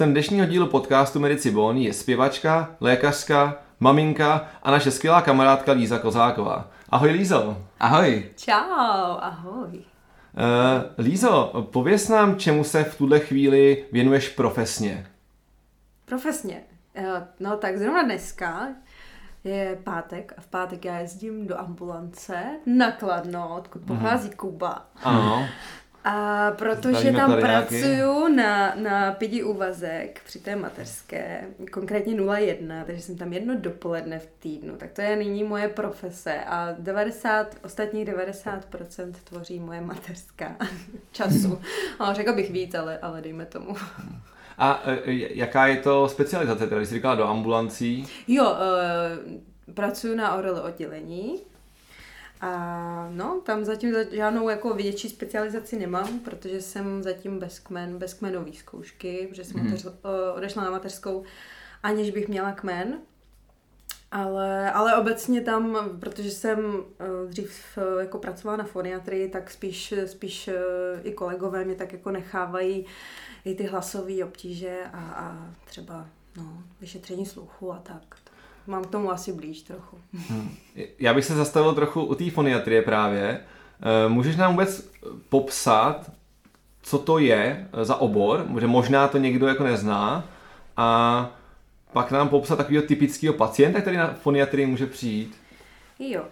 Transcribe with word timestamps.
Hostem 0.00 0.12
dnešního 0.12 0.46
dílu 0.46 0.66
podcastu 0.66 1.20
Medici 1.20 1.50
Bony 1.50 1.84
je 1.84 1.92
zpěvačka, 1.92 2.76
lékařka, 2.80 3.58
maminka 3.80 4.48
a 4.62 4.70
naše 4.70 4.90
skvělá 4.90 5.22
kamarádka 5.22 5.72
Líza 5.72 5.98
Kozáková. 5.98 6.70
Ahoj 6.88 7.10
Lízo. 7.10 7.56
Ahoj. 7.80 8.24
Čau, 8.36 9.18
ahoj. 9.20 9.68
Uh, 9.72 11.04
Lízo, 11.04 11.66
pověs 11.72 12.08
nám, 12.08 12.36
čemu 12.36 12.64
se 12.64 12.84
v 12.84 12.98
tuhle 12.98 13.20
chvíli 13.20 13.84
věnuješ 13.92 14.28
profesně. 14.28 15.06
Profesně. 16.04 16.62
Eh, 16.94 17.26
no 17.40 17.56
tak 17.56 17.78
zrovna 17.78 18.02
dneska 18.02 18.68
je 19.44 19.78
pátek 19.84 20.32
a 20.38 20.40
v 20.40 20.46
pátek 20.46 20.84
já 20.84 20.98
jezdím 20.98 21.46
do 21.46 21.60
ambulance 21.60 22.44
na 22.66 22.92
Kladno, 22.92 23.56
odkud 23.56 23.82
pochází 23.82 24.30
Kuba. 24.30 24.86
Ano. 25.02 25.46
A 26.04 26.50
protože 26.50 26.98
Zdravíme 26.98 27.18
tam 27.18 27.40
pracuju 27.40 28.28
na, 28.28 28.74
na 28.74 29.12
pidi 29.12 29.42
úvazek 29.42 30.20
při 30.24 30.38
té 30.38 30.56
mateřské, 30.56 31.44
konkrétně 31.70 32.14
01, 32.36 32.84
takže 32.84 33.02
jsem 33.02 33.16
tam 33.16 33.32
jedno 33.32 33.54
dopoledne 33.58 34.18
v 34.18 34.26
týdnu, 34.38 34.76
tak 34.76 34.92
to 34.92 35.02
je 35.02 35.16
nyní 35.16 35.44
moje 35.44 35.68
profese 35.68 36.44
a 36.46 36.74
90, 36.78 37.56
ostatních 37.64 38.08
90% 38.08 39.12
tvoří 39.24 39.60
moje 39.60 39.80
mateřská 39.80 40.56
času. 41.12 41.60
No, 42.00 42.14
řekla 42.14 42.32
bych 42.32 42.50
víc, 42.50 42.74
ale, 42.74 42.98
ale 42.98 43.20
dejme 43.20 43.46
tomu. 43.46 43.76
A 44.58 44.86
uh, 44.86 44.92
jaká 45.34 45.66
je 45.66 45.76
to 45.76 46.08
specializace, 46.08 46.66
teda 46.66 46.80
jsi 46.80 46.94
říkala 46.94 47.14
do 47.14 47.28
ambulancí? 47.28 48.06
Jo, 48.28 48.50
uh, 48.50 49.74
pracuji 49.74 50.16
na 50.16 50.34
ORL 50.34 50.62
oddělení 50.64 51.50
a 52.40 53.08
no, 53.10 53.40
tam 53.44 53.64
zatím 53.64 53.92
za- 53.92 54.14
žádnou 54.14 54.48
jako 54.48 54.74
větší 54.74 55.08
specializaci 55.08 55.78
nemám, 55.78 56.18
protože 56.18 56.62
jsem 56.62 57.02
zatím 57.02 57.38
bez 57.38 57.58
kmen, 57.58 57.98
bez 57.98 58.14
kmenový 58.14 58.56
zkoušky, 58.56 59.26
protože 59.30 59.44
jsem 59.44 59.60
mm. 59.60 59.76
odešla 60.34 60.64
na 60.64 60.70
mateřskou, 60.70 61.24
aniž 61.82 62.10
bych 62.10 62.28
měla 62.28 62.52
kmen. 62.52 62.98
Ale, 64.12 64.72
ale 64.72 64.96
obecně 64.96 65.40
tam, 65.40 65.90
protože 66.00 66.30
jsem 66.30 66.84
eh, 67.00 67.28
dřív 67.28 67.78
eh, 67.78 68.00
jako 68.02 68.18
pracovala 68.18 68.56
na 68.56 68.64
foniatrii, 68.64 69.28
tak 69.28 69.50
spíš, 69.50 69.94
spíš 70.06 70.50
i 71.02 71.12
kolegové 71.12 71.64
mě 71.64 71.74
tak 71.74 71.92
jako 71.92 72.10
nechávají 72.10 72.86
i 73.44 73.54
ty 73.54 73.64
hlasové 73.64 74.24
obtíže 74.24 74.84
a, 74.92 74.98
a 74.98 75.54
třeba 75.64 76.06
no, 76.36 76.62
vyšetření 76.80 77.26
sluchu 77.26 77.72
a 77.72 77.78
tak. 77.78 78.19
Mám 78.70 78.84
k 78.84 78.90
tomu 78.90 79.10
asi 79.10 79.32
blíž 79.32 79.62
trochu. 79.62 79.98
Já 80.98 81.14
bych 81.14 81.24
se 81.24 81.34
zastavil 81.34 81.74
trochu 81.74 82.04
u 82.04 82.14
té 82.14 82.30
foniatrie 82.30 82.82
právě. 82.82 83.40
Eh, 83.80 84.08
Můžeš 84.08 84.36
nám 84.36 84.50
vůbec 84.50 84.90
popsat, 85.28 86.10
co 86.82 86.98
to 86.98 87.18
je 87.18 87.68
za 87.82 87.96
obor, 87.96 88.46
že 88.60 88.66
možná 88.66 89.08
to 89.08 89.18
někdo 89.18 89.46
jako 89.46 89.64
nezná 89.64 90.24
a 90.76 91.30
pak 91.92 92.10
nám 92.10 92.28
popsat 92.28 92.56
takového 92.56 92.86
typického 92.86 93.34
pacienta, 93.34 93.80
který 93.80 93.96
na 93.96 94.14
foniatrii 94.14 94.66
může 94.66 94.86
přijít. 94.86 95.36
Jo. 95.98 96.22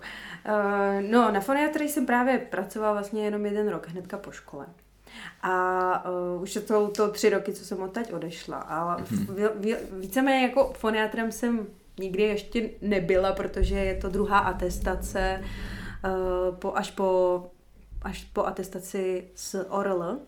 Uh, 0.48 1.10
no, 1.10 1.32
na 1.32 1.40
foniatrii 1.40 1.88
jsem 1.88 2.06
právě 2.06 2.38
pracovala 2.38 2.92
vlastně 2.92 3.24
jenom 3.24 3.46
jeden 3.46 3.68
rok, 3.68 3.88
hnedka 3.88 4.18
po 4.18 4.30
škole. 4.30 4.66
A 5.42 6.04
uh, 6.10 6.42
už 6.42 6.52
jsou 6.52 6.88
to 6.88 7.10
tři 7.10 7.30
roky, 7.30 7.52
co 7.52 7.64
jsem 7.64 7.82
odtaď 7.82 8.12
odešla. 8.12 8.56
A 8.56 8.98
mm-hmm. 9.00 9.76
víceméně 9.92 10.42
jako 10.42 10.72
foniatrem 10.76 11.32
jsem 11.32 11.66
nikdy 11.98 12.22
ještě 12.22 12.70
nebyla, 12.82 13.32
protože 13.32 13.74
je 13.74 13.94
to 13.94 14.08
druhá 14.08 14.38
atestace 14.38 15.40
uh, 15.40 16.56
po, 16.56 16.76
až, 16.76 16.90
po, 16.90 17.42
až 18.02 18.24
po 18.24 18.44
atestaci 18.44 19.24
s 19.34 19.68
ORL. 19.70 20.18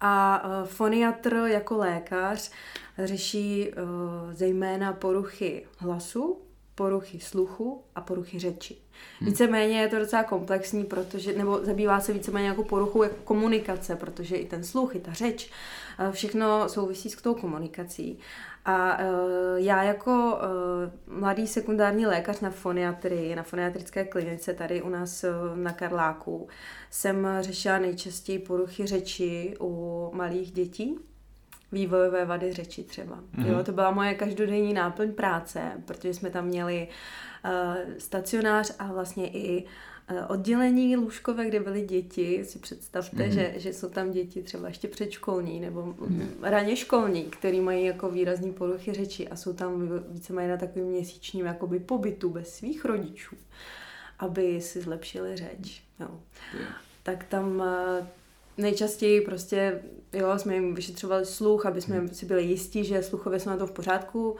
A 0.00 0.44
uh, 0.44 0.68
foniatr 0.68 1.34
jako 1.46 1.76
lékař 1.76 2.50
řeší 2.98 3.70
uh, 3.70 4.32
zejména 4.32 4.92
poruchy 4.92 5.66
hlasu, 5.78 6.40
poruchy 6.74 7.20
sluchu 7.20 7.84
a 7.94 8.00
poruchy 8.00 8.38
řeči. 8.38 8.76
Hmm. 9.20 9.30
Víceméně 9.30 9.80
je 9.80 9.88
to 9.88 9.98
docela 9.98 10.24
komplexní, 10.24 10.84
protože, 10.84 11.32
nebo 11.38 11.64
zabývá 11.64 12.00
se 12.00 12.12
víceméně 12.12 12.48
jako 12.48 12.64
poruchou 12.64 13.02
jako 13.02 13.16
komunikace, 13.24 13.96
protože 13.96 14.36
i 14.36 14.46
ten 14.46 14.64
sluch, 14.64 14.94
i 14.94 15.00
ta 15.00 15.12
řeč, 15.12 15.50
všechno 16.10 16.68
souvisí 16.68 17.10
s 17.10 17.22
tou 17.22 17.34
komunikací. 17.34 18.18
A 18.64 18.98
uh, 18.98 19.04
já 19.56 19.82
jako 19.82 20.10
uh, 21.08 21.18
mladý 21.18 21.46
sekundární 21.46 22.06
lékař 22.06 22.40
na 22.40 22.50
foniatrii, 22.50 23.36
na 23.36 23.42
foniatrické 23.42 24.04
klinice 24.04 24.54
tady 24.54 24.82
u 24.82 24.88
nás 24.88 25.24
uh, 25.24 25.56
na 25.56 25.72
Karláku, 25.72 26.48
jsem 26.90 27.28
řešila 27.40 27.78
nejčastěji 27.78 28.38
poruchy 28.38 28.86
řeči 28.86 29.54
u 29.60 30.10
malých 30.14 30.52
dětí, 30.52 30.98
vývojové 31.72 32.24
vady 32.24 32.52
řeči 32.52 32.82
třeba. 32.82 33.16
Mm-hmm. 33.16 33.46
Jo, 33.46 33.64
to 33.64 33.72
byla 33.72 33.90
moje 33.90 34.14
každodenní 34.14 34.74
náplň 34.74 35.12
práce, 35.12 35.60
protože 35.84 36.14
jsme 36.14 36.30
tam 36.30 36.44
měli 36.44 36.88
uh, 37.44 37.50
stacionář 37.98 38.74
a 38.78 38.92
vlastně 38.92 39.28
i 39.28 39.64
uh, 39.64 39.70
oddělení 40.28 40.96
lůžkové, 40.96 41.46
kde 41.46 41.60
byly 41.60 41.82
děti. 41.82 42.44
Si 42.44 42.58
představte, 42.58 43.16
mm-hmm. 43.16 43.30
že, 43.30 43.54
že 43.56 43.72
jsou 43.72 43.88
tam 43.88 44.10
děti 44.10 44.42
třeba 44.42 44.68
ještě 44.68 44.88
předškolní 44.88 45.60
nebo 45.60 45.82
mm-hmm. 45.82 46.28
raně 46.42 46.76
školní, 46.76 47.22
který 47.22 47.60
mají 47.60 47.84
jako 47.84 48.10
výrazný 48.10 48.52
poruchy 48.52 48.92
řeči 48.92 49.28
a 49.28 49.36
jsou 49.36 49.52
tam 49.52 49.90
víceméně 50.08 50.48
na 50.48 50.56
takovým 50.56 50.88
měsíčním 50.88 51.46
jakoby 51.46 51.80
pobytu 51.80 52.30
bez 52.30 52.54
svých 52.54 52.84
rodičů, 52.84 53.36
aby 54.18 54.60
si 54.60 54.80
zlepšili 54.80 55.36
řeč. 55.36 55.82
Jo. 56.00 56.08
Yeah. 56.58 56.76
Tak 57.02 57.24
tam 57.24 57.56
uh, 57.56 58.06
nejčastěji 58.58 59.20
prostě, 59.20 59.82
jo, 60.12 60.38
jsme 60.38 60.54
jim 60.54 60.74
vyšetřovali 60.74 61.26
sluch, 61.26 61.66
aby 61.66 61.80
jsme 61.80 62.08
si 62.08 62.26
byli 62.26 62.42
jistí, 62.44 62.84
že 62.84 63.02
sluchově 63.02 63.40
jsme 63.40 63.52
na 63.52 63.58
to 63.58 63.66
v 63.66 63.72
pořádku. 63.72 64.30
Uh, 64.30 64.38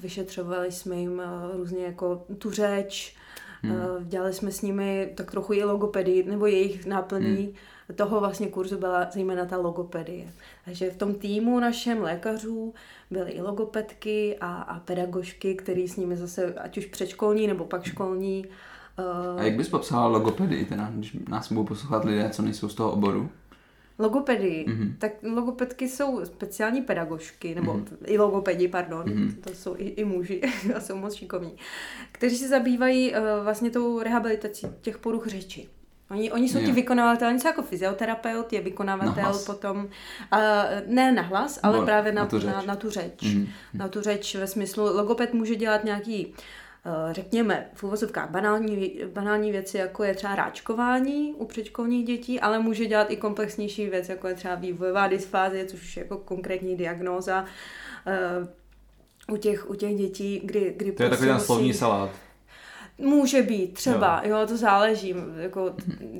vyšetřovali 0.00 0.72
jsme 0.72 0.96
jim 0.96 1.22
různě 1.52 1.84
jako 1.84 2.26
tu 2.38 2.50
řeč, 2.50 3.16
hmm. 3.62 3.72
uh, 3.72 4.02
dělali 4.02 4.32
jsme 4.32 4.50
s 4.50 4.62
nimi 4.62 5.12
tak 5.14 5.30
trochu 5.30 5.52
i 5.52 5.64
logopedii, 5.64 6.22
nebo 6.22 6.46
jejich 6.46 6.86
náplní 6.86 7.36
hmm. 7.36 7.96
toho 7.96 8.20
vlastně 8.20 8.46
kurzu 8.46 8.78
byla 8.78 9.08
zejména 9.12 9.44
ta 9.44 9.56
logopedie. 9.56 10.26
Takže 10.64 10.90
v 10.90 10.96
tom 10.96 11.14
týmu 11.14 11.60
našem 11.60 12.02
lékařů 12.02 12.74
byly 13.10 13.30
i 13.30 13.42
logopedky 13.42 14.36
a, 14.40 14.62
a 14.62 14.80
pedagožky, 14.80 15.54
který 15.54 15.88
s 15.88 15.96
nimi 15.96 16.16
zase, 16.16 16.54
ať 16.54 16.78
už 16.78 16.86
předškolní 16.86 17.46
nebo 17.46 17.64
pak 17.64 17.84
školní, 17.84 18.44
a 19.38 19.42
jak 19.42 19.56
bys 19.56 19.68
popsala 19.68 20.06
logopedii, 20.06 20.64
teda, 20.64 20.90
když 20.94 21.16
nás 21.28 21.52
budou 21.52 21.64
poslouchat 21.64 22.04
lidé, 22.04 22.30
co 22.30 22.42
nejsou 22.42 22.68
z 22.68 22.74
toho 22.74 22.92
oboru? 22.92 23.30
Logopedii. 24.00 24.66
Mm-hmm. 24.68 24.94
Tak 24.98 25.12
logopedky 25.22 25.88
jsou 25.88 26.24
speciální 26.24 26.82
pedagožky, 26.82 27.54
nebo 27.54 27.74
mm-hmm. 27.74 27.96
i 28.04 28.18
logopedi, 28.18 28.68
pardon, 28.68 29.04
mm-hmm. 29.04 29.34
to 29.40 29.54
jsou 29.54 29.74
i, 29.78 29.84
i 29.84 30.04
muži 30.04 30.40
a 30.76 30.80
jsou 30.80 30.96
moc 30.96 31.14
šikovní, 31.14 31.56
kteří 32.12 32.36
se 32.36 32.48
zabývají 32.48 33.12
uh, 33.12 33.18
vlastně 33.44 33.70
tou 33.70 34.02
rehabilitací 34.02 34.66
těch 34.80 34.98
poruch 34.98 35.26
řeči. 35.26 35.68
Oni, 36.10 36.32
oni 36.32 36.48
jsou 36.48 36.58
jo. 36.58 36.66
ti 36.66 36.72
vykonavatelé, 36.72 37.32
něco 37.32 37.48
jako 37.48 37.62
fyzioterapeut, 37.62 38.52
je 38.52 38.60
vykonavatel 38.60 39.38
potom, 39.46 39.78
uh, 39.78 39.88
ne 40.86 41.12
na 41.12 41.22
hlas, 41.22 41.60
ale 41.62 41.78
no, 41.78 41.84
právě 41.84 42.12
na, 42.12 42.22
na 42.22 42.28
tu 42.28 42.38
řeč. 42.38 42.52
Na, 42.54 42.62
na 42.62 42.76
tu 42.76 42.90
řeč. 42.90 43.22
Mm-hmm. 43.22 43.48
Na 43.74 43.88
tu 43.88 44.00
řeč 44.00 44.34
ve 44.34 44.46
smyslu, 44.46 44.84
logoped 44.96 45.34
může 45.34 45.54
dělat 45.54 45.84
nějaký 45.84 46.34
řekněme, 47.12 47.70
v 47.74 47.84
úvozovkách 47.84 48.30
banální, 48.30 49.00
banální 49.12 49.52
věci, 49.52 49.78
jako 49.78 50.04
je 50.04 50.14
třeba 50.14 50.34
ráčkování 50.34 51.34
u 51.38 51.44
předškolních 51.44 52.06
dětí, 52.06 52.40
ale 52.40 52.58
může 52.58 52.86
dělat 52.86 53.10
i 53.10 53.16
komplexnější 53.16 53.86
věc, 53.86 54.08
jako 54.08 54.28
je 54.28 54.34
třeba 54.34 54.54
vývojová 54.54 55.08
dysfázie, 55.08 55.64
což 55.64 55.96
je 55.96 56.02
jako 56.02 56.18
konkrétní 56.18 56.76
diagnóza 56.76 57.44
u 59.30 59.36
těch, 59.36 59.70
u 59.70 59.74
těch 59.74 59.96
dětí, 59.96 60.40
kdy, 60.44 60.74
kdy 60.76 60.92
To 60.92 61.02
je 61.02 61.10
takový 61.10 61.28
ten 61.28 61.40
slovní 61.40 61.74
salát. 61.74 62.10
Může 63.00 63.42
být, 63.42 63.74
třeba, 63.74 64.22
jo, 64.24 64.38
jo 64.38 64.46
to 64.46 64.56
záleží, 64.56 65.14
jako 65.36 65.74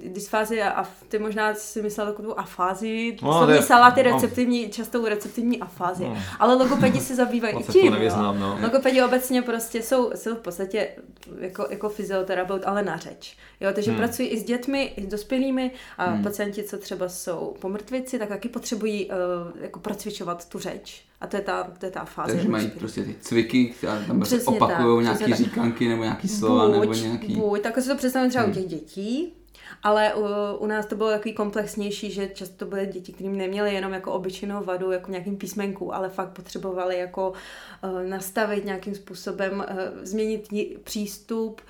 dysfázie 0.06 0.72
a 0.72 0.88
ty 1.08 1.18
možná 1.18 1.54
si 1.54 1.82
myslel 1.82 2.06
takovou 2.06 2.38
afázii, 2.38 3.18
no, 3.22 3.32
slovní 3.32 3.54
je, 3.54 3.62
salát 3.62 3.96
je 3.96 4.02
receptivní, 4.02 4.62
no. 4.62 4.70
často 4.70 5.08
receptivní 5.08 5.60
afázie, 5.60 6.08
no. 6.08 6.16
ale 6.38 6.54
logopedi 6.54 7.00
se 7.00 7.14
zabývají 7.14 7.56
i 7.60 7.62
tím, 7.62 7.92
nevyznám, 7.92 8.40
no. 8.40 8.58
logopedi 8.62 9.02
obecně 9.02 9.42
prostě 9.42 9.82
jsou, 9.82 10.12
jsou 10.14 10.34
v 10.34 10.40
podstatě 10.40 10.88
jako, 11.38 11.66
jako 11.70 11.88
fyzioterapeut, 11.88 12.62
ale 12.64 12.82
na 12.82 12.96
řeč, 12.96 13.36
jo, 13.60 13.70
takže 13.74 13.90
hmm. 13.90 14.00
pracují 14.00 14.28
i 14.28 14.40
s 14.40 14.44
dětmi, 14.44 14.92
i 14.96 15.02
s 15.02 15.06
dospělými 15.06 15.70
a 15.98 16.04
hmm. 16.04 16.22
pacienti, 16.22 16.62
co 16.62 16.78
třeba 16.78 17.08
jsou 17.08 17.56
pomrtvici, 17.60 18.18
tak 18.18 18.28
taky 18.28 18.48
potřebují 18.48 19.06
uh, 19.06 19.12
jako 19.62 19.80
procvičovat 19.80 20.48
tu 20.48 20.58
řeč. 20.58 21.09
A 21.20 21.26
to 21.26 21.36
je 21.36 21.42
ta, 21.42 21.70
to 21.78 21.86
je 21.86 21.92
ta 21.92 22.04
fáze. 22.04 22.32
Takže 22.32 22.48
mají 22.48 22.70
prostě 22.70 23.04
ty 23.04 23.14
cviky, 23.20 23.74
a 23.88 23.98
tam 24.06 24.22
opakují 24.46 25.04
nějaké 25.04 25.34
říkanky 25.34 25.88
nebo 25.88 26.02
nějaký 26.02 26.28
slova 26.28 26.66
buď, 26.66 26.80
nebo 26.80 26.94
nějaký... 26.94 27.34
Buď, 27.34 27.60
tak 27.60 27.78
si 27.80 27.88
to 27.88 27.96
představím 27.96 28.30
třeba 28.30 28.44
hmm. 28.44 28.52
u 28.52 28.54
těch 28.54 28.66
dětí, 28.66 29.32
ale 29.82 30.14
u, 30.14 30.24
u 30.58 30.66
nás 30.66 30.86
to 30.86 30.96
bylo 30.96 31.10
takový 31.10 31.34
komplexnější, 31.34 32.10
že 32.10 32.28
často 32.28 32.56
to 32.56 32.66
byly 32.66 32.86
děti, 32.86 33.12
kterým 33.12 33.36
neměly 33.36 33.74
jenom 33.74 33.92
jako 33.92 34.12
obyčejnou 34.12 34.64
vadu, 34.64 34.90
jako 34.90 35.10
nějakým 35.10 35.36
písmenku, 35.36 35.94
ale 35.94 36.08
fakt 36.08 36.30
potřebovali 36.30 36.98
jako 36.98 37.32
uh, 37.84 38.02
nastavit 38.02 38.64
nějakým 38.64 38.94
způsobem, 38.94 39.64
uh, 39.70 39.76
změnit 40.02 40.48
přístup 40.84 41.60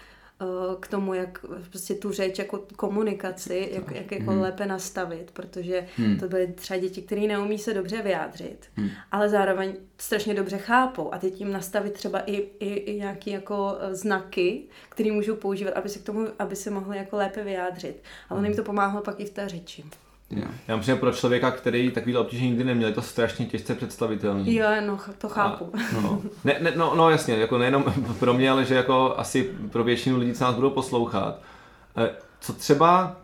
k 0.80 0.88
tomu, 0.88 1.14
jak 1.14 1.44
prostě 1.70 1.94
tu 1.94 2.12
řeč 2.12 2.38
jako 2.38 2.64
komunikaci, 2.76 3.70
jak, 3.72 3.90
jak 3.90 4.12
jako 4.12 4.30
hmm. 4.30 4.40
lépe 4.40 4.66
nastavit, 4.66 5.30
protože 5.30 5.86
hmm. 5.96 6.18
to 6.18 6.28
byly 6.28 6.46
třeba 6.46 6.80
děti, 6.80 7.02
které 7.02 7.20
neumí 7.20 7.58
se 7.58 7.74
dobře 7.74 8.02
vyjádřit, 8.02 8.66
hmm. 8.76 8.90
ale 9.12 9.28
zároveň 9.28 9.76
strašně 9.98 10.34
dobře 10.34 10.58
chápou 10.58 11.14
a 11.14 11.18
teď 11.18 11.40
jim 11.40 11.52
nastavit 11.52 11.92
třeba 11.92 12.20
i, 12.20 12.36
i, 12.36 12.74
i 12.74 12.98
nějaké 12.98 13.30
jako 13.30 13.76
e, 13.80 13.94
znaky, 13.94 14.62
které 14.88 15.12
můžou 15.12 15.36
používat, 15.36 15.74
aby 15.74 15.88
se 15.88 15.98
k 15.98 16.02
tomu, 16.02 16.26
aby 16.38 16.56
se 16.56 16.70
mohli 16.70 16.96
jako 16.96 17.16
lépe 17.16 17.44
vyjádřit. 17.44 18.02
Ale 18.28 18.40
hmm. 18.40 18.46
jim 18.46 18.56
to 18.56 18.62
pomáhalo 18.62 19.02
pak 19.02 19.20
i 19.20 19.24
v 19.24 19.30
té 19.30 19.48
řeči. 19.48 19.84
Yeah. 20.30 20.50
Já 20.68 20.76
myslím, 20.76 20.98
pro 20.98 21.12
člověka, 21.12 21.50
který 21.50 21.90
takový 21.90 22.16
obtíže 22.16 22.44
nikdy 22.44 22.64
neměl, 22.64 22.88
je 22.88 22.94
to 22.94 23.02
strašně 23.02 23.46
těžce 23.46 23.74
představitelný. 23.74 24.54
Jo, 24.54 24.66
no, 24.86 24.98
to 25.18 25.28
chápu. 25.28 25.70
A, 25.74 26.00
no. 26.02 26.22
Ne, 26.44 26.56
ne, 26.60 26.72
no, 26.76 26.94
no 26.94 27.10
jasně, 27.10 27.36
jako 27.36 27.58
nejenom 27.58 27.84
pro 28.18 28.34
mě, 28.34 28.50
ale 28.50 28.64
že 28.64 28.74
jako 28.74 29.14
asi 29.16 29.50
pro 29.72 29.84
většinu 29.84 30.18
lidí, 30.18 30.32
co 30.32 30.44
nás 30.44 30.54
budou 30.54 30.70
poslouchat. 30.70 31.38
Eh, 31.96 32.10
co 32.40 32.52
třeba 32.52 33.16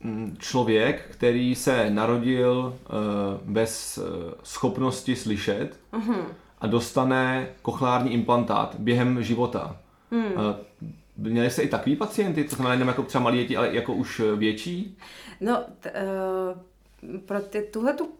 mm, 0.00 0.36
člověk, 0.38 1.08
který 1.10 1.54
se 1.54 1.90
narodil 1.90 2.74
eh, 2.84 2.90
bez 3.44 3.98
eh, 3.98 4.34
schopnosti 4.42 5.16
slyšet 5.16 5.80
uh-huh. 5.92 6.24
a 6.60 6.66
dostane 6.66 7.48
kochlární 7.62 8.12
implantát 8.12 8.76
během 8.78 9.22
života. 9.22 9.76
Hmm. 10.10 10.32
Měli 11.30 11.50
jste 11.50 11.62
i 11.62 11.68
takový 11.68 11.96
pacienty, 11.96 12.44
to 12.44 12.56
znamená 12.56 12.74
jenom 12.74 12.88
jako 12.88 13.02
třeba 13.02 13.24
malí 13.24 13.38
děti, 13.38 13.56
ale 13.56 13.74
jako 13.74 13.94
už 13.94 14.22
větší? 14.36 14.98
No, 15.40 15.64
t, 15.80 15.92
uh, 15.92 17.18
pro 17.18 17.40
ty, 17.40 17.62
tuhle 17.62 17.92
tu 17.92 18.10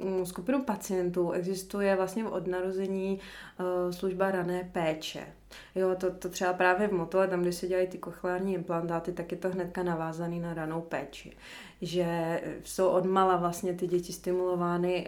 mm, 0.00 0.26
skupinu 0.26 0.62
pacientů 0.62 1.30
existuje 1.30 1.96
vlastně 1.96 2.24
od 2.24 2.46
narození 2.46 3.20
uh, 3.60 3.92
služba 3.92 4.30
rané 4.30 4.70
péče. 4.72 5.26
Jo, 5.74 5.94
to, 5.98 6.10
to 6.10 6.28
třeba 6.28 6.52
právě 6.52 6.88
v 6.88 6.92
Motole, 6.92 7.28
tam, 7.28 7.42
kde 7.42 7.52
se 7.52 7.66
dělají 7.66 7.86
ty 7.86 7.98
kochlární 7.98 8.54
implantáty, 8.54 9.12
tak 9.12 9.32
je 9.32 9.38
to 9.38 9.50
hnedka 9.50 9.82
navázaný 9.82 10.40
na 10.40 10.54
ranou 10.54 10.80
péči. 10.80 11.36
Že 11.82 12.40
jsou 12.64 12.88
od 12.88 13.04
mala 13.06 13.36
vlastně 13.36 13.72
ty 13.72 13.86
děti 13.86 14.12
stimulovány 14.12 15.06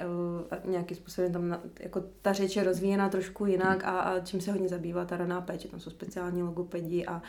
uh, 0.64 0.70
nějakým 0.70 0.96
způsobem 0.96 1.32
tam, 1.32 1.58
jako 1.80 2.02
ta 2.22 2.32
řeč 2.32 2.56
je 2.56 2.64
rozvíjená 2.64 3.08
trošku 3.08 3.46
jinak 3.46 3.84
a, 3.84 4.00
a 4.00 4.20
čím 4.20 4.40
se 4.40 4.52
hodně 4.52 4.68
zabývá 4.68 5.04
ta 5.04 5.16
raná 5.16 5.40
péče, 5.40 5.68
tam 5.68 5.80
jsou 5.80 5.90
speciální 5.90 6.42
logopedi 6.42 7.06
a 7.06 7.22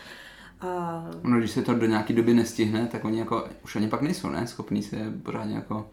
a... 0.61 1.03
No, 1.23 1.39
když 1.39 1.51
se 1.51 1.61
to 1.61 1.73
do 1.73 1.85
nějaké 1.85 2.13
doby 2.13 2.33
nestihne, 2.33 2.87
tak 2.87 3.05
oni 3.05 3.19
jako 3.19 3.47
už 3.63 3.75
ani 3.75 3.87
pak 3.87 4.01
nejsou, 4.01 4.29
ne? 4.29 4.47
Schopní 4.47 4.83
se 4.83 4.97
pořádně 5.23 5.55
jako 5.55 5.89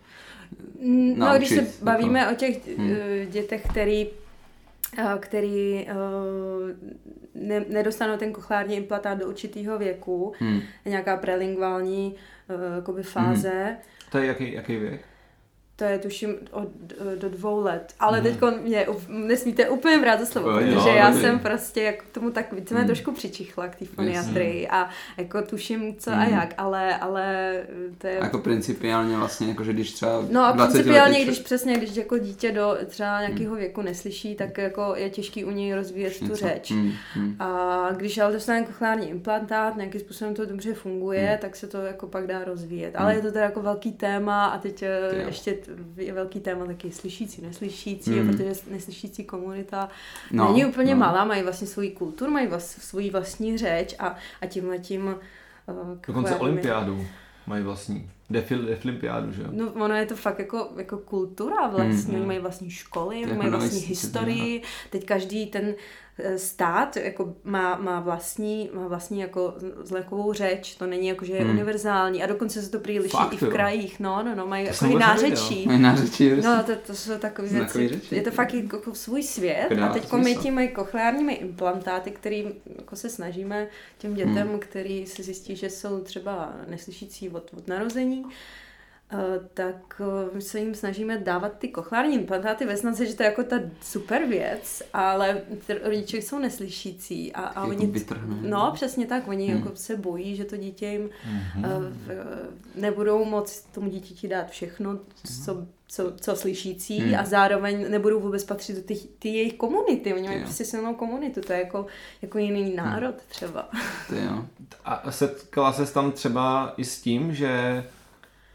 naučit, 0.81 1.19
No, 1.19 1.37
když 1.37 1.49
se 1.49 1.55
jako... 1.55 1.71
bavíme 1.83 2.31
o 2.33 2.35
těch 2.35 2.79
hmm. 2.79 2.93
Eh, 2.93 3.27
dětech, 3.27 3.67
který 3.71 4.09
eh, 4.99 5.17
který 5.21 5.87
ne, 7.35 7.65
nedostanou 7.69 8.17
ten 8.17 8.33
kochlární 8.33 8.77
implantát 8.77 9.19
do 9.19 9.29
určitého 9.29 9.79
věku, 9.79 10.33
hmm. 10.39 10.61
nějaká 10.85 11.17
prelingvální 11.17 12.15
uh, 12.49 12.85
fáze. 13.03 13.65
Hmm. 13.65 13.77
To 14.11 14.19
je 14.19 14.27
jaký, 14.27 14.53
jaký 14.53 14.77
věk? 14.77 15.12
To 15.83 15.89
je 15.89 15.99
tuším 15.99 16.35
od, 16.51 16.69
do 17.19 17.29
dvou 17.29 17.61
let. 17.61 17.95
Ale 18.01 18.21
mm. 18.21 18.25
teď 18.25 18.41
mě 18.63 18.87
nesmíte 19.09 19.69
úplně 19.69 19.99
brát 19.99 20.21
za 20.21 20.27
slovo, 20.27 20.53
protože 20.53 20.89
jo, 20.89 20.95
já 20.97 21.13
jsem 21.13 21.39
prostě 21.39 21.83
jako 21.83 22.05
tomu 22.13 22.31
tak 22.31 22.53
více 22.53 22.75
mm. 22.75 22.87
trošku 22.87 23.13
přičichla 23.13 23.69
k 23.69 23.77
té 23.77 23.85
foniatrii 23.85 24.69
a 24.69 24.89
jako 25.17 25.43
tuším 25.43 25.97
co 25.97 26.11
mm. 26.11 26.19
a 26.19 26.25
jak, 26.25 26.55
ale, 26.59 26.97
ale 26.97 27.57
to 27.99 28.07
je... 28.07 28.19
A 28.19 28.25
jako 28.25 28.39
principiálně 28.39 29.17
vlastně, 29.17 29.49
jako 29.49 29.65
že 29.65 29.73
když 29.73 29.93
třeba 29.93 30.25
No 30.31 30.45
a 30.45 30.53
principiálně, 30.53 31.13
letech... 31.13 31.27
když 31.27 31.39
přesně, 31.39 31.77
když 31.77 31.97
jako 31.97 32.19
dítě 32.19 32.53
do 32.53 32.77
třeba 32.87 33.21
nějakého 33.21 33.55
věku 33.55 33.83
neslyší, 33.83 34.35
tak 34.35 34.59
jako 34.59 34.95
je 34.97 35.11
těžký 35.11 35.45
u 35.45 35.51
něj 35.51 35.75
rozvíjet 35.75 36.19
tu 36.19 36.35
řeč. 36.35 36.71
Mm. 36.71 36.93
Mm. 37.17 37.37
A 37.39 37.89
když 37.97 38.19
ale 38.19 38.33
dostane 38.33 38.63
kochlární 38.63 39.09
implantát, 39.09 39.77
nějakým 39.77 40.01
způsobem 40.01 40.35
to 40.35 40.47
dobře 40.47 40.75
funguje, 40.75 41.33
mm. 41.33 41.39
tak 41.39 41.57
se 41.57 41.67
to 41.67 41.79
jako 41.79 42.07
pak 42.07 42.27
dá 42.27 42.45
rozvíjet. 42.45 42.97
Ale 42.97 43.13
mm. 43.13 43.17
je 43.17 43.23
to 43.23 43.33
teda 43.33 43.45
jako 43.45 43.63
velký 43.63 43.93
téma 43.93 44.47
a 44.47 44.59
teď 44.59 44.83
jo. 44.83 44.89
ještě 45.27 45.59
je 45.97 46.13
velký 46.13 46.41
téma 46.41 46.67
taky 46.67 46.93
slyšící, 46.93 47.43
neslyšící, 47.43 48.11
mm. 48.11 48.29
protože 48.29 48.53
neslyšící 48.71 49.25
komunita 49.25 49.89
no, 50.31 50.49
není 50.49 50.65
úplně 50.65 50.95
no. 50.95 51.01
malá, 51.01 51.25
mají 51.25 51.43
vlastně 51.43 51.67
svůj 51.67 51.91
kulturu, 51.91 52.31
mají 52.31 52.47
vlast, 52.47 52.83
svůj 52.83 53.11
vlastní 53.11 53.59
řeč 53.59 53.95
a, 53.99 54.17
a 54.41 54.47
tímhle 54.47 54.79
tím 54.79 55.07
uh, 55.07 55.99
Dokonce 56.07 56.37
olympiádu 56.37 57.07
mají 57.47 57.65
vlastní. 57.65 58.11
Defil, 58.31 58.67
deflimpiádu, 58.67 59.33
že 59.33 59.43
jo? 59.43 59.49
No 59.53 59.73
ono 59.73 59.95
je 59.95 60.07
to 60.07 60.17
fakt 60.17 60.39
jako, 60.39 60.73
jako 60.77 60.99
kultura 60.99 61.69
vlastně, 61.69 62.15
mm, 62.15 62.21
mm. 62.21 62.27
mají 62.27 62.39
vlastní 62.39 62.71
školy, 62.71 63.21
jako 63.21 63.35
mají 63.35 63.51
vlastní 63.51 63.81
historii, 63.81 64.63
teď 64.91 65.05
každý 65.05 65.47
ten 65.47 65.75
stát 66.37 66.97
jako 66.97 67.35
má, 67.45 67.77
má, 67.77 68.01
vlastní, 68.01 68.71
má 68.75 68.87
vlastní 68.89 69.21
jako 69.21 69.55
zlekovou 69.83 70.33
řeč, 70.33 70.75
to 70.75 70.87
není 70.87 71.09
jako, 71.09 71.25
že 71.25 71.33
je 71.33 71.41
hmm. 71.41 71.51
univerzální 71.51 72.23
a 72.23 72.27
dokonce 72.27 72.63
se 72.63 72.71
to 72.71 72.79
prý 72.79 73.01
liší 73.01 73.17
i 73.31 73.37
v 73.37 73.49
krajích, 73.49 74.01
no, 74.01 74.23
no, 74.23 74.35
no, 74.35 74.47
mají 74.47 74.67
jako 74.67 74.99
nářečí. 74.99 75.67
Mají 75.67 75.79
nářečí, 75.79 76.31
No, 76.31 76.63
to, 76.67 76.73
to 76.87 76.95
jsou 76.95 77.19
takové 77.19 77.49
věci. 77.49 77.89
Řeči. 77.89 78.15
Je 78.15 78.23
to 78.23 78.31
fakt 78.31 78.55
jako, 78.55 78.77
jako 78.77 78.95
svůj 78.95 79.23
svět 79.23 79.69
a 79.83 79.89
teď 79.93 80.13
my 80.13 80.37
tím 80.37 80.55
mají 80.55 80.69
kochlárními 80.69 81.33
implantáty, 81.33 82.11
který 82.11 82.47
jako 82.79 82.97
se 82.97 83.11
snažíme 83.11 83.67
těm 83.99 84.15
dětem, 84.15 84.49
hmm. 84.49 84.59
který 84.59 85.07
se 85.07 85.23
zjistí, 85.23 85.57
že 85.57 85.71
jsou 85.71 86.01
třeba 86.01 86.53
neslyšící 86.69 87.31
od, 87.31 87.51
od 87.57 87.69
narození, 87.69 88.25
Eh, 88.25 88.29
tak 89.55 90.01
eh, 90.01 90.35
my 90.35 90.43
se 90.43 90.61
jim 90.61 90.75
snažíme 90.75 91.19
dávat 91.19 91.59
ty 91.59 91.69
kochlární 91.69 92.15
implantáty 92.15 92.67
ve 92.67 92.77
snaze, 92.77 93.07
že 93.07 93.15
to 93.15 93.23
je 93.23 93.29
jako 93.29 93.43
ta 93.43 93.57
super 93.81 94.27
věc, 94.27 94.83
ale 94.93 95.43
ty 95.67 95.75
rodiče 95.75 96.17
jsou 96.17 96.39
neslyšící 96.39 97.33
a, 97.33 97.41
a 97.41 97.65
oni, 97.65 97.93
no 98.41 98.71
přesně 98.75 99.07
tak, 99.07 99.29
oni 99.29 99.49
hmm. 99.49 99.57
jako 99.57 99.77
se 99.77 99.97
bojí, 99.97 100.37
že 100.37 100.45
to 100.45 100.57
dítě 100.57 100.87
jim 100.87 101.11
hmm. 101.23 101.65
uh, 101.65 101.71
nebudou 102.75 103.25
moc 103.25 103.61
tomu 103.75 103.91
dítěti 103.91 104.29
dát 104.29 104.51
všechno, 104.51 104.99
co, 105.45 105.67
co, 105.89 106.13
co 106.17 106.37
slyšící 106.37 106.99
hmm. 106.99 107.15
a 107.21 107.25
zároveň 107.25 107.91
nebudou 107.91 108.21
vůbec 108.21 108.45
patřit 108.45 108.77
do 108.77 108.83
ty 109.19 109.29
jejich 109.29 109.55
komunity, 109.55 110.15
oni 110.15 110.29
mají 110.29 110.41
prostě 110.41 110.65
silnou 110.65 110.95
komunitu, 110.95 111.41
to 111.41 111.53
je 111.53 111.59
jako, 111.59 111.87
jako 112.23 112.39
jiný 112.39 112.63
hmm. 112.63 112.77
národ 112.77 113.15
třeba. 113.29 113.69
To 114.09 114.15
jo. 114.15 114.45
A 114.85 115.13
setkala 115.13 115.73
se 115.73 115.93
tam 115.93 116.13
třeba 116.13 116.75
i 116.77 116.85
s 116.85 117.01
tím, 117.01 117.35
že 117.35 117.85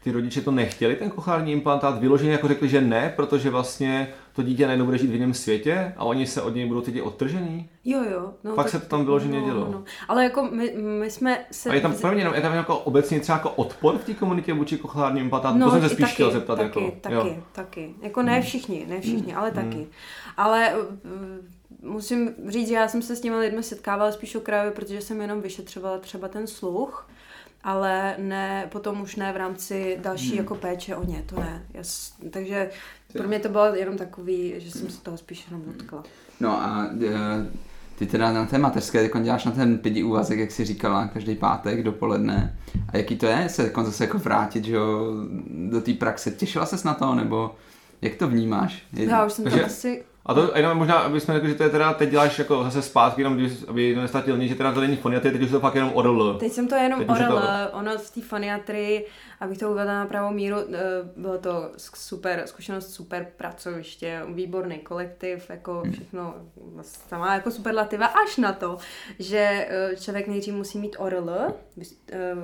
ty 0.04 0.12
rodiče 0.12 0.40
to 0.40 0.50
nechtěli, 0.50 0.96
ten 0.96 1.10
kochární 1.10 1.52
implantát, 1.52 2.00
vyloženě 2.00 2.32
jako 2.32 2.48
řekli, 2.48 2.68
že 2.68 2.80
ne, 2.80 3.12
protože 3.16 3.50
vlastně 3.50 4.08
to 4.32 4.42
dítě 4.42 4.66
najednou 4.66 4.84
bude 4.84 4.98
žít 4.98 5.10
v 5.10 5.12
jiném 5.14 5.34
světě 5.34 5.92
a 5.96 6.04
oni 6.04 6.26
se 6.26 6.42
od 6.42 6.54
něj 6.54 6.66
budou 6.66 6.80
cítit 6.80 7.02
odtržený? 7.02 7.68
Jo, 7.84 8.00
jo. 8.10 8.32
No, 8.44 8.54
Pak 8.54 8.66
tak, 8.66 8.72
se 8.72 8.78
to 8.78 8.86
tam 8.86 9.04
vyloženě 9.04 9.40
no, 9.40 9.46
dělo. 9.46 9.68
No. 9.72 9.84
Ale 10.08 10.24
jako 10.24 10.48
my, 10.52 10.74
my 11.00 11.10
jsme 11.10 11.44
se... 11.50 11.70
A 11.70 11.74
je 11.74 11.80
tam 11.80 11.94
prvně 11.94 12.20
jenom, 12.20 12.34
je 12.34 12.40
tam 12.40 12.54
jako 12.54 12.78
obecně 12.78 13.20
třeba 13.20 13.38
jako 13.38 13.50
odpor 13.50 13.98
v 13.98 14.04
té 14.04 14.14
komunitě 14.14 14.52
vůči 14.52 14.78
kochárním 14.78 15.24
implantátům? 15.24 15.60
No, 15.60 15.66
to 15.66 15.72
jsem 15.72 15.82
se 15.82 15.88
spíš 15.88 16.00
taky, 16.00 16.14
chtěl 16.14 16.30
zeptat. 16.30 16.56
Taky, 16.56 16.84
jako, 16.84 16.96
taky, 17.00 17.14
jo. 17.14 17.36
taky. 17.52 17.94
Jako 18.02 18.22
ne 18.22 18.32
hmm. 18.32 18.42
všichni, 18.42 18.86
ne 18.88 19.00
všichni, 19.00 19.34
ale 19.34 19.50
hmm. 19.50 19.70
taky. 19.70 19.86
Ale 20.36 20.74
musím 21.82 22.34
říct, 22.48 22.68
že 22.68 22.74
já 22.74 22.88
jsem 22.88 23.02
se 23.02 23.16
s 23.16 23.20
těmi 23.20 23.36
lidmi 23.36 23.62
setkávala 23.62 24.12
spíš 24.12 24.34
okrajově, 24.34 24.70
protože 24.72 25.00
jsem 25.00 25.20
jenom 25.20 25.40
vyšetřovala 25.40 25.98
třeba 25.98 26.28
ten 26.28 26.46
sluch 26.46 27.08
ale 27.64 28.14
ne, 28.18 28.66
potom 28.72 29.00
už 29.00 29.16
ne 29.16 29.32
v 29.32 29.36
rámci 29.36 29.98
další 30.00 30.28
hmm. 30.28 30.38
jako 30.38 30.54
péče 30.54 30.96
o 30.96 31.04
ně, 31.04 31.22
to 31.26 31.40
ne. 31.40 31.62
Jas, 31.74 32.14
takže 32.30 32.70
pro 33.12 33.28
mě 33.28 33.38
to 33.38 33.48
bylo 33.48 33.74
jenom 33.74 33.96
takový, 33.96 34.54
že 34.56 34.70
jsem 34.70 34.90
se 34.90 35.02
toho 35.02 35.16
spíš 35.16 35.44
jenom 35.50 35.66
dotkla. 35.66 36.02
No 36.40 36.62
a 36.62 36.90
e, 37.02 37.50
ty 37.98 38.06
teda 38.06 38.32
na 38.32 38.46
té 38.46 38.58
mateřské 38.58 39.08
teď 39.08 39.22
děláš 39.22 39.44
na 39.44 39.52
ten 39.52 39.78
pěti 39.78 40.02
úvazek, 40.02 40.38
jak 40.38 40.50
jsi 40.50 40.64
říkala, 40.64 41.06
každý 41.06 41.34
pátek 41.34 41.82
dopoledne. 41.82 42.58
A 42.88 42.96
jaký 42.96 43.16
to 43.16 43.26
je 43.26 43.48
se 43.48 43.62
jako 43.62 43.84
zase 43.84 44.04
jako 44.04 44.18
vrátit 44.18 44.64
že 44.64 44.74
jo, 44.74 45.14
do 45.70 45.80
té 45.80 45.92
praxe? 45.92 46.30
Těšila 46.30 46.66
ses 46.66 46.84
na 46.84 46.94
to, 46.94 47.14
nebo 47.14 47.54
jak 48.02 48.14
to 48.14 48.28
vnímáš? 48.28 48.82
Je, 48.92 49.04
Já 49.04 49.26
už 49.26 49.32
jsem 49.32 49.44
to 49.44 49.64
asi 49.64 50.04
a 50.28 50.34
to 50.34 50.52
jenom 50.56 50.78
možná, 50.78 50.94
aby 50.94 51.20
jsme 51.20 51.34
řekli, 51.34 51.48
že 51.48 51.54
to 51.54 51.62
je 51.62 51.68
teda, 51.68 51.92
teď 51.92 52.10
děláš 52.10 52.38
jako 52.38 52.64
zase 52.64 52.82
zpátky, 52.82 53.20
jenom 53.20 53.36
když, 53.36 53.52
aby 53.68 53.94
to 53.94 54.00
nestatil 54.00 54.38
nic, 54.38 54.48
že 54.48 54.54
teda 54.54 54.72
to 54.72 54.80
není 54.80 54.96
foniatry, 54.96 55.30
teď 55.30 55.42
už 55.42 55.50
to 55.50 55.60
fakt 55.60 55.74
jenom 55.74 55.90
ORL. 55.94 56.34
Teď 56.34 56.52
jsem 56.52 56.68
to 56.68 56.74
jenom 56.74 57.04
ORL, 57.08 57.28
to... 57.28 57.42
ono 57.72 57.98
v 57.98 58.10
té 58.10 58.20
foniatrii 58.20 59.06
abych 59.40 59.58
to 59.58 59.70
uvedla 59.70 59.94
na 59.94 60.06
pravou 60.06 60.32
míru, 60.32 60.56
eh, 60.56 60.78
bylo 61.16 61.38
to 61.38 61.70
super 61.76 62.42
zkušenost, 62.46 62.90
super 62.90 63.26
pracoviště, 63.36 64.22
výborný 64.34 64.78
kolektiv, 64.78 65.50
jako 65.50 65.80
hmm. 65.80 65.92
všechno 65.92 66.34
sama 66.82 67.34
jako 67.34 67.50
superlativa, 67.50 68.06
až 68.06 68.36
na 68.36 68.52
to, 68.52 68.78
že 69.18 69.66
eh, 69.68 69.96
člověk 69.96 70.28
nejdřív 70.28 70.54
musí 70.54 70.78
mít 70.78 70.96
ORL, 70.98 71.30
eh, 71.30 72.34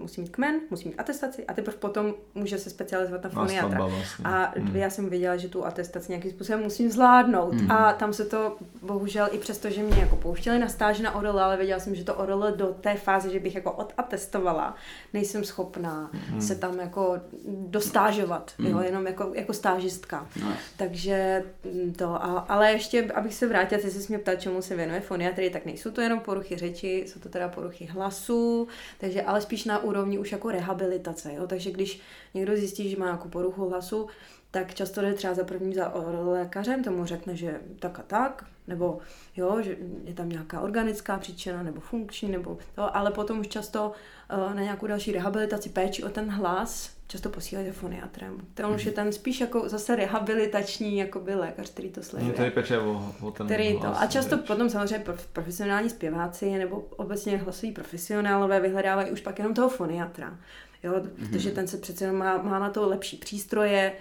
musí 0.00 0.20
mít 0.20 0.30
kmen, 0.30 0.60
musí 0.70 0.88
mít 0.88 1.00
atestaci 1.00 1.46
a 1.46 1.54
teprve 1.54 1.76
potom 1.76 2.14
může 2.34 2.58
se 2.58 2.70
specializovat 2.70 3.24
na 3.24 3.30
foniatra. 3.30 3.86
Vlastně. 3.86 4.24
A 4.24 4.52
hmm. 4.56 4.76
já 4.76 4.90
jsem 4.90 5.10
věděla, 5.10 5.36
že 5.36 5.48
tu 5.48 5.64
atestaci 5.64 6.12
nějakým 6.12 6.30
způsobem 6.30 6.62
musím 6.62 6.90
zvládnout 6.90 7.54
hmm. 7.54 7.70
a 7.70 7.92
tam 7.92 8.12
se 8.12 8.24
to 8.24 8.56
bohužel 8.82 9.28
i 9.32 9.38
přesto, 9.38 9.70
že 9.70 9.82
mě 9.82 10.00
jako 10.00 10.16
pouštěli 10.16 10.58
na 10.58 10.68
stáž 10.68 11.00
na 11.00 11.14
ORL, 11.14 11.40
ale 11.40 11.56
věděla 11.56 11.80
jsem, 11.80 11.94
že 11.94 12.04
to 12.04 12.14
ORL 12.14 12.52
do 12.56 12.66
té 12.66 12.94
fáze, 12.94 13.30
že 13.30 13.40
bych 13.40 13.54
jako 13.54 13.72
odatestovala, 13.72 14.74
nejsem 15.12 15.44
schopná. 15.44 16.10
Se 16.42 16.54
tam 16.54 16.78
jako 16.78 17.20
dostážovat, 17.66 18.52
jo, 18.58 18.80
jenom 18.80 19.06
jako, 19.06 19.32
jako 19.34 19.52
stážistka. 19.52 20.26
No. 20.40 20.52
Takže 20.76 21.44
mm, 21.64 21.92
to, 21.92 22.08
a, 22.24 22.46
ale 22.48 22.72
ještě, 22.72 23.12
abych 23.12 23.34
se 23.34 23.48
vrátila, 23.48 23.80
ty 23.82 23.90
jsi 23.90 24.06
mě 24.08 24.18
ptal, 24.18 24.36
čemu 24.36 24.62
se 24.62 24.76
věnuje 24.76 25.00
foniatry, 25.00 25.50
tak 25.50 25.64
nejsou 25.64 25.90
to 25.90 26.00
jenom 26.00 26.20
poruchy 26.20 26.56
řeči, 26.56 27.04
jsou 27.06 27.20
to 27.20 27.28
teda 27.28 27.48
poruchy 27.48 27.84
hlasu, 27.86 28.68
takže 29.00 29.22
ale 29.22 29.40
spíš 29.40 29.64
na 29.64 29.78
úrovni 29.78 30.18
už 30.18 30.32
jako 30.32 30.50
rehabilitace, 30.50 31.34
jo, 31.34 31.46
takže 31.46 31.70
když 31.70 32.00
někdo 32.34 32.56
zjistí, 32.56 32.90
že 32.90 32.96
má 32.96 33.06
jako 33.06 33.28
poruchu 33.28 33.68
hlasu, 33.68 34.08
tak 34.52 34.74
často 34.74 35.00
jde 35.00 35.14
třeba 35.14 35.34
za 35.34 35.44
prvním 35.44 35.74
za 35.74 35.92
lékařem, 36.22 36.84
tomu 36.84 37.04
řekne, 37.04 37.36
že 37.36 37.60
tak 37.78 37.98
a 37.98 38.02
tak, 38.02 38.44
nebo 38.66 38.98
jo, 39.36 39.62
že 39.62 39.76
je 40.04 40.14
tam 40.14 40.28
nějaká 40.28 40.60
organická 40.60 41.18
příčina, 41.18 41.62
nebo 41.62 41.80
funkční, 41.80 42.30
nebo 42.30 42.58
to, 42.74 42.96
ale 42.96 43.10
potom 43.10 43.40
už 43.40 43.48
často 43.48 43.88
uh, 43.88 43.94
na 44.36 44.62
nějakou 44.62 44.86
další 44.86 45.12
rehabilitaci, 45.12 45.68
péči 45.68 46.04
o 46.04 46.08
ten 46.08 46.30
hlas, 46.30 46.90
často 47.06 47.28
posílají 47.28 47.66
za 47.66 47.72
foniatrem. 47.72 48.38
To 48.54 48.68
už 48.68 48.84
je 48.84 48.92
ten 48.92 49.12
spíš 49.12 49.40
jako 49.40 49.68
zase 49.68 49.96
rehabilitační 49.96 50.96
jakoby 50.98 51.34
lékař, 51.34 51.70
který 51.70 51.90
to 51.90 52.02
sleduje. 52.02 52.32
Tady 52.32 52.50
peče 52.50 52.78
o, 52.78 53.14
o 53.20 53.30
ten 53.30 53.46
který 53.46 53.72
hlas, 53.72 53.98
to. 53.98 54.02
A 54.02 54.06
často 54.06 54.36
viď? 54.36 54.46
potom 54.46 54.70
samozřejmě 54.70 55.04
prof- 55.04 55.26
profesionální 55.32 55.90
zpěváci 55.90 56.50
nebo 56.50 56.76
obecně 56.96 57.36
hlasoví 57.36 57.72
profesionálové 57.72 58.60
vyhledávají 58.60 59.10
už 59.10 59.20
pak 59.20 59.38
jenom 59.38 59.54
toho 59.54 59.68
foniatra. 59.68 60.38
Jo, 60.82 61.02
protože 61.18 61.50
ten 61.50 61.68
se 61.68 61.76
přece 61.76 62.04
jenom 62.04 62.18
má, 62.18 62.42
má 62.42 62.58
na 62.58 62.70
to 62.70 62.88
lepší 62.88 63.16
přístroje, 63.16 63.92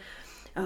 uh, 0.58 0.66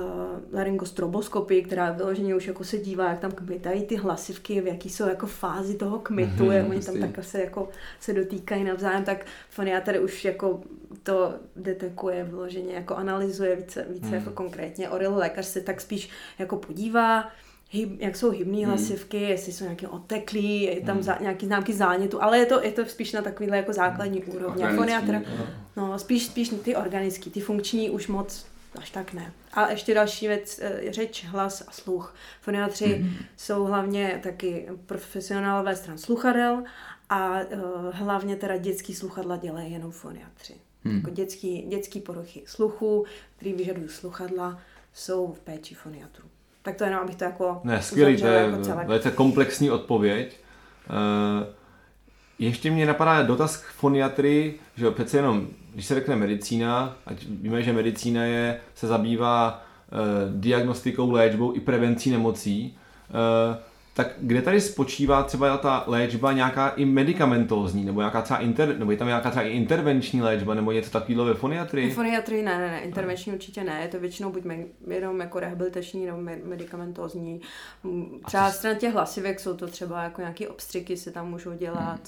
laryngostroboskopii, 0.53 1.63
která 1.63 1.91
vyloženě 1.91 2.35
už 2.35 2.47
jako 2.47 2.63
se 2.63 2.77
dívá, 2.77 3.09
jak 3.09 3.19
tam 3.19 3.31
kmitají 3.31 3.83
ty 3.85 3.95
hlasivky, 3.95 4.61
v 4.61 4.67
jaký 4.67 4.89
jsou 4.89 5.07
jako 5.07 5.27
fázi 5.27 5.75
toho 5.75 5.99
kmitu, 5.99 6.43
Mhm, 6.43 6.51
jak 6.51 6.69
oni 6.69 6.79
tam 6.79 6.99
tak 6.99 7.23
se 7.25 7.41
jako 7.41 7.69
se 7.99 8.13
dotýkají 8.13 8.63
navzájem, 8.63 9.03
tak 9.03 9.25
foniatr 9.49 9.99
už 10.03 10.25
jako 10.25 10.61
to 11.03 11.33
detekuje 11.55 12.23
vyloženě, 12.23 12.73
jako 12.73 12.95
analyzuje 12.95 13.55
více, 13.55 13.85
více 13.89 14.05
Hmm. 14.05 14.15
jako 14.15 14.29
konkrétně. 14.31 14.89
Oril 14.89 15.15
lékař 15.15 15.45
se 15.45 15.61
tak 15.61 15.81
spíš 15.81 16.09
jako 16.39 16.57
podívá, 16.57 17.29
hyb, 17.69 18.01
jak 18.01 18.15
jsou 18.15 18.29
hybné 18.31 18.57
Hmm. 18.57 18.65
hlasivky, 18.65 19.21
jestli 19.21 19.51
jsou 19.51 19.63
nějaké 19.63 19.87
oteklý, 19.87 20.61
je 20.61 20.81
tam 20.81 21.03
za, 21.03 21.17
nějaký 21.21 21.45
známky 21.45 21.73
zánětu, 21.73 22.23
ale 22.23 22.37
je 22.37 22.45
to, 22.45 22.63
je 22.63 22.71
to 22.71 22.85
spíš 22.85 23.11
na 23.13 23.21
takovýhle 23.21 23.57
jako 23.57 23.73
základní 23.73 24.23
úrovni. 24.23 24.63
A 24.63 24.67
Organický, 24.67 25.05
Foniatr, 25.07 25.25
no, 25.77 25.99
spíš, 25.99 26.25
spíš 26.25 26.53
ty 26.63 26.75
organický, 26.75 27.29
ty 27.29 27.39
funkční 27.39 27.89
už 27.89 28.07
moc 28.07 28.45
až 28.77 28.89
tak 28.89 29.13
ne. 29.13 29.33
A 29.53 29.69
ještě 29.71 29.93
další 29.93 30.27
věc, 30.27 30.59
eh, 30.63 30.81
řeč, 30.91 31.25
hlas 31.25 31.63
a 31.67 31.71
sluch. 31.71 32.15
Foniatři 32.41 32.85
Mhm. 32.99 33.09
mm-hmm. 33.09 33.25
jsou 33.37 33.63
hlavně 33.63 34.19
taky 34.23 34.67
profesionálové 34.85 35.75
stran 35.75 35.97
sluchadel 35.97 36.63
a 37.09 37.39
uh, 37.39 37.59
hlavně 37.91 38.35
teda 38.35 38.57
dětský 38.57 38.95
sluchadla 38.95 39.37
dělají 39.37 39.71
jenom 39.73 39.91
foniatři. 39.91 40.53
Hmm. 40.83 40.95
Jako 40.97 41.09
dětský, 41.09 41.61
dětský 41.61 41.99
poruchy 42.01 42.43
sluchu, 42.45 43.05
který 43.35 43.53
vyžadují 43.53 43.89
sluchadla, 43.89 44.59
jsou 44.93 45.33
v 45.33 45.39
péči 45.39 45.75
foniatrů. 45.75 46.25
Tak 46.61 46.75
to 46.75 46.83
jenom, 46.83 46.99
abych 46.99 47.15
to 47.15 47.23
jako 47.23 47.61
Ne, 47.63 47.81
skvělý, 47.81 48.13
to 48.13 48.17
uzavřela 48.17 48.41
je 48.45 48.51
jako 48.51 48.63
celek. 48.63 48.87
velice 48.87 49.11
komplexní 49.11 49.71
odpověď. 49.71 50.39
Eh, 50.89 51.53
ještě 52.39 52.71
mě 52.71 52.85
napadá 52.85 53.23
dotaz 53.23 53.57
k 53.57 53.65
foniatrii, 53.65 54.59
že 54.75 54.91
přece 54.91 55.17
jenom, 55.17 55.47
když 55.75 55.85
se 55.85 55.95
řekne 55.95 56.15
medicína, 56.15 56.97
ať 57.05 57.25
víme, 57.29 57.63
že 57.63 57.73
medicína 57.73 58.23
je, 58.23 58.59
se 58.75 58.87
zabývá 58.87 59.63
eh, 59.91 59.95
diagnostikou, 60.35 61.11
léčbou 61.11 61.55
i 61.55 61.59
prevencí 61.59 62.11
nemocí, 62.11 62.77
eh, 63.09 63.57
tak 63.93 64.07
kde 64.17 64.41
tady 64.41 64.61
spočívá 64.61 65.23
třeba 65.23 65.57
ta 65.57 65.83
léčba 65.87 66.31
nějaká 66.31 66.69
i 66.69 66.85
medicamentózní, 66.85 67.85
nebo 67.85 68.01
nějaká 68.01 68.21
třeba 68.21 68.39
inter, 68.39 68.79
nebo 68.79 68.91
je 68.91 68.97
tam 68.97 69.07
nějaká 69.07 69.29
třeba 69.29 69.45
i 69.45 69.49
intervenční 69.49 70.21
léčba, 70.21 70.53
nebo 70.53 70.71
něco 70.71 70.91
takového 70.91 71.25
ve 71.25 71.33
foniatrii? 71.33 71.91
Foniatrii 71.91 72.43
ne, 72.43 72.57
ne, 72.57 72.71
ne, 72.71 72.79
intervenční 72.79 73.33
určitě 73.33 73.63
ne, 73.63 73.79
je 73.81 73.87
to 73.87 73.99
většinou 73.99 74.31
buď 74.31 74.43
me- 74.43 74.65
jenom 74.87 75.19
jako 75.19 75.39
rehabilitační 75.39 76.05
nebo 76.05 76.17
me- 76.17 76.39
medicamentózní. 76.45 77.41
Třeba 78.25 78.51
stran 78.51 78.75
těch 78.75 78.93
hlasivek 78.93 79.39
jsou 79.39 79.53
to 79.53 79.67
třeba 79.67 80.03
jako 80.03 80.21
nějaké 80.21 80.47
obstřiky 80.47 80.97
se 80.97 81.11
tam 81.11 81.29
můžou 81.29 81.53
dělat. 81.53 81.99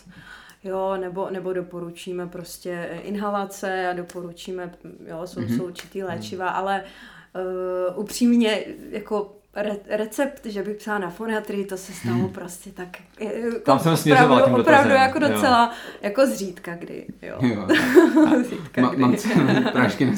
Jo, 0.63 0.97
nebo, 0.97 1.29
nebo 1.29 1.53
doporučíme 1.53 2.27
prostě 2.27 2.87
eh, 2.91 2.99
inhalace 2.99 3.87
a 3.87 3.93
doporučíme, 3.93 4.73
jo, 5.05 5.27
jsou, 5.27 5.41
jsou 5.41 5.65
určitý 5.65 6.03
léčiva, 6.03 6.49
ale 6.49 6.83
uh, 7.93 7.99
upřímně 7.99 8.65
jako 8.89 9.37
re, 9.57 9.75
recept, 9.89 10.45
že 10.45 10.63
bych 10.63 10.77
psala 10.77 10.99
na 10.99 11.09
foniatrii, 11.09 11.65
to 11.65 11.77
se 11.77 11.93
stalo 11.93 12.27
prostě 12.27 12.69
tak 12.69 12.87
jako 13.19 13.59
Tam 13.59 13.79
jsem 13.79 13.97
směřovala 13.97 14.35
opravdu, 14.35 14.53
tím 14.55 14.61
opravdu 14.61 14.89
dotazem, 14.89 15.01
jako 15.07 15.19
jo. 15.23 15.29
docela 15.33 15.73
jako 16.01 16.25
zřídka, 16.27 16.75
kdy, 16.75 17.05
jo. 17.21 17.35
Jo. 17.41 17.67
zřídka, 18.45 18.81
Ma, 18.81 18.89
kdy. 18.89 19.01
mám 19.01 19.15
prášky 19.71 20.05
na 20.05 20.11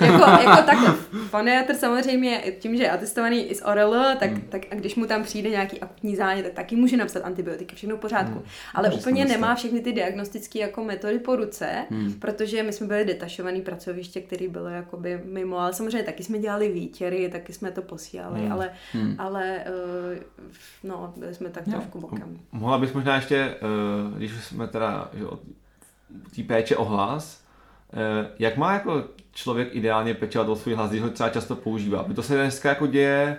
jako, 0.00 0.30
jako 0.30 0.62
takhle. 0.66 0.94
Foniatr 1.30 1.74
samozřejmě 1.74 2.42
tím, 2.58 2.76
že 2.76 2.82
je 2.82 2.90
atestovaný 2.90 3.44
i 3.50 3.54
z 3.54 3.62
ORL, 3.62 4.04
tak, 4.20 4.30
Hmm. 4.30 4.40
tak 4.48 4.62
a 4.70 4.74
když 4.74 4.94
mu 4.96 5.06
tam 5.06 5.22
přijde 5.22 5.50
nějaký 5.50 5.80
akutní 5.80 6.16
zánět, 6.16 6.44
tak 6.44 6.52
taky 6.54 6.76
může 6.76 6.96
napsat 6.96 7.24
antibiotiky, 7.24 7.76
všechno 7.76 7.96
v 7.96 8.00
pořádku. 8.00 8.34
Hmm. 8.38 8.42
Ale 8.74 8.88
Může 8.88 9.00
úplně 9.00 9.24
nemá 9.24 9.54
všechny 9.54 9.80
ty 9.80 9.92
diagnostické 9.92 10.58
jako 10.58 10.84
metody 10.84 11.18
po 11.18 11.36
ruce, 11.36 11.66
Hmm. 11.90 12.12
protože 12.12 12.62
my 12.62 12.72
jsme 12.72 12.86
byli 12.86 13.04
detašovaný 13.04 13.60
pracoviště, 13.60 14.20
který 14.20 14.48
bylo 14.48 14.68
jakoby 14.68 15.20
mimo, 15.24 15.58
ale 15.58 15.72
samozřejmě 15.72 16.02
taky 16.02 16.24
jsme 16.24 16.38
dělali 16.38 16.68
výtěry, 16.98 17.28
taky 17.28 17.52
jsme 17.52 17.70
to 17.70 17.82
posílali, 17.82 18.40
Hmm. 18.40 18.52
ale, 18.52 18.70
Hmm. 18.92 19.14
ale 19.18 19.64
uh, 20.14 20.18
no, 20.84 21.12
byli 21.16 21.34
jsme 21.34 21.48
tak 21.50 21.64
trošku 21.64 22.00
bokem. 22.00 22.38
Mohla 22.52 22.78
bys 22.78 22.92
možná 22.92 23.14
ještě, 23.16 23.36
eh, 23.36 24.16
když 24.16 24.32
už 24.32 24.44
jsme 24.44 24.66
teda 24.66 25.10
že, 25.12 25.24
té 26.36 26.42
péče 26.42 26.76
o 26.76 26.84
hlas, 26.84 27.42
eh, 27.92 28.26
jak 28.38 28.56
má 28.56 28.72
jako 28.72 29.04
člověk 29.32 29.68
ideálně 29.74 30.14
pečovat 30.14 30.48
o 30.48 30.56
svůj 30.56 30.74
hlas, 30.74 30.90
když 30.90 31.02
ho 31.02 31.10
třeba 31.10 31.28
často 31.28 31.56
používá? 31.56 32.02
Protože 32.02 32.14
to 32.16 32.22
se 32.22 32.34
dneska 32.34 32.68
jako 32.68 32.86
děje, 32.86 33.38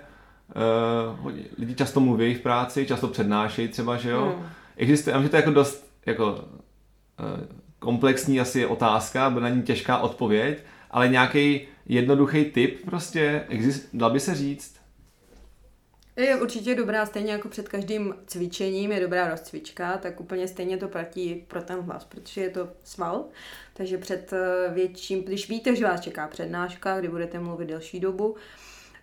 hodně- 1.20 1.44
lidi 1.58 1.76
často 1.76 2.00
mluví 2.00 2.34
v 2.36 2.42
práci, 2.42 2.86
často 2.86 3.08
přednášejí 3.08 3.68
třeba, 3.68 3.98
že 3.98 4.10
jo? 4.10 4.34
Hmm. 4.38 4.46
Existuje, 4.78 5.16
já 5.16 5.22
že 5.22 5.30
to 5.30 5.36
je 5.36 5.40
jako 5.42 5.52
dost 5.52 5.92
jako, 6.06 6.44
eh, 7.20 7.48
komplexní 7.80 8.40
asi 8.40 8.66
otázka, 8.66 9.30
bude 9.30 9.44
na 9.44 9.50
ní 9.50 9.62
těžká 9.62 9.98
odpověď, 9.98 10.64
ale 10.92 11.10
nějaký 11.10 11.62
jednoduchý 11.86 12.46
tip 12.46 12.86
prostě, 12.86 13.46
exist, 13.50 13.90
dal 13.94 14.12
by 14.12 14.20
se 14.20 14.36
říct? 14.36 14.80
Je 16.16 16.42
určitě 16.42 16.76
dobrá, 16.76 17.06
stejně 17.06 17.32
jako 17.32 17.48
před 17.48 17.70
každým 17.70 18.16
cvičením 18.28 18.92
je 18.92 19.00
dobrá 19.00 19.30
rozcvička, 19.30 19.98
tak 19.98 20.20
úplně 20.20 20.48
stejně 20.48 20.78
to 20.78 20.88
platí 20.88 21.46
pro 21.48 21.62
ten 21.62 21.80
hlas, 21.80 22.06
protože 22.06 22.42
je 22.42 22.50
to 22.50 22.70
sval. 22.84 23.26
Takže 23.74 23.98
před 23.98 24.34
eh, 24.34 24.74
větším, 24.74 25.24
když 25.24 25.50
víte, 25.50 25.76
že 25.76 25.86
vás 25.86 26.02
čeká 26.02 26.28
přednáška, 26.28 27.00
kdy 27.00 27.08
budete 27.08 27.40
mluvit 27.40 27.66
delší 27.66 28.00
dobu, 28.00 28.36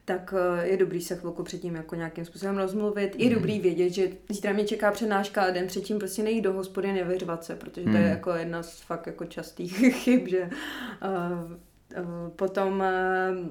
tak 0.04 0.34
eh, 0.36 0.66
je 0.66 0.76
dobrý 0.76 1.00
se 1.00 1.16
chvilku 1.16 1.42
předtím 1.42 1.74
jako 1.74 1.94
nějakým 1.94 2.24
způsobem 2.24 2.56
rozmluvit. 2.56 3.14
Je 3.18 3.34
dobrý 3.34 3.60
vědět, 3.60 3.90
že 3.90 4.08
zítra 4.28 4.52
mě 4.52 4.64
čeká 4.64 4.90
přednáška 4.90 5.42
a 5.42 5.50
den 5.50 5.66
předtím 5.66 5.98
prostě 5.98 6.22
nejít 6.22 6.44
do 6.44 6.52
hospody, 6.52 6.92
nevyřvat 6.92 7.44
se, 7.44 7.56
protože 7.56 7.84
to 7.84 7.90
je 7.90 7.96
Hmm. 7.96 8.10
jako 8.10 8.30
jedna 8.30 8.62
z 8.62 8.80
fakt 8.80 9.06
jako 9.06 9.24
častých 9.24 9.76
chyb, 9.94 10.26
že 10.28 10.42
uh, 10.42 11.56
potom 12.36 12.82
uh, 13.32 13.46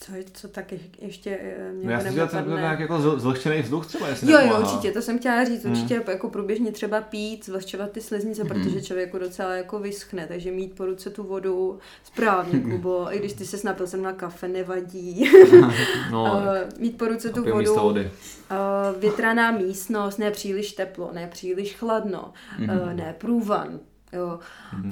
co, 0.00 0.14
je- 0.14 0.24
co 0.32 0.48
tak 0.48 0.72
je- 0.72 0.78
ještě 0.98 1.38
eh, 1.42 1.72
mě 1.72 1.86
No 1.86 1.92
já 1.92 1.98
jako 1.98 2.08
třeba 2.10 2.26
nenapadne. 2.26 2.60
nějak 2.60 2.80
jako 2.80 2.94
zl- 2.98 3.18
zlehčený 3.18 3.62
vzduch 3.62 3.86
třeba, 3.86 4.08
jestli 4.08 4.32
Jo, 4.32 4.38
jo, 4.38 4.44
nepomáhá. 4.44 4.72
určitě, 4.72 4.92
to 4.92 5.02
jsem 5.02 5.18
chtěla 5.18 5.44
říct, 5.44 5.64
Hmm. 5.64 5.72
určitě 5.72 6.02
jako 6.08 6.30
průběžně 6.30 6.72
třeba 6.72 7.00
pít, 7.00 7.44
zvlhčovat 7.46 7.90
ty 7.92 8.00
sliznice, 8.00 8.44
Mhm. 8.44 8.48
protože 8.48 8.82
člověk 8.82 9.06
jako 9.08 9.18
docela 9.18 9.54
jako 9.54 9.78
vyschne, 9.78 10.26
takže 10.26 10.50
mít 10.50 10.74
po 10.76 10.86
ruce 10.86 11.10
tu 11.10 11.22
vodu 11.22 11.78
správně, 12.04 12.60
Kubo, 12.70 13.06
i 13.14 13.18
když 13.18 13.32
ty 13.32 13.44
se 13.46 13.66
napil 13.66 13.86
jsem 13.86 14.02
na 14.02 14.12
kafe, 14.12 14.48
nevadí. 14.48 15.30
No, 16.12 16.42
Eh, 16.54 16.68
mít 16.78 16.98
po 16.98 17.04
ruce 17.08 17.28
tu 17.32 17.44
vodu, 17.44 17.74
vody. 17.74 18.10
eh, 18.50 18.54
větraná 19.00 19.50
místnost, 19.50 20.18
ne 20.18 20.30
příliš 20.30 20.72
teplo, 20.72 21.10
ne 21.12 21.26
příliš 21.32 21.74
chladno, 21.74 22.32
eh, 22.62 22.94
ne 22.94 23.14
průvan, 23.18 23.80
jo, 24.12 24.38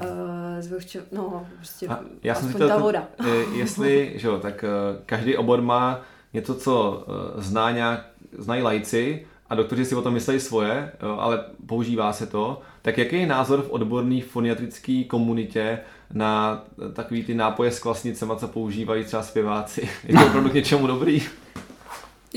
eh, 0.02 0.62
zvlhčo, 0.62 0.98
no, 1.12 1.46
prostě 1.56 1.86
A 1.88 2.00
já 2.22 2.34
jsem 2.34 2.46
aspoň 2.48 2.68
ta 2.68 2.76
voda. 2.78 3.08
eh, 3.20 3.26
jestli, 3.52 4.12
že 4.16 4.28
jo, 4.28 4.38
tak 4.38 4.64
eh, 4.64 4.68
každý 5.06 5.36
obor 5.36 5.62
má 5.62 6.00
něco, 6.32 6.54
co 6.54 7.04
eh, 7.08 7.42
zná 7.42 7.70
nějak, 7.70 8.06
znají 8.38 8.62
lajci 8.62 9.26
a 9.50 9.54
doktoři 9.54 9.84
si 9.84 9.94
o 9.94 10.02
tom 10.02 10.14
myslí 10.14 10.40
svoje, 10.40 10.92
jo, 11.02 11.16
ale 11.20 11.44
používá 11.66 12.12
se 12.12 12.26
to. 12.26 12.60
Tak 12.82 12.98
jaký 12.98 13.20
je 13.20 13.26
názor 13.26 13.62
v 13.62 13.70
odborné 13.70 14.20
foniatrické 14.22 15.04
komunitě 15.04 15.78
na 16.12 16.62
takový 16.92 17.24
ty 17.24 17.34
nápoje 17.34 17.70
s 17.70 17.78
kvasnicema, 17.78 18.36
co 18.36 18.48
používají 18.48 19.04
třeba 19.04 19.22
zpěváci? 19.22 19.88
Je 20.04 20.14
to 20.18 20.26
opravdu 20.26 20.50
k 20.50 20.54
něčemu 20.54 20.86
dobrý? 20.86 21.22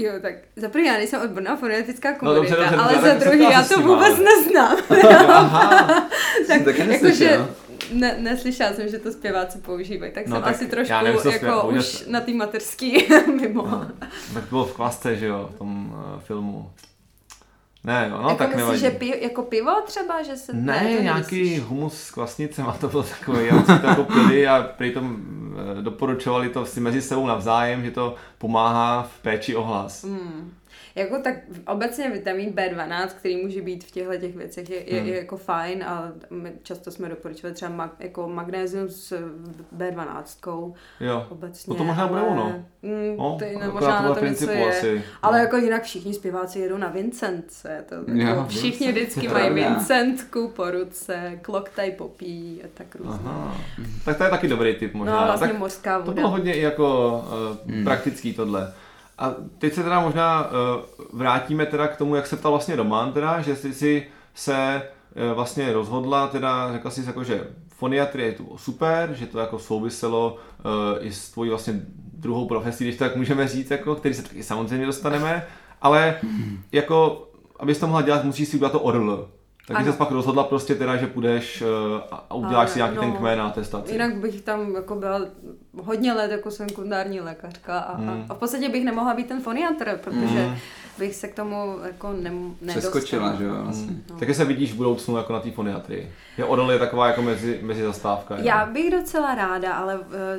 Jo, 0.02 0.12
tak 0.22 0.34
za 0.56 0.70
první 0.70 0.88
já 0.88 0.94
nejsem 0.94 1.22
odborná 1.22 1.56
fonetická 1.56 2.12
No, 2.12 2.18
komunita, 2.18 2.40
dobře, 2.56 2.56
dobře, 2.56 2.76
ale 2.76 2.94
dobře, 2.94 3.10
za 3.10 3.16
druhý 3.16 3.44
já 3.44 3.64
to 3.64 3.82
vůbec 3.82 4.18
neznám. 4.18 4.78
Aha, 5.30 6.10
tak 6.48 6.64
taky 6.64 6.84
neslyšel. 6.84 7.50
ne, 7.92 8.16
neslyšela 8.20 8.74
jsem, 8.74 8.88
že 8.90 9.00
to 9.00 9.12
zpěváci 9.12 9.58
používají, 9.58 10.12
tak 10.12 10.28
No, 10.28 10.36
jsem 10.36 10.44
tak 10.44 10.56
asi 10.56 10.68
trošku 10.68 10.94
nevím, 11.04 11.20
jako 11.26 11.30
zpěvá- 11.32 11.64
už 11.78 12.04
na 12.08 12.22
té 12.22 12.32
mateřský 12.32 13.08
mimo. 13.42 13.62
no, 13.68 13.88
tak 14.34 14.44
bylo 14.50 14.66
v 14.66 14.74
kvasce, 14.76 15.16
že 15.16 15.26
jo, 15.26 15.50
v 15.56 15.58
tom 15.58 15.90
uh, 16.16 16.20
filmu. 16.22 16.70
Ne, 17.84 18.08
jo, 18.10 18.22
no 18.22 18.30
jako 18.30 18.38
tak 18.38 18.48
myslíš, 18.48 18.58
nevadí. 18.58 18.80
že 18.80 18.92
pi, 18.92 19.24
jako 19.24 19.44
pivo 19.44 19.72
třeba, 19.86 20.24
že 20.24 20.36
se... 20.38 20.54
Ne, 20.54 20.96
to 20.98 21.04
nějaký 21.04 21.36
nemyslíš. 21.36 21.60
humus 21.60 22.02
s 22.02 22.12
kvasnicem 22.12 22.68
a 22.68 22.74
to 22.74 22.88
bylo 22.88 23.04
takový, 23.04 23.48
já 23.48 23.60
si 23.60 23.80
to 23.82 23.88
jako 23.88 24.04
pili 24.04 24.48
a 24.48 24.64
prý 24.78 24.92
tom 24.92 25.18
eh, 25.80 25.82
doporučovali 25.82 26.50
to 26.50 26.66
si 26.66 26.80
mezi 26.80 27.02
sebou 27.02 27.28
navzájem, 27.28 27.84
že 27.86 27.92
to 27.92 28.16
pomáhá 28.38 29.04
v 29.04 29.22
péči 29.22 29.56
o 29.56 29.64
hlas. 29.64 30.04
Hmm. 30.04 30.52
Jako 31.00 31.20
tak 31.24 31.36
obecně 31.68 32.10
vitamin 32.10 32.50
B12, 32.50 33.08
který 33.08 33.38
může 33.44 33.62
být 33.62 33.84
v 33.84 33.92
těchto 33.92 34.18
těch 34.18 34.36
věcech, 34.36 34.70
je, 34.70 34.94
je, 34.94 35.00
Hmm. 35.00 35.10
je 35.10 35.16
jako 35.18 35.38
fajn, 35.38 35.84
ale 35.88 36.12
my 36.30 36.52
často 36.64 36.92
jsme 36.92 37.10
doporučovali 37.10 37.56
třeba 37.56 37.72
mag, 37.72 37.92
jako 38.00 38.30
magnézium 38.30 38.90
s 38.90 39.14
B12 39.78 40.74
Jo, 41.00 41.26
obecně. 41.30 41.72
No 41.72 41.76
to 41.76 41.84
možná 41.84 42.08
bude 42.08 42.22
ono. 42.22 42.64
Mm, 42.82 43.16
no, 43.18 43.38
to 43.40 43.72
možná 43.72 44.02
na 44.02 44.16
to 44.16 44.26
něco 44.26 44.52
je. 44.52 44.70
asi. 44.70 45.04
Ale 45.22 45.38
no. 45.38 45.44
jako 45.44 45.58
jinak 45.58 45.84
všichni 45.84 46.14
zpěváci 46.14 46.60
jedou 46.60 46.78
na 46.78 46.88
Vincence. 46.88 47.86
To, 47.90 47.96
Jo, 47.96 48.28
jako 48.28 48.46
všichni 48.50 48.92
Vincent, 48.92 49.08
vždycky 49.08 49.28
to 49.28 49.34
mají. 49.40 49.54
Vincentku 49.54 50.48
po 50.56 50.72
ruce, 50.72 51.40
kloktaj 51.42 51.92
popí 51.92 52.62
a 52.64 52.68
tak 52.74 52.96
různě. 52.96 53.20
Aha. 53.26 53.58
Tak 54.06 54.18
to 54.18 54.24
je 54.24 54.30
taky 54.30 54.48
dobrý 54.48 54.76
tip 54.76 54.94
možná. 54.94 55.20
No 55.22 55.26
vlastně 55.28 55.48
tak 55.48 55.58
mořská 55.58 56.00
to 56.00 56.06
voda. 56.06 56.16
bylo 56.16 56.30
hodně 56.30 56.54
i 56.54 56.62
jako 56.62 57.18
uh, 57.66 57.74
Hmm. 57.76 57.84
praktický 57.84 58.34
tohle. 58.34 58.74
A 59.20 59.36
teď 59.58 59.74
se 59.74 59.84
teda 59.84 60.00
možná 60.00 60.48
uh, 60.48 60.50
vrátíme 61.14 61.66
teda 61.66 61.88
k 61.88 61.98
tomu, 61.98 62.16
jak 62.16 62.28
se 62.28 62.36
ptal 62.36 62.52
vlastně 62.52 62.76
Roman, 62.76 63.14
teda, 63.14 63.42
že 63.42 63.56
jsi 63.56 63.74
si 63.74 64.08
se 64.34 64.82
uh, 65.16 65.36
vlastně 65.36 65.74
rozhodla, 65.74 66.28
teda 66.28 66.74
řekla 66.74 66.92
jsi 66.92 67.04
jako, 67.08 67.24
že 67.24 67.48
foniatrie 67.70 68.28
je 68.28 68.34
tu 68.34 68.58
super, 68.58 69.14
že 69.14 69.26
to 69.26 69.40
jako 69.40 69.60
souviselo 69.60 70.36
uh, 70.66 71.06
i 71.06 71.14
s 71.14 71.32
tvojí 71.32 71.50
vlastně 71.50 71.82
druhou 72.14 72.48
profesí, 72.48 72.84
když 72.84 72.98
to 72.98 73.04
tak 73.04 73.16
můžeme 73.16 73.48
říct, 73.48 73.72
jako, 73.72 73.96
který 73.96 74.16
se 74.16 74.24
taky 74.24 74.44
samozřejmě 74.44 74.86
dostaneme, 74.86 75.46
ale 75.82 76.20
jako, 76.72 77.28
abys 77.60 77.78
to 77.78 77.88
mohla 77.88 78.02
dělat, 78.02 78.24
musíš 78.24 78.48
si 78.48 78.58
udělat 78.58 78.72
to 78.72 78.80
ORL. 78.80 79.30
Takže 79.74 79.84
Ano. 79.84 79.92
jsi 79.92 79.98
pak 79.98 80.12
rozhodla 80.12 80.44
prostě 80.44 80.76
teda, 80.76 80.98
že 80.98 81.08
půjdeš 81.08 81.62
uh, 81.62 81.68
a- 82.12 82.34
uděláš 82.36 82.56
Ale 82.56 82.68
si 82.68 82.80
nějaký 82.80 82.96
no, 82.96 83.02
ten 83.02 83.12
kmen 83.12 83.38
na 83.38 83.48
atestaci. 83.48 83.92
Jinak 83.92 84.16
bych 84.16 84.42
tam 84.42 84.76
jako 84.76 84.96
byla 84.96 85.22
hodně 85.82 86.14
let 86.14 86.32
jako 86.32 86.52
sekundární 86.52 87.22
lékařka 87.22 87.80
a, 87.80 87.98
Hmm. 87.98 88.26
a, 88.30 88.34
v 88.34 88.38
podstatě 88.38 88.70
bych 88.70 88.86
nemohla 88.86 89.14
být 89.14 89.28
ten 89.28 89.42
foniatr, 89.42 90.00
protože 90.04 90.26
Hmm. 90.46 90.56
bych 90.98 91.16
se 91.16 91.28
k 91.28 91.36
tomu 91.36 91.78
jako 91.84 92.12
ne, 92.14 92.32
nedostala. 92.32 92.52
Přeskočila, 92.80 93.36
že 93.36 93.44
jo, 93.44 93.56
vlastně. 93.64 93.88
Hmm. 93.88 94.04
No. 94.10 94.16
Taky 94.20 94.34
se 94.34 94.46
vidíš 94.46 94.74
v 94.74 94.76
budoucnu 94.76 95.18
jako 95.18 95.34
na 95.34 95.40
té 95.40 95.52
foniatrii. 95.52 96.12
Je 96.38 96.46
Odol 96.46 96.72
je 96.72 96.80
taková 96.80 97.08
jako 97.08 97.22
mezi, 97.22 97.60
mezi 97.62 97.84
zastávka. 97.84 98.36
jo. 98.36 98.42
Já 98.44 98.66
bych 98.66 98.92
docela 98.92 99.36
ráda, 99.36 99.74
ale 99.74 100.00
eh, 100.14 100.38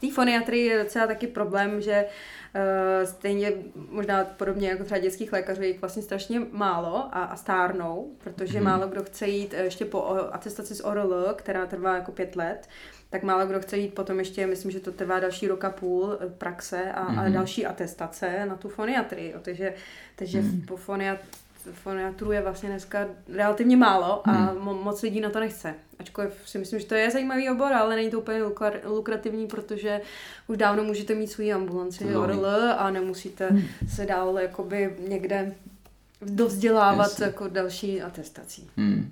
té 0.00 0.10
foniatrii 0.12 0.66
je 0.66 0.82
docela 0.84 1.06
taky 1.06 1.26
problém, 1.26 1.80
že 1.80 2.06
eh, 2.54 3.06
stejně 3.06 3.52
možná 3.90 4.24
podobně 4.24 4.68
jako 4.68 4.84
třeba 4.84 4.98
dětských 5.00 5.32
lékařů 5.32 5.62
je 5.62 5.68
jich 5.68 5.80
vlastně 5.80 6.02
strašně 6.02 6.40
málo 6.50 6.96
a, 6.96 7.24
a 7.24 7.36
stárnou, 7.36 8.12
protože 8.18 8.58
Mhm. 8.60 8.64
málo 8.64 8.88
kdo 8.88 9.04
chce 9.04 9.26
jít 9.28 9.54
eh, 9.56 9.64
ještě 9.64 9.84
po 9.84 10.04
atestaci 10.32 10.74
z 10.74 10.80
ORL, 10.80 11.34
která 11.36 11.66
trvá 11.66 11.94
jako 11.94 12.12
pět 12.12 12.36
let, 12.36 12.68
tak 13.10 13.22
málo 13.22 13.46
kdo 13.46 13.60
chce 13.60 13.76
jít 13.76 13.94
potom 13.94 14.18
ještě, 14.18 14.46
myslím, 14.46 14.70
že 14.70 14.80
to 14.80 14.92
trvá 14.92 15.20
další 15.20 15.48
rok 15.48 15.64
a 15.64 15.70
půl 15.70 16.18
eh, 16.20 16.26
praxe 16.38 16.92
a, 16.92 17.00
a 17.00 17.12
Mhm. 17.12 17.32
další 17.32 17.66
atestace 17.66 18.46
na 18.46 18.56
tu 18.56 18.68
foniatrii. 18.68 19.30
jo. 19.32 19.38
Takže, 19.42 19.74
takže 20.16 20.40
Mhm. 20.40 20.62
po 20.66 20.76
foniat, 20.76 21.18
foniatru 21.72 22.32
je 22.32 22.42
vlastně 22.42 22.68
dneska 22.68 23.08
relativně 23.28 23.76
málo 23.76 24.28
a 24.28 24.54
mo- 24.54 24.82
moc 24.82 25.02
lidí 25.02 25.20
na 25.20 25.30
to 25.30 25.40
nechce. 25.40 25.74
Ačkoliv 25.98 26.32
si 26.44 26.58
myslím, 26.58 26.80
že 26.80 26.86
to 26.86 26.94
je 26.94 27.10
zajímavý 27.10 27.50
obor, 27.50 27.72
ale 27.72 27.96
není 27.96 28.10
to 28.10 28.20
úplně 28.20 28.42
lukrativní, 28.84 29.46
protože 29.46 30.00
už 30.46 30.56
dávno 30.56 30.84
můžete 30.84 31.14
mít 31.14 31.26
svůj 31.26 31.52
ambulanci 31.52 32.04
To 32.04 32.20
ORL 32.20 32.46
a 32.78 32.90
nemusíte 32.90 33.48
se 33.94 34.06
dál 34.06 34.38
jakoby 34.38 34.96
někde 35.08 35.54
dovzdělávat 36.22 37.02
Jasně. 37.02 37.24
jako 37.24 37.48
další 37.48 38.02
atestací. 38.02 38.70
Hmm. 38.76 39.10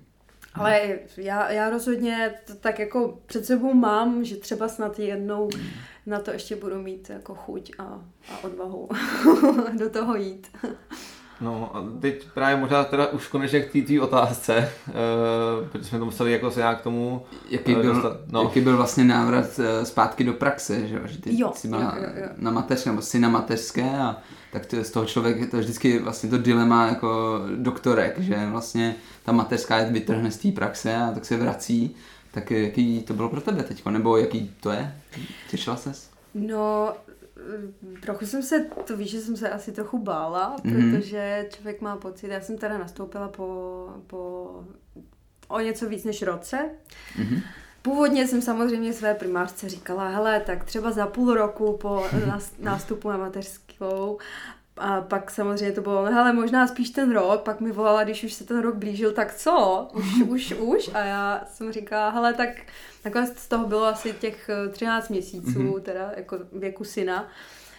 Ale 0.54 0.98
já, 1.16 1.50
já 1.50 1.70
rozhodně 1.70 2.34
to 2.46 2.54
tak 2.54 2.78
jako 2.78 3.18
před 3.26 3.46
sebou 3.46 3.74
mám, 3.74 4.24
že 4.24 4.36
třeba 4.36 4.68
snad 4.68 4.98
jednou 4.98 5.50
na 6.06 6.20
to 6.20 6.30
ještě 6.30 6.56
budu 6.56 6.82
mít 6.82 7.10
jako 7.10 7.34
chuť 7.34 7.72
a, 7.78 7.82
a 8.32 8.44
odvahu 8.44 8.88
do 9.78 9.90
toho 9.90 10.16
jít. 10.16 10.56
No 11.42 11.76
a 11.76 11.84
teď 12.00 12.26
právě 12.34 12.56
možná 12.56 12.84
teda 12.84 13.06
už 13.06 13.28
konečně 13.28 13.60
k 13.60 13.72
té 13.72 13.80
tvý 13.80 14.00
otázce, 14.00 14.72
uh, 14.88 15.68
protože 15.68 15.84
jsme 15.84 15.98
to 15.98 16.04
museli 16.04 16.32
jako 16.32 16.50
se 16.50 16.60
nějak 16.60 16.80
k 16.80 16.82
tomu 16.82 17.22
Jaký 17.50 17.72
eh, 17.72 17.82
byl, 17.82 17.94
dostat. 17.94 18.16
No. 18.28 18.42
jaký 18.42 18.60
byl 18.60 18.76
vlastně 18.76 19.04
návrat 19.04 19.60
eh, 19.60 19.84
zpátky 19.84 20.24
do 20.24 20.32
praxe, 20.32 20.88
že, 20.88 20.94
jo? 20.94 21.00
že 21.04 21.18
ty 21.18 21.40
Jo, 21.40 21.52
jsi 21.54 21.68
byla 21.68 21.82
jo, 21.82 22.02
jo, 22.02 22.22
jo. 22.22 22.28
na 22.36 22.50
mateřské, 22.50 22.90
nebo 22.90 23.02
jsi 23.02 23.18
na 23.18 23.28
mateřské 23.28 23.98
a 23.98 24.16
tak 24.52 24.66
to, 24.66 24.76
je 24.76 24.84
z 24.84 24.90
toho 24.90 25.06
člověk, 25.06 25.50
to 25.50 25.56
je 25.56 25.62
vždycky 25.62 25.98
vlastně 25.98 26.30
to 26.30 26.38
dilema 26.38 26.86
jako 26.86 27.40
doktorek, 27.56 28.18
že 28.18 28.46
vlastně 28.50 28.94
ta 29.24 29.32
mateřská 29.32 29.78
je 29.78 29.92
vytrhne 29.92 30.30
z 30.30 30.36
té 30.36 30.52
praxe 30.52 30.96
a 30.96 31.10
tak 31.14 31.24
se 31.24 31.36
vrací, 31.36 31.96
tak 32.30 32.50
jaký 32.50 33.02
to 33.02 33.14
bylo 33.14 33.28
pro 33.28 33.40
tebe 33.40 33.62
teď, 33.62 33.84
nebo 33.84 34.16
jaký 34.16 34.50
to 34.60 34.70
je? 34.70 34.94
Těšila 35.50 35.76
ses? 35.76 36.10
No, 36.34 36.92
eh, 37.08 37.11
trochu 38.02 38.26
jsem 38.26 38.42
se, 38.42 38.60
to 38.84 38.96
víš, 38.96 39.10
že 39.10 39.20
jsem 39.20 39.36
se 39.36 39.50
asi 39.50 39.72
trochu 39.72 39.98
bála, 39.98 40.56
Mhm. 40.64 40.74
protože 40.92 41.48
člověk 41.54 41.80
má 41.80 41.96
pocit, 41.96 42.28
já 42.28 42.40
jsem 42.40 42.58
teda 42.58 42.78
nastoupila 42.78 43.28
po, 43.28 43.88
po 44.06 44.50
o 45.48 45.60
něco 45.60 45.88
víc 45.88 46.04
než 46.04 46.22
roce. 46.22 46.70
Mhm. 47.18 47.40
Původně 47.82 48.28
jsem 48.28 48.42
samozřejmě 48.42 48.92
své 48.92 49.14
primářce 49.14 49.68
říkala, 49.68 50.08
hele, 50.08 50.40
tak 50.40 50.64
třeba 50.64 50.90
za 50.90 51.06
půl 51.06 51.34
roku 51.34 51.76
po 51.76 52.04
nás- 52.26 52.52
nástupu 52.58 53.08
na 53.10 53.16
mateřskou 53.16 54.18
a 54.76 55.00
pak 55.00 55.30
samozřejmě 55.30 55.72
to 55.72 55.80
bylo, 55.80 56.04
hele, 56.04 56.32
možná 56.32 56.66
spíš 56.66 56.90
ten 56.90 57.12
rok, 57.12 57.40
pak 57.42 57.60
mi 57.60 57.72
volala, 57.72 58.04
když 58.04 58.24
už 58.24 58.32
se 58.32 58.44
ten 58.44 58.60
rok 58.60 58.74
blížil, 58.74 59.12
tak 59.12 59.34
co? 59.34 59.88
Už, 59.92 60.22
už, 60.28 60.52
už? 60.52 60.90
A 60.94 60.98
já 60.98 61.44
jsem 61.52 61.72
říkala, 61.72 62.10
hele, 62.10 62.34
tak 62.34 62.48
nakonec 63.04 63.38
z 63.38 63.48
toho 63.48 63.66
bylo 63.66 63.84
asi 63.84 64.12
těch 64.12 64.48
eh, 64.48 64.68
13 64.68 65.08
měsíců, 65.08 65.62
Mhm. 65.62 65.80
teda 65.82 66.12
jako 66.16 66.38
věku 66.52 66.84
syna, 66.84 67.28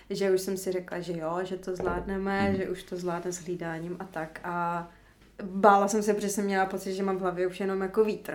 že 0.10 0.32
už 0.32 0.41
jsem 0.41 0.58
si 0.58 0.71
řekla, 0.71 0.99
že 0.99 1.17
jo, 1.17 1.39
že 1.43 1.58
to 1.58 1.75
zvládneme, 1.75 2.41
Mhm. 2.49 2.56
že 2.58 2.69
už 2.69 2.84
to 2.84 2.95
zvládne 2.97 3.32
s 3.32 3.38
hlídáním 3.45 3.95
a 3.99 4.03
tak. 4.03 4.39
A 4.43 4.88
bála 5.43 5.88
jsem 5.88 6.03
se, 6.03 6.13
protože 6.13 6.29
jsem 6.29 6.45
měla 6.45 6.65
pocit, 6.65 6.93
že 6.93 7.03
mám 7.03 7.17
v 7.17 7.21
hlavě 7.21 7.47
už 7.47 7.60
jenom 7.60 7.82
jako 7.82 8.03
vítr. 8.03 8.34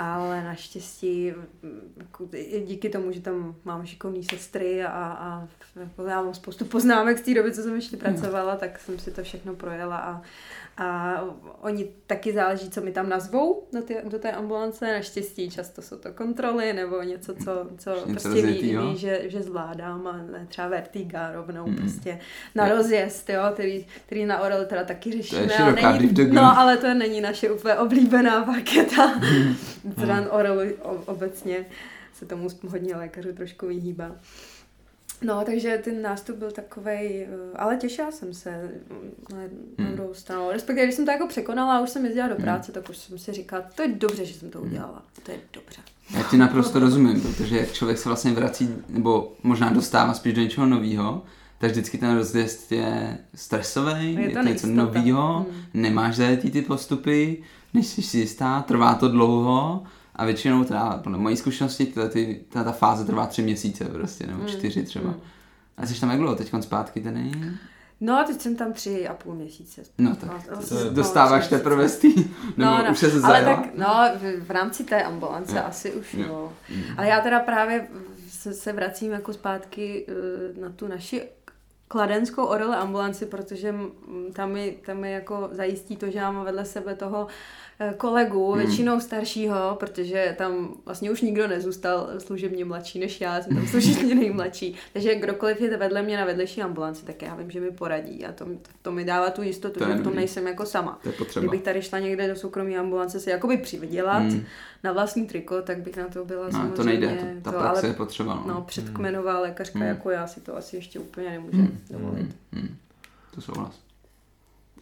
Ale 0.00 0.44
naštěstí 0.44 1.32
mm, 1.62 1.92
jako 1.96 2.28
díky 2.66 2.88
tomu, 2.88 3.12
že 3.12 3.20
tam 3.20 3.54
mám 3.64 3.86
šikovný 3.86 4.24
sestry 4.24 4.84
a, 4.84 4.90
a 4.90 5.48
jako 5.76 6.02
já 6.02 6.22
mám 6.22 6.34
spoustu 6.34 6.64
poznámek 6.64 7.18
z 7.18 7.20
té 7.20 7.34
doby, 7.34 7.52
co 7.52 7.62
jsem 7.62 7.74
ještě 7.74 7.96
pracovala, 7.96 8.56
tak 8.56 8.80
jsem 8.80 8.98
si 8.98 9.10
to 9.10 9.22
všechno 9.22 9.54
projela 9.54 9.96
a, 9.96 10.22
a 10.78 11.20
oni 11.60 11.88
taky 12.06 12.32
záleží, 12.32 12.70
co 12.70 12.80
mi 12.80 12.92
tam 12.92 13.08
nazvou 13.08 13.66
do, 13.72 13.82
ty, 13.82 13.96
do 14.04 14.18
té 14.18 14.32
ambulance. 14.32 14.92
Naštěstí 14.92 15.50
často 15.50 15.82
jsou 15.82 15.96
to 15.96 16.12
kontroly 16.12 16.72
nebo 16.72 17.02
něco, 17.02 17.34
co, 17.34 17.66
co 17.78 17.94
Něco 17.94 18.06
prostě 18.28 18.46
ví, 18.46 18.76
ví 18.76 18.96
že, 18.96 19.22
že 19.26 19.42
zvládám 19.42 20.06
a 20.06 20.16
ne 20.16 20.46
třeba 20.48 20.68
vertiga 20.68 21.32
rovnou 21.32 21.66
Mm. 21.66 21.76
prostě 21.76 22.18
na 22.54 22.68
rozjezd, 22.68 23.30
jo, 23.30 23.42
který, 23.52 23.86
který 24.06 24.24
na 24.26 24.40
Orel 24.40 24.66
teda 24.66 24.84
taky 24.84 25.12
řešíme. 25.12 25.40
je 25.42 25.56
ale 25.56 25.70
široká 25.70 25.92
není, 25.92 25.98
deep 26.08 26.12
dog. 26.26 26.34
no, 26.34 26.58
ale 26.58 26.76
to 26.76 26.94
není 26.94 27.20
naše 27.20 27.50
úplně 27.50 27.74
oblíbená 27.74 28.44
paketa. 28.44 29.06
Hmm. 29.84 29.94
Teda 29.94 30.30
Orelu 30.30 30.60
obecně 31.06 31.66
se 32.14 32.26
tomu 32.26 32.48
hodně 32.68 32.96
lékařů 32.96 33.32
trošku 33.32 33.66
vyhýbá. 33.66 34.16
No, 35.22 35.42
takže 35.44 35.80
ten 35.84 36.02
nástup 36.02 36.36
byl 36.36 36.50
takovej, 36.50 37.26
eh, 37.30 37.56
ale 37.56 37.76
těšila 37.76 38.10
jsem 38.10 38.34
se 38.34 38.50
mm, 38.50 39.10
na, 39.32 39.38
na 39.38 39.84
Hmm. 39.84 39.92
druhou 39.96 40.14
stranu. 40.14 40.50
Respektive, 40.50 40.86
když 40.86 40.94
jsem 40.96 41.04
to 41.04 41.10
jako 41.10 41.26
překonala 41.26 41.76
a 41.76 41.80
už 41.80 41.90
jsem 41.90 42.04
jezdila 42.04 42.28
do 42.28 42.34
Hmm. 42.34 42.44
práce, 42.44 42.72
tak 42.72 42.88
už 42.90 42.96
jsem 42.96 43.18
si 43.18 43.32
říkala, 43.32 43.62
to 43.74 43.82
je 43.82 43.88
dobře, 43.88 44.24
že 44.24 44.34
jsem 44.34 44.50
to 44.50 44.60
udělala. 44.60 45.02
To 45.22 45.30
je 45.30 45.38
dobře. 45.52 45.80
Já 46.16 46.22
ti 46.22 46.36
naprosto 46.36 46.78
rozumím, 46.78 47.20
protože 47.20 47.58
jak 47.58 47.72
člověk 47.72 47.98
se 47.98 48.08
vlastně 48.08 48.30
vrací, 48.32 48.74
nebo 48.88 49.32
možná 49.42 49.70
dostává 49.70 50.14
spíš 50.14 50.34
do 50.34 50.40
něčeho 50.42 50.66
nového, 50.66 51.22
tak 51.58 51.70
vždycky 51.70 51.98
ten 51.98 52.14
rozjezd 52.16 52.72
je 52.72 53.18
stresový, 53.34 54.14
Je 54.14 54.20
je 54.20 54.28
to 54.28 54.42
to, 54.42 54.48
něco 54.48 54.66
nového, 54.66 55.46
Hmm. 55.50 55.60
nemáš 55.74 56.16
zajetý 56.16 56.50
ty 56.50 56.62
postupy, 56.62 57.42
než 57.74 57.86
jsi 57.86 58.02
si 58.02 58.18
jistá, 58.18 58.62
trvá 58.62 58.94
to 58.94 59.08
dlouho 59.08 59.82
a 60.18 60.24
většinou 60.24 60.64
teda, 60.64 61.00
podle 61.02 61.18
mojí 61.18 61.36
zkušenosti, 61.36 61.86
ta, 61.86 62.08
ty, 62.08 62.40
ta, 62.48 62.64
ta 62.64 62.72
fáze 62.72 63.04
trvá 63.04 63.26
tři 63.26 63.42
měsíce 63.42 63.84
prostě, 63.84 64.26
nebo 64.26 64.38
Hmm. 64.38 64.48
čtyři 64.48 64.82
třeba. 64.82 65.10
Hmm. 65.10 65.20
A 65.76 65.86
jsi 65.86 66.00
tam 66.00 66.10
jak 66.10 66.18
dlouho, 66.18 66.36
teď 66.36 66.52
zpátky 66.60 67.00
ten 67.00 67.30
No 68.00 68.18
a 68.18 68.24
teď 68.24 68.40
jsem 68.40 68.56
tam 68.56 68.72
tři 68.72 69.08
a 69.08 69.14
půl 69.14 69.34
měsíce. 69.34 69.82
No 69.98 70.16
tak 70.16 70.30
no, 70.50 70.90
Dostáváš 70.90 71.48
teprve 71.48 71.88
z 71.88 71.98
tý, 71.98 72.14
nebo 72.56 72.70
no, 72.70 72.84
no, 72.84 72.90
už 72.90 72.98
se 72.98 73.06
ale 73.10 73.20
zajela? 73.20 73.56
tak, 73.56 73.74
no, 73.74 74.10
v, 74.20 74.46
v 74.46 74.50
rámci 74.50 74.84
té 74.84 75.02
ambulance 75.02 75.56
Jo. 75.56 75.62
asi 75.66 75.92
už 75.92 76.14
Jo. 76.14 76.26
jo. 76.28 76.52
Mm. 76.76 76.82
Ale 76.96 77.08
já 77.08 77.20
teda 77.20 77.40
právě 77.40 77.88
se, 78.28 78.52
se 78.54 78.72
vracím 78.72 79.12
jako 79.12 79.32
zpátky 79.32 80.06
eh, 80.08 80.60
na 80.60 80.70
tu 80.70 80.88
naši 80.88 81.22
kladenskou 81.88 82.44
orele 82.44 82.76
ambulanci, 82.76 83.26
protože 83.26 83.74
tam 84.32 84.52
mi, 84.52 84.78
tam 84.86 84.96
mi 84.96 85.12
jako 85.12 85.48
zajistí 85.52 85.96
to, 85.96 86.10
že 86.10 86.20
mám 86.20 86.44
vedle 86.44 86.64
sebe 86.64 86.94
toho 86.94 87.26
Eh, 87.26 87.32
kolegu, 87.96 88.52
hmm. 88.52 88.66
většinou 88.66 89.00
staršího, 89.00 89.76
protože 89.80 90.34
tam 90.38 90.74
vlastně 90.84 91.10
už 91.10 91.20
nikdo 91.20 91.48
nezůstal 91.48 92.08
služebně 92.18 92.64
mladší 92.64 92.98
než 92.98 93.20
já, 93.20 93.42
jsem 93.42 93.56
tam 93.56 93.66
služebně 93.66 94.14
nejmladší. 94.14 94.74
Takže 94.92 95.14
kdokoliv 95.14 95.60
je 95.60 95.76
vedle 95.76 96.02
mě 96.02 96.16
na 96.16 96.24
vedlejší 96.24 96.62
ambulanci, 96.62 97.04
tak 97.04 97.22
já 97.22 97.34
vím, 97.34 97.50
že 97.50 97.60
mi 97.60 97.70
poradí 97.70 98.26
a 98.26 98.32
to, 98.32 98.46
to 98.82 98.92
mi 98.92 99.04
dává 99.04 99.30
tu 99.30 99.42
jistotu, 99.42 99.78
to 99.78 99.86
že 99.86 99.94
v 99.94 100.02
tom 100.02 100.14
nejsem 100.14 100.46
jako 100.46 100.66
sama. 100.66 100.98
To 101.02 101.08
je 101.08 101.12
potřeba. 101.12 101.42
Kdybych 101.42 101.62
tady 101.62 101.82
šla 101.82 101.98
někde 101.98 102.28
do 102.28 102.36
soukromé 102.36 102.76
ambulance 102.76 103.20
se 103.20 103.30
jakoby 103.30 103.56
přivydělat 103.56 104.22
hmm. 104.22 104.44
na 104.84 104.92
vlastní 104.92 105.26
triko, 105.26 105.62
tak 105.62 105.78
bych 105.78 105.96
na 105.96 106.08
to 106.08 106.24
byla 106.24 106.44
no, 106.44 106.52
samozřejmě... 106.52 106.76
to 106.76 106.84
nejde, 106.84 107.08
to, 107.08 107.50
ta 107.50 107.52
to, 107.52 107.58
praxe 107.58 107.80
ale, 107.80 107.88
je 107.88 107.94
potřeba. 107.94 108.34
No, 108.34 108.54
no 108.54 108.62
předkmenová 108.62 109.40
lékařka 109.40 109.78
hmm. 109.78 109.88
jako 109.88 110.10
já 110.10 110.26
si 110.26 110.40
to 110.40 110.56
asi 110.56 110.76
ještě 110.76 110.98
úplně 110.98 111.30
nemůže 111.30 111.56
hmm. 111.56 111.78
dovolit. 111.90 112.36
Hmm. 112.52 112.62
Hmm. 112.62 112.76
To 113.34 113.40
souhlas. 113.40 113.87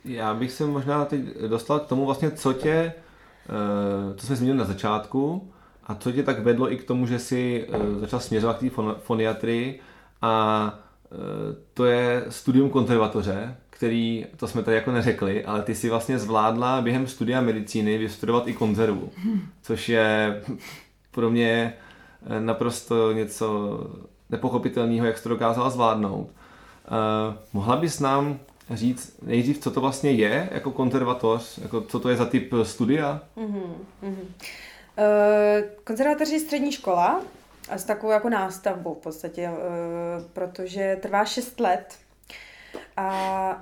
Já 0.07 0.35
bych 0.35 0.53
se 0.53 0.67
možná 0.67 1.05
teď 1.05 1.21
dostal 1.49 1.81
k 1.81 1.87
tomu 1.87 2.07
vlastně, 2.07 2.31
co 2.31 2.53
tě, 2.53 2.71
eh, 2.71 4.15
co 4.17 4.27
jsme 4.27 4.37
zmínili 4.37 4.59
na 4.59 4.65
začátku, 4.65 5.53
a 5.87 5.95
co 5.95 6.13
tě 6.13 6.23
tak 6.23 6.39
vedlo 6.39 6.73
i 6.73 6.77
k 6.77 6.85
tomu, 6.85 7.07
že 7.07 7.19
jsi 7.19 7.67
eh, 7.73 8.01
začal 8.01 8.21
směřovat 8.21 8.57
k 8.57 8.61
té 8.61 8.71
foniatrii 8.99 9.81
a 10.23 10.75
eh, 11.05 11.17
to 11.75 11.85
je 11.85 12.25
studium 12.29 12.71
konzervatoře, 12.71 13.57
který, 13.71 14.27
to 14.37 14.49
jsme 14.49 14.63
tady 14.63 14.77
jako 14.77 14.93
neřekli, 14.93 15.45
ale 15.45 15.63
ty 15.63 15.75
si 15.75 15.91
vlastně 15.91 16.19
zvládla 16.19 16.81
během 16.81 17.07
studia 17.07 17.41
medicíny 17.41 17.99
vystudovat 17.99 18.49
i 18.49 18.53
konzervu, 18.53 19.11
což 19.63 19.89
je 19.89 20.43
pro 21.11 21.31
mě 21.31 21.75
naprosto 22.39 23.13
něco 23.13 23.81
nepochopitelného, 24.31 25.07
jak 25.07 25.19
jsi 25.19 25.23
to 25.23 25.29
dokázala 25.29 25.71
zvládnout. 25.71 26.29
Uh, 26.29 27.35
mohla 27.53 27.77
bys 27.77 28.01
nám 28.01 28.39
říct 28.71 29.17
nejdřív, 29.23 29.59
co 29.59 29.71
to 29.71 29.81
vlastně 29.81 30.11
je 30.11 30.49
jako 30.53 30.71
konzervatoř, 30.71 31.59
jako 31.59 31.81
co 31.81 32.01
to 32.01 32.09
je 32.09 32.17
za 32.17 32.27
typ 32.27 32.53
studia? 32.63 33.23
Mm-hmm. 33.37 33.75
Uh, 34.03 34.19
konzervatoř 35.85 36.29
je 36.29 36.41
střední 36.41 36.73
škola 36.73 37.23
a 37.69 37.79
s 37.79 37.85
takovou 37.85 38.13
jako 38.13 38.29
nástavbou 38.29 38.95
v 38.95 38.99
podstatě, 38.99 39.51
uh, 39.51 39.57
protože 40.33 40.99
trvá 41.03 41.25
6 41.25 41.61
let. 41.61 41.99
A 42.97 43.61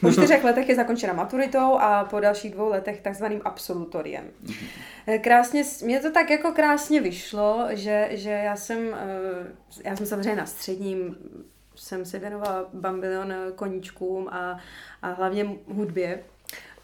po 0.00 0.12
čtyřech 0.12 0.44
letech 0.44 0.68
je 0.68 0.76
zakončena 0.76 1.12
maturitou 1.12 1.78
a 1.78 2.04
po 2.04 2.20
dalších 2.20 2.52
dvou 2.52 2.68
letech 2.68 3.00
takzvaným 3.00 3.40
absolutoriem. 3.44 4.24
Mm-hmm. 4.44 5.20
Krásně, 5.20 5.62
mě 5.84 6.00
to 6.00 6.10
tak 6.10 6.30
jako 6.30 6.52
krásně 6.52 7.00
vyšlo, 7.00 7.66
že, 7.70 8.08
že 8.10 8.30
já 8.30 8.56
jsem, 8.56 8.96
já 9.84 9.96
jsem 9.96 10.06
samozřejmě 10.06 10.36
na 10.36 10.46
středním 10.46 11.16
jsem 11.74 12.04
se 12.04 12.18
věnovala 12.18 12.68
bambilion 12.72 13.34
koníčkům 13.54 14.28
a, 14.28 14.58
a 15.02 15.08
hlavně 15.08 15.56
hudbě. 15.74 16.24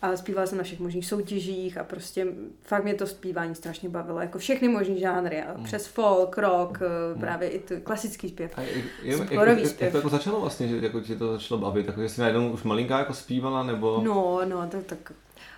A 0.02 0.16
zpívala 0.16 0.46
jsem 0.46 0.58
na 0.58 0.64
všech 0.64 0.80
možných 0.80 1.06
soutěžích 1.06 1.78
a 1.78 1.84
prostě 1.84 2.26
fakt 2.62 2.84
mě 2.84 2.94
to 2.94 3.06
zpívání 3.06 3.54
strašně 3.54 3.88
bavilo. 3.88 4.20
Jako 4.20 4.38
všechny 4.38 4.68
možný 4.68 5.00
žánry. 5.00 5.44
Mm. 5.56 5.64
Přes 5.64 5.86
folk, 5.86 6.38
rock, 6.38 6.78
mm. 7.14 7.20
právě 7.20 7.48
i 7.48 7.58
to 7.58 7.74
klasický 7.80 8.28
zpěv. 8.28 8.52
A 8.56 8.60
je, 8.60 8.82
je, 9.02 9.16
sporový 9.16 9.62
jak, 9.62 9.70
zpěv. 9.70 9.82
Jak 9.82 9.92
to 9.92 9.98
jako 9.98 10.08
začalo 10.08 10.40
vlastně, 10.40 10.68
že 10.68 10.76
jako 10.76 11.00
tě 11.00 11.16
to 11.16 11.32
začalo 11.32 11.60
bavit? 11.60 11.86
Jako, 11.86 12.02
že 12.02 12.08
jsi 12.08 12.20
najednou 12.20 12.50
už 12.50 12.62
malinká 12.62 12.98
jako 12.98 13.14
zpívala 13.14 13.62
nebo? 13.62 14.00
No, 14.04 14.40
no, 14.44 14.68
to 14.68 14.82
tak 14.82 15.12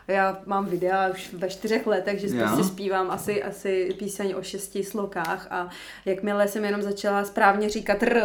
já 0.08 0.40
mám 0.46 0.66
videa 0.66 1.08
už 1.08 1.32
ve 1.32 1.48
čtyřech 1.48 1.86
letech, 1.86 2.20
že 2.20 2.26
yeah. 2.26 2.48
prostě 2.48 2.72
zpívám 2.72 3.10
asi, 3.10 3.42
asi 3.42 3.94
píseň 3.98 4.34
o 4.38 4.42
šesti 4.42 4.84
slokách 4.84 5.46
a 5.50 5.68
jakmile 6.04 6.48
jsem 6.48 6.64
jenom 6.64 6.82
začala 6.82 7.24
správně 7.24 7.68
říkat 7.68 8.02
r, 8.02 8.22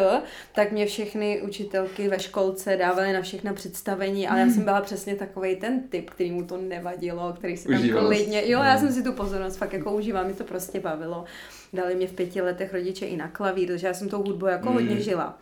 tak 0.56 0.72
mě 0.72 0.86
všechny 0.86 1.42
učitelky 1.42 2.08
ve 2.08 2.20
školce 2.20 2.78
dávaly 2.78 3.14
na 3.14 3.22
všechna 3.22 3.54
představení, 3.54 4.28
ale 4.28 4.40
já 4.40 4.50
jsem 4.50 4.64
byla 4.64 4.82
přesně 4.82 5.16
takový 5.16 5.56
ten 5.56 5.82
typ, 5.90 6.10
který 6.10 6.32
mu 6.32 6.44
to 6.44 6.58
nevadilo, 6.58 7.34
který 7.34 7.58
si 7.58 7.68
tam 7.68 7.80
Užíval. 7.80 8.08
klidně, 8.08 8.50
jo, 8.50 8.60
já 8.60 8.74
hmm. 8.74 8.80
jsem 8.80 8.94
si 8.94 9.04
tu 9.04 9.14
pozornost 9.14 9.58
fakt 9.58 9.74
jako 9.74 9.92
užívala, 9.92 10.28
mi 10.28 10.34
to 10.34 10.44
prostě 10.44 10.80
bavilo. 10.80 11.26
Dali 11.74 11.96
mě 11.96 12.08
v 12.08 12.14
pěti 12.14 12.42
letech 12.42 12.74
rodiče 12.74 13.06
i 13.06 13.18
na 13.18 13.28
klavír, 13.28 13.68
takže 13.68 13.88
já 13.88 13.94
jsem 13.94 14.10
tou 14.10 14.24
hudbou 14.24 14.46
jako 14.46 14.70
mm. 14.70 14.74
hodně 14.74 15.02
žila. 15.02 15.38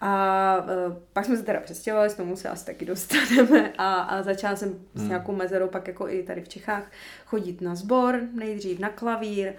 A 0.00 0.56
uh, 0.86 0.96
pak 1.12 1.24
jsme 1.24 1.36
se 1.36 1.42
teda 1.42 1.60
přestěhovali, 1.60 2.10
s 2.10 2.14
tomu 2.14 2.36
se 2.36 2.48
asi 2.48 2.66
taky 2.66 2.84
dostaneme 2.84 3.72
a, 3.78 3.94
a 3.94 4.22
začala 4.22 4.56
jsem 4.56 4.68
hmm. 4.68 5.06
s 5.06 5.08
nějakou 5.08 5.32
mezerou 5.32 5.68
pak 5.68 5.88
jako 5.88 6.08
i 6.08 6.22
tady 6.22 6.40
v 6.40 6.48
Čechách 6.48 6.90
chodit 7.26 7.60
na 7.60 7.74
sbor, 7.74 8.20
nejdřív 8.32 8.78
na 8.78 8.88
klavír. 8.88 9.52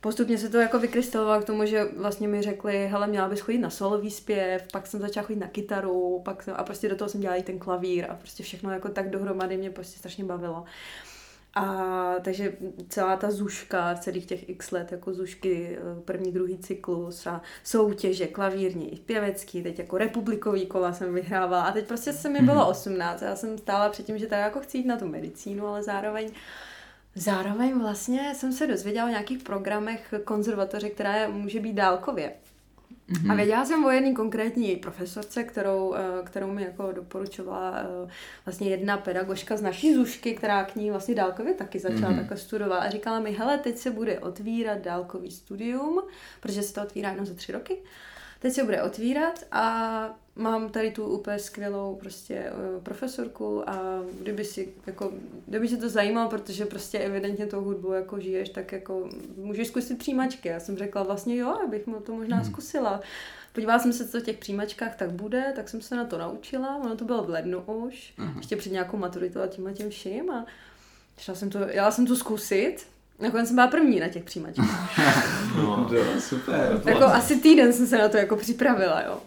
Postupně 0.00 0.38
se 0.38 0.48
to 0.48 0.58
jako 0.58 0.78
vykrystalizovalo 0.78 1.42
k 1.42 1.44
tomu, 1.44 1.66
že 1.66 1.84
vlastně 1.96 2.28
mi 2.28 2.42
řekli, 2.42 2.88
hele, 2.88 3.06
měla 3.06 3.28
bys 3.28 3.40
chodit 3.40 3.58
na 3.58 3.70
solový 3.70 4.10
zpěv, 4.10 4.66
pak 4.72 4.86
jsem 4.86 5.00
začala 5.00 5.26
chodit 5.26 5.40
na 5.40 5.46
kytaru, 5.46 6.22
pak 6.24 6.42
jsem, 6.42 6.54
a 6.56 6.64
prostě 6.64 6.88
do 6.88 6.96
toho 6.96 7.08
jsem 7.08 7.20
dělala 7.20 7.38
i 7.38 7.42
ten 7.42 7.58
klavír 7.58 8.06
a 8.08 8.14
prostě 8.14 8.42
všechno 8.42 8.70
jako 8.70 8.88
tak 8.88 9.10
dohromady 9.10 9.56
mě 9.56 9.70
prostě 9.70 9.98
strašně 9.98 10.24
bavilo. 10.24 10.64
A 11.58 12.14
takže 12.22 12.52
celá 12.88 13.16
ta 13.16 13.30
zuška, 13.30 13.94
celých 13.94 14.26
těch 14.26 14.48
x 14.48 14.70
let, 14.70 14.92
jako 14.92 15.14
zušky, 15.14 15.78
eh, 15.78 16.00
první, 16.04 16.32
druhý 16.32 16.58
cyklus 16.58 17.26
a 17.26 17.42
soutěže, 17.64 18.26
klavírní, 18.26 19.02
pěvecký, 19.06 19.62
teď 19.62 19.78
jako 19.78 19.98
republikový 19.98 20.66
kola 20.66 20.92
jsem 20.92 21.14
vyhrávala 21.14 21.62
a 21.62 21.72
teď 21.72 21.86
prostě 21.86 22.12
se 22.12 22.28
mi 22.28 22.40
bylo 22.40 22.68
18 22.68 23.20
mhm. 23.20 23.26
a 23.26 23.30
já 23.30 23.36
jsem 23.36 23.58
stála 23.58 23.88
před 23.88 24.06
tím, 24.06 24.18
že 24.18 24.26
tak 24.26 24.38
jako 24.38 24.60
chci 24.60 24.78
jít 24.78 24.86
na 24.86 24.96
tu 24.96 25.06
medicínu, 25.06 25.66
ale 25.66 25.82
zároveň 25.82 26.30
Zároveň 27.14 27.78
vlastně 27.78 28.34
jsem 28.34 28.52
se 28.52 28.66
dozvěděla 28.66 29.06
o 29.06 29.08
nějakých 29.08 29.42
programech 29.42 30.14
konzervatoře, 30.24 30.90
která 30.90 31.28
může 31.28 31.60
být 31.60 31.72
dálkově. 31.72 32.32
Mm-hmm. 33.08 33.32
A 33.32 33.34
věděla 33.34 33.64
jsem 33.64 33.84
o 33.84 33.90
jedné 33.90 34.12
konkrétní 34.12 34.76
profesorce, 34.76 35.44
kterou, 35.44 35.94
eh, 35.94 36.24
kterou 36.24 36.46
mi 36.46 36.62
jako 36.62 36.92
doporučovala 36.92 37.74
eh, 37.78 38.10
vlastně 38.46 38.70
jedna 38.70 38.96
pedagožka 38.96 39.56
z 39.56 39.62
naší 39.62 39.94
Zušky, 39.94 40.34
která 40.34 40.64
k 40.64 40.76
ní 40.76 40.90
vlastně 40.90 41.14
dálkově 41.14 41.54
taky 41.54 41.78
začala 41.78 42.12
mm-hmm. 42.12 42.18
takhle 42.18 42.36
studovat 42.36 42.78
a 42.78 42.90
říkala 42.90 43.20
mi, 43.20 43.32
hele, 43.32 43.58
teď 43.58 43.76
se 43.76 43.90
bude 43.90 44.18
otvírat 44.18 44.78
dálkový 44.78 45.30
studium, 45.30 46.02
protože 46.40 46.62
se 46.62 46.74
to 46.74 46.82
otvírá 46.82 47.10
jenom 47.10 47.26
za 47.26 47.34
tři 47.34 47.52
roky 47.52 47.78
teď 48.38 48.52
se 48.52 48.64
bude 48.64 48.82
otvírat 48.82 49.44
a 49.52 50.14
mám 50.38 50.68
tady 50.68 50.90
tu 50.90 51.04
úplně 51.04 51.38
skvělou 51.38 51.96
prostě 52.00 52.50
uh, 52.50 52.82
profesorku 52.82 53.68
a 53.68 54.02
kdyby 54.20 54.44
si 54.44 54.68
jako, 54.86 55.12
kdyby 55.46 55.68
se 55.68 55.76
to 55.76 55.88
zajímalo, 55.88 56.30
protože 56.30 56.66
prostě 56.66 56.98
evidentně 56.98 57.46
tou 57.46 57.60
hudbu 57.60 57.92
jako 57.92 58.20
žiješ, 58.20 58.48
tak 58.48 58.72
jako 58.72 59.08
můžeš 59.36 59.68
zkusit 59.68 59.98
přijímačky. 59.98 60.48
Já 60.48 60.60
jsem 60.60 60.76
řekla 60.76 61.02
vlastně 61.02 61.36
jo, 61.36 61.58
abych 61.64 61.86
mu 61.86 62.00
to 62.00 62.14
možná 62.14 62.36
hmm. 62.36 62.46
zkusila. 62.46 63.00
Podívala 63.52 63.78
jsem 63.78 63.92
se, 63.92 64.08
co 64.08 64.20
v 64.20 64.22
těch 64.22 64.38
přijímačkách 64.38 64.96
tak 64.96 65.10
bude, 65.10 65.52
tak 65.56 65.68
jsem 65.68 65.80
se 65.80 65.96
na 65.96 66.04
to 66.04 66.18
naučila. 66.18 66.76
Ono 66.76 66.96
to 66.96 67.04
bylo 67.04 67.24
v 67.24 67.30
lednu 67.30 67.60
už, 67.60 68.14
uh-huh. 68.18 68.36
ještě 68.36 68.56
před 68.56 68.72
nějakou 68.72 68.96
maturitou 68.96 69.40
a 69.40 69.46
tím 69.46 69.66
a 69.66 69.72
tím 69.72 69.90
vším. 69.90 70.30
A 70.30 70.46
šla 71.18 71.34
jsem 71.34 71.50
to, 71.50 71.58
jela 71.58 71.90
jsem 71.90 72.06
to 72.06 72.16
zkusit 72.16 72.86
Nakonec 73.20 73.46
jsem 73.46 73.56
byla 73.56 73.66
první 73.66 74.00
na 74.00 74.08
těch 74.08 74.24
přijímačkách. 74.24 74.98
no, 75.56 75.90
super. 76.18 76.82
Jako 76.84 77.04
asi 77.04 77.36
týden 77.36 77.72
jsem 77.72 77.86
se 77.86 77.98
na 77.98 78.08
to 78.08 78.16
jako 78.16 78.36
připravila, 78.36 79.02
jo. 79.02 79.20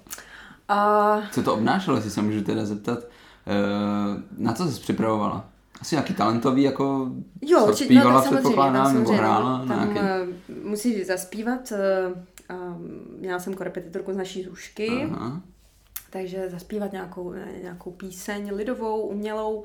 A... 0.72 1.22
Co 1.32 1.44
to 1.44 1.54
obnášelo, 1.54 1.98
jestli 1.98 2.12
se 2.12 2.22
můžu 2.22 2.42
teda 2.42 2.66
zeptat, 2.66 3.00
eh, 3.48 4.22
na 4.38 4.54
co 4.54 4.68
jsi 4.68 4.82
připravovala? 4.82 5.46
Asi 5.82 5.96
nějaký 5.96 6.14
talentový, 6.14 6.64
jako 6.64 7.12
jo, 7.42 7.66
co 7.66 7.74
či, 7.74 7.86
zpívala, 7.86 8.14
no, 8.14 8.32
předpokládám, 8.32 8.94
nebo 8.94 9.12
hrála? 9.12 9.66
Tam 9.68 9.94
nějaký... 9.94 10.00
uh, 10.00 10.70
musí 10.70 11.04
zaspívat, 11.04 11.74
uh, 12.50 12.82
měla 13.20 13.40
jsem 13.40 13.54
korepetitorku 13.54 14.14
z 14.14 14.18
naší 14.18 14.44
Zušky, 14.44 15.10
Aha. 15.12 15.42
takže 16.10 16.50
zaspívat 16.50 16.92
nějakou, 16.92 17.34
nějakou 17.62 17.92
píseň 17.92 18.56
lidovou, 18.56 19.02
umělou, 19.02 19.64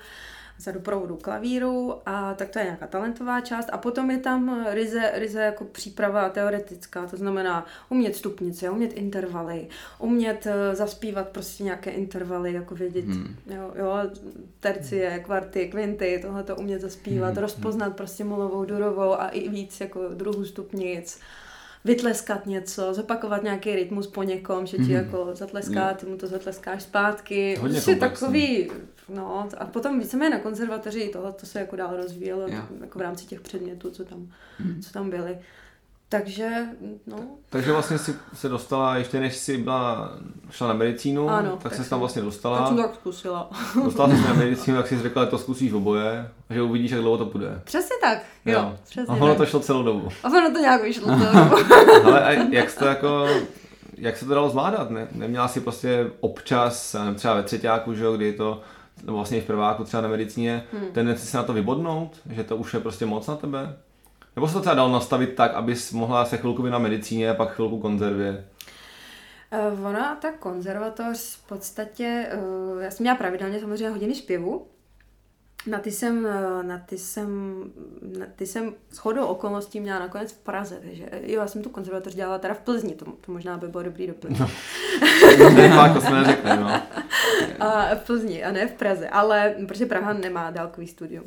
za 0.58 0.72
doprovodu 0.72 1.16
klavíru 1.16 1.94
a 2.06 2.34
tak 2.34 2.48
to 2.48 2.58
je 2.58 2.64
nějaká 2.64 2.86
talentová 2.86 3.40
část 3.40 3.68
a 3.72 3.78
potom 3.78 4.10
je 4.10 4.18
tam 4.18 4.66
ryze, 4.70 5.10
ryze 5.14 5.40
jako 5.40 5.64
příprava 5.64 6.28
teoretická, 6.28 7.06
to 7.06 7.16
znamená 7.16 7.66
umět 7.88 8.16
stupnice, 8.16 8.70
umět 8.70 8.92
intervaly, 8.92 9.68
umět 9.98 10.46
uh, 10.46 10.74
zaspívat 10.74 11.28
prostě 11.28 11.64
nějaké 11.64 11.90
intervaly, 11.90 12.52
jako 12.52 12.74
vědět, 12.74 13.04
hmm. 13.04 13.36
jo, 13.46 13.72
jo, 13.74 13.98
tercie, 14.60 15.18
kvarty, 15.18 15.68
kvinty, 15.68 16.18
tohle 16.22 16.42
to 16.42 16.56
umět 16.56 16.80
zaspívat, 16.80 17.34
hmm. 17.34 17.42
rozpoznat 17.42 17.96
prostě 17.96 18.24
molovou, 18.24 18.64
durovou 18.64 19.20
a 19.20 19.28
i 19.28 19.48
víc 19.48 19.80
jako 19.80 20.08
druhů 20.08 20.44
stupnic 20.44 21.20
vytleskat 21.86 22.46
něco, 22.46 22.94
zopakovat 22.94 23.42
nějaký 23.42 23.76
rytmus 23.76 24.06
po 24.06 24.22
někom, 24.22 24.66
že 24.66 24.76
ti 24.76 24.82
mm. 24.82 24.90
jako 24.90 25.28
zatleská, 25.32 25.94
ty 25.94 26.06
mu 26.06 26.16
to 26.16 26.26
zatleskáš 26.26 26.82
zpátky. 26.82 27.56
Hodně 27.60 27.74
prostě 27.74 27.96
takový, 27.96 28.70
no, 29.08 29.48
a 29.58 29.64
potom 29.64 29.98
víceméně 29.98 30.30
na 30.30 30.38
konzervatoři 30.38 31.08
tohle 31.12 31.32
to 31.32 31.46
se 31.46 31.58
jako 31.58 31.76
dál 31.76 31.96
rozvíjelo 31.96 32.48
jako 32.80 32.98
v 32.98 33.02
rámci 33.02 33.26
těch 33.26 33.40
předmětů, 33.40 33.90
co 33.90 34.04
tam, 34.04 34.28
mm. 34.60 34.82
co 34.82 34.92
tam 34.92 35.10
byly. 35.10 35.38
Takže, 36.08 36.66
no. 37.06 37.16
Takže 37.50 37.72
vlastně 37.72 37.98
si 37.98 38.14
se 38.34 38.48
dostala, 38.48 38.96
ještě 38.96 39.20
než 39.20 39.36
jsi 39.36 39.58
byla, 39.58 40.10
šla 40.50 40.68
na 40.68 40.74
medicínu, 40.74 41.28
ano, 41.28 41.50
tak, 41.50 41.62
tak 41.62 41.74
se 41.74 41.90
tam 41.90 42.00
vlastně 42.00 42.22
dostala. 42.22 42.58
Tak 42.58 42.68
jsem 42.68 42.76
tak 42.76 42.94
zkusila. 42.94 43.50
Dostala 43.84 44.08
se 44.08 44.22
na 44.22 44.34
medicínu, 44.34 44.76
tak 44.76 44.88
jsi 44.88 45.02
řekla, 45.02 45.24
že 45.24 45.30
to 45.30 45.38
zkusíš 45.38 45.72
oboje, 45.72 46.30
že 46.50 46.62
uvidíš, 46.62 46.90
jak 46.90 47.00
dlouho 47.00 47.18
to 47.18 47.24
bude. 47.24 47.60
Přesně 47.64 47.96
tak, 48.00 48.18
jo. 48.44 48.52
jo. 48.52 48.78
Přesně 48.84 49.14
a 49.14 49.16
ono 49.16 49.28
tak. 49.28 49.36
to 49.36 49.46
šlo 49.46 49.60
celou 49.60 49.82
dobu. 49.82 50.08
A 50.22 50.28
ono 50.28 50.50
to 50.50 50.58
nějak 50.58 50.82
vyšlo 50.82 51.06
celou 51.06 51.44
dobu. 51.48 51.56
Ale 52.04 52.24
a 52.24 52.30
jak 52.30 52.70
jsi 52.70 52.78
to 52.78 52.86
jako, 52.86 53.26
jak 53.96 54.16
se 54.16 54.24
to 54.26 54.34
dalo 54.34 54.50
zvládat? 54.50 54.90
Ne, 54.90 55.08
neměla 55.12 55.48
si 55.48 55.60
prostě 55.60 56.10
občas, 56.20 56.96
třeba 57.14 57.34
ve 57.34 57.42
třetíku, 57.42 57.94
že 57.94 58.04
jo, 58.04 58.16
kdy 58.16 58.26
je 58.26 58.32
to 58.32 58.60
nebo 59.04 59.16
vlastně 59.16 59.38
i 59.38 59.40
v 59.40 59.46
prváku 59.46 59.84
třeba 59.84 60.00
na 60.00 60.08
medicíně, 60.08 60.64
hmm. 60.72 60.92
tendenci 60.92 61.26
se 61.26 61.36
na 61.36 61.42
to 61.42 61.52
vybodnout, 61.52 62.20
že 62.30 62.44
to 62.44 62.56
už 62.56 62.74
je 62.74 62.80
prostě 62.80 63.06
moc 63.06 63.26
na 63.26 63.36
tebe? 63.36 63.76
Nebo 64.36 64.48
se 64.48 64.54
to 64.54 64.60
třeba 64.60 64.74
dalo 64.74 64.92
nastavit 64.92 65.34
tak, 65.34 65.54
abys 65.54 65.92
mohla 65.92 66.24
se 66.24 66.36
chvilku 66.36 66.62
být 66.62 66.70
na 66.70 66.78
medicíně 66.78 67.30
a 67.30 67.34
pak 67.34 67.50
chvilku 67.50 67.80
konzervě? 67.80 68.44
Uh, 69.78 69.86
ona, 69.86 70.14
ta 70.14 70.32
konzervatoř 70.32 71.36
v 71.36 71.48
podstatě, 71.48 72.28
uh, 72.72 72.82
já 72.82 72.90
jsem 72.90 73.04
měla 73.04 73.16
pravidelně 73.16 73.60
samozřejmě 73.60 73.90
hodiny 73.90 74.14
zpěvu, 74.14 74.66
na 75.66 75.78
ty 75.78 75.90
jsem, 75.90 76.26
eh, 76.26 76.62
na 76.62 76.78
ty 76.78 76.98
jsem, 76.98 77.60
na 78.18 78.26
ty 78.36 78.46
jsem 78.46 78.74
shodou 78.92 79.26
okolností 79.26 79.80
měla 79.80 79.98
nakonec 79.98 80.32
v 80.32 80.36
Praze, 80.38 80.78
takže 80.82 81.08
jo, 81.22 81.40
já 81.40 81.46
jsem 81.46 81.62
tu 81.62 81.68
konzervatoř 81.68 82.14
dělala 82.14 82.38
teda 82.38 82.54
v 82.54 82.58
Plzni, 82.58 82.94
to, 82.94 83.04
to 83.04 83.32
možná 83.32 83.58
by 83.58 83.68
bylo 83.68 83.82
dobrý 83.82 84.06
doplnit. 84.06 84.40
No. 84.40 84.50
no 85.68 85.94
to 85.94 86.00
jsme 86.00 86.22
neřekli, 86.22 86.50
no. 86.56 86.82
A 87.60 87.94
v 87.94 88.06
Plzni 88.06 88.44
a 88.44 88.52
ne 88.52 88.66
v 88.66 88.72
Praze, 88.72 89.08
ale 89.08 89.54
protože 89.66 89.86
Praha 89.86 90.12
nemá 90.12 90.50
dálkový 90.50 90.86
studium. 90.86 91.24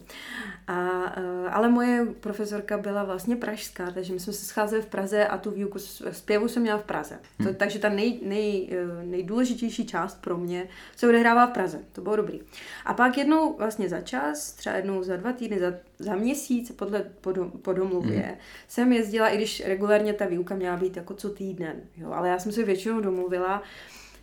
A, 0.68 0.90
eh, 1.18 1.50
ale 1.50 1.70
moje 1.70 2.06
profesorka 2.20 2.78
byla 2.78 3.04
vlastně 3.04 3.36
pražská, 3.36 3.92
takže 3.92 4.14
my 4.14 4.20
jsme 4.20 4.34
se 4.34 4.46
scházeli 4.46 4.82
v 4.82 4.86
Praze 4.86 5.28
a 5.28 5.38
tu 5.38 5.52
výuku 5.52 5.80
zpěvu 6.12 6.48
jsem 6.48 6.62
měla 6.62 6.78
v 6.78 6.84
Praze. 6.84 7.20
To, 7.38 7.44
hmm. 7.44 7.56
takže 7.56 7.80
ta 7.80 7.90
nej, 7.90 8.20
nej, 8.24 8.70
eh, 8.72 9.06
nejdůležitější 9.06 9.86
část 9.86 10.22
pro 10.22 10.38
mě 10.38 10.68
se 10.96 11.08
odehrává 11.08 11.48
v 11.48 11.52
Praze. 11.52 11.80
To 11.92 12.02
bylo 12.02 12.16
dobrý. 12.16 12.40
A 12.86 12.94
pak 12.94 13.18
jednou 13.18 13.58
vlastně 13.58 13.90
začal 13.90 14.29
čas, 14.30 14.52
třeba 14.52 14.76
jednou 14.76 15.04
za 15.04 15.16
dva 15.16 15.34
týdny, 15.34 15.60
za, 15.60 15.74
za 16.00 16.16
měsíc, 16.16 16.72
podle 16.72 17.06
po 17.62 17.74
domluvě, 17.74 18.28
mm. 18.28 18.38
jsem 18.68 18.94
jezdila, 18.94 19.30
i 19.30 19.38
když 19.38 19.66
regulárně 19.66 20.14
ta 20.14 20.26
výuka 20.26 20.56
měla 20.56 20.78
být 20.78 20.98
jako 20.98 21.14
co 21.14 21.30
týden, 21.30 21.82
jo, 21.98 22.12
ale 22.12 22.30
já 22.30 22.40
jsem 22.40 22.52
se 22.52 22.64
většinou 22.64 23.02
domluvila, 23.02 23.64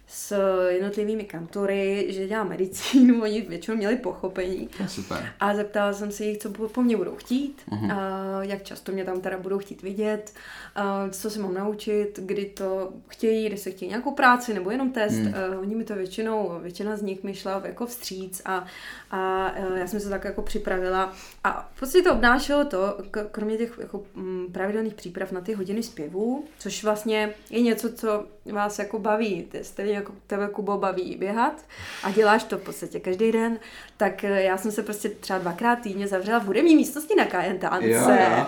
s 0.09 0.37
jednotlivými 0.69 1.25
kantory, 1.25 2.07
že 2.09 2.27
dělám 2.27 2.49
medicínu, 2.49 3.23
oni 3.23 3.41
většinou 3.41 3.77
měli 3.77 3.97
pochopení. 3.97 4.69
Super. 4.87 5.33
A 5.41 5.55
zeptala 5.55 5.93
jsem 5.93 6.13
se 6.13 6.25
jich, 6.25 6.39
co 6.39 6.51
po 6.51 6.83
mně 6.83 6.97
budou 6.97 7.17
chtít, 7.17 7.63
uh-huh. 7.71 7.93
a 7.93 8.45
jak 8.45 8.63
často 8.63 8.93
mě 8.93 9.05
tam 9.05 9.21
teda 9.21 9.39
budou 9.39 9.59
chtít 9.59 9.83
vidět, 9.83 10.33
a 10.75 11.09
co 11.11 11.31
se 11.31 11.39
mám 11.39 11.55
naučit, 11.55 12.21
kdy 12.23 12.45
to 12.45 12.93
chtějí, 13.09 13.47
kdy 13.47 13.57
se 13.57 13.71
chtějí 13.71 13.89
nějakou 13.89 14.11
práci 14.11 14.55
nebo 14.55 14.71
jenom 14.71 14.93
test. 14.93 15.15
Hmm. 15.15 15.35
Uh, 15.53 15.61
oni 15.61 15.75
mi 15.75 15.85
to 15.85 15.95
většinou, 15.95 16.59
většina 16.63 16.97
z 16.97 17.03
nich 17.03 17.23
mi 17.23 17.35
šla 17.35 17.63
jako 17.65 17.87
vstříc 17.87 18.43
a, 18.45 18.65
a 19.11 19.53
uh, 19.59 19.77
já 19.77 19.87
jsem 19.87 20.01
se 20.01 20.09
tak 20.09 20.25
jako 20.25 20.43
připravila. 20.43 21.13
A 21.45 21.71
v 21.75 21.81
podstatě 21.81 22.05
to 22.05 22.15
obnášelo 22.15 22.65
to, 22.65 22.99
kromě 23.31 23.57
těch 23.57 23.79
jako, 23.81 24.03
mm, 24.15 24.47
pravidelných 24.53 24.95
příprav 24.95 25.33
na 25.33 25.41
ty 25.41 25.55
hodiny 25.55 25.83
zpěvu, 25.83 26.45
což 26.59 26.85
vlastně 26.85 27.35
je 27.51 27.61
něco, 27.61 27.93
co 27.93 28.27
vás 28.53 28.79
jako 28.79 28.99
baví. 28.99 29.49
Stejně 29.63 29.93
jako 29.93 30.13
tebe, 30.27 30.49
Kubo, 30.49 30.79
baví 30.79 31.17
běhat 31.17 31.65
a 32.03 32.11
děláš 32.11 32.45
to 32.45 32.59
v 32.59 32.63
podstatě 32.63 33.01
každý 33.01 33.33
den, 33.33 33.59
tak 33.97 34.25
uh, 34.25 34.31
já 34.31 34.57
jsem 34.57 34.73
se 34.73 34.83
prostě 34.83 35.09
třeba 35.09 35.39
dvakrát 35.39 35.77
týdně 35.77 36.09
zavřela 36.09 36.39
v 36.39 36.45
hudební 36.45 36.77
místnosti 36.77 37.15
na 37.15 37.25
Kajentánce. 37.25 37.89
Jo, 37.89 38.11
jo. 38.11 38.47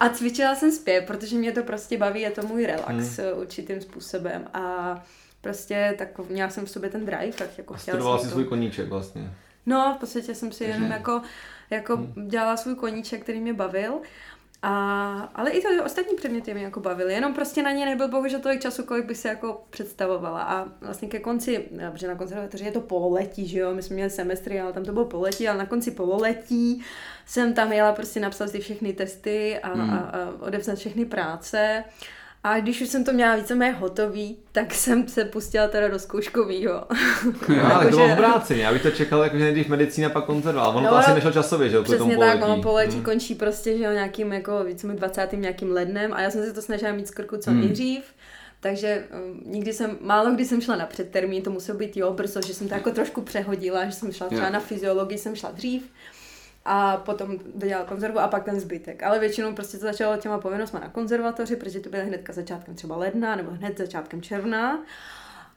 A 0.00 0.08
cvičila 0.08 0.54
jsem 0.54 0.72
zpěv, 0.72 1.04
protože 1.06 1.36
mě 1.36 1.52
to 1.52 1.62
prostě 1.62 1.98
baví, 1.98 2.20
je 2.20 2.30
to 2.30 2.46
můj 2.46 2.66
relax 2.66 2.88
hmm. 2.88 3.08
Eh, 3.18 3.32
určitým 3.32 3.80
způsobem 3.80 4.44
a 4.54 4.94
prostě 5.40 5.94
tak 5.98 6.18
měla 6.28 6.50
jsem 6.50 6.66
v 6.66 6.70
sobě 6.70 6.90
ten 6.90 7.06
drive, 7.06 7.32
tak 7.32 7.58
jako 7.58 7.74
a 7.74 7.76
chtěla 7.76 8.18
si 8.18 8.28
svůj 8.28 8.44
koníček 8.44 8.88
vlastně. 8.88 9.32
No, 9.66 9.94
v 9.96 10.00
podstatě 10.00 10.34
jsem 10.34 10.52
si 10.52 10.64
jenom 10.64 10.90
jako, 10.90 11.22
jako 11.70 11.96
hmm. 11.96 12.28
dělala 12.28 12.56
svůj 12.56 12.74
koníček, 12.74 13.22
který 13.22 13.40
mě 13.40 13.54
bavil. 13.54 14.00
A, 14.62 15.30
ale 15.34 15.50
i 15.50 15.62
to 15.62 15.84
ostatní 15.84 16.16
předměty 16.16 16.54
mě 16.54 16.62
jako 16.62 16.80
bavily, 16.80 17.14
jenom 17.14 17.34
prostě 17.34 17.62
na 17.62 17.72
ně 17.72 17.86
nebyl 17.86 18.08
bohužel 18.08 18.40
tolik 18.40 18.60
času, 18.60 18.82
kolik 18.82 19.04
by 19.04 19.14
se 19.14 19.28
jako 19.28 19.64
představovala. 19.70 20.42
A 20.42 20.66
vlastně 20.80 21.08
ke 21.08 21.18
konci, 21.18 21.68
protože 21.90 22.08
na 22.08 22.14
konzervatoři 22.14 22.64
je 22.64 22.72
to 22.72 22.80
pololetí, 22.80 23.48
že 23.48 23.58
jo, 23.58 23.74
my 23.74 23.82
jsme 23.82 23.94
měli 23.94 24.10
semestry, 24.10 24.60
ale 24.60 24.72
tam 24.72 24.84
to 24.84 24.92
bylo 24.92 25.04
pololetí, 25.04 25.48
ale 25.48 25.58
na 25.58 25.66
konci 25.66 25.90
pololetí 25.90 26.82
jsem 27.26 27.54
tam 27.54 27.72
jela 27.72 27.92
prostě 27.92 28.20
napsat 28.20 28.50
si 28.50 28.60
všechny 28.60 28.92
testy 28.92 29.58
a, 29.58 29.68
hmm. 29.68 29.90
a, 29.90 29.98
a 29.98 30.32
odepsat 30.40 30.78
všechny 30.78 31.04
práce. 31.04 31.84
A 32.44 32.60
když 32.60 32.80
už 32.80 32.88
jsem 32.88 33.04
to 33.04 33.12
měla 33.12 33.36
víceméně 33.36 33.72
hotový, 33.72 34.36
tak 34.52 34.74
jsem 34.74 35.08
se 35.08 35.24
pustila 35.24 35.68
teda 35.68 35.88
do 35.88 35.98
zkouškovýho. 35.98 36.72
Jo, 37.48 37.64
ale 37.64 37.84
to 37.84 37.96
bylo 37.96 38.12
obráceně, 38.12 38.62
já 38.62 38.72
bych 38.72 38.82
to 38.82 38.90
čekal 38.90 39.22
jako, 39.22 39.38
že 39.38 39.44
nejdřív 39.44 39.68
medicína, 39.68 40.08
pak 40.08 40.24
konzerva, 40.24 40.62
ale 40.62 40.74
ono 40.74 40.84
no, 40.84 40.90
to 40.90 40.96
asi 40.96 41.10
nešlo 41.10 41.32
časově, 41.32 41.70
že 41.70 41.76
jo, 41.76 41.82
Přesně 41.82 42.18
tak, 42.18 42.44
ono 42.44 42.62
poletí 42.62 42.94
hmm. 42.94 43.04
končí 43.04 43.34
prostě, 43.34 43.78
že 43.78 43.84
jo, 43.84 43.92
nějakým 43.92 44.32
jako 44.32 44.64
víceméně 44.64 44.98
20. 44.98 45.32
nějakým 45.32 45.72
lednem 45.72 46.12
a 46.12 46.20
já 46.20 46.30
jsem 46.30 46.44
si 46.44 46.52
to 46.52 46.62
snažila 46.62 46.92
mít 46.92 47.08
z 47.08 47.10
krku 47.10 47.36
co 47.36 47.50
hmm. 47.50 47.60
nejdřív. 47.60 48.02
Takže 48.60 49.04
um, 49.24 49.42
nikdy 49.52 49.72
jsem, 49.72 49.98
málo 50.00 50.30
kdy 50.30 50.44
jsem 50.44 50.60
šla 50.60 50.76
na 50.76 50.86
předtermín, 50.86 51.42
to 51.42 51.50
muselo 51.50 51.78
být 51.78 51.96
jo, 51.96 52.12
brzo, 52.12 52.40
že 52.46 52.54
jsem 52.54 52.68
to 52.68 52.74
jako 52.74 52.90
trošku 52.90 53.22
přehodila, 53.22 53.84
že 53.84 53.92
jsem 53.92 54.12
šla 54.12 54.26
třeba 54.26 54.42
yeah. 54.42 54.52
na 54.52 54.60
fyziologii, 54.60 55.18
jsem 55.18 55.36
šla 55.36 55.50
dřív 55.50 55.90
a 56.70 56.96
potom 56.96 57.38
dodělal 57.54 57.84
konzervu 57.84 58.18
a 58.18 58.28
pak 58.28 58.44
ten 58.44 58.60
zbytek. 58.60 59.02
Ale 59.02 59.18
většinou 59.18 59.54
prostě 59.54 59.78
to 59.78 59.86
začalo 59.86 60.16
těma 60.16 60.38
povinnostmi 60.38 60.80
na 60.80 60.88
konzervatoři, 60.88 61.56
protože 61.56 61.80
to 61.80 61.90
bylo 61.90 62.02
hnedka 62.06 62.32
začátkem 62.32 62.74
třeba 62.74 62.96
ledna 62.96 63.36
nebo 63.36 63.50
hned 63.50 63.78
začátkem 63.78 64.22
června. 64.22 64.78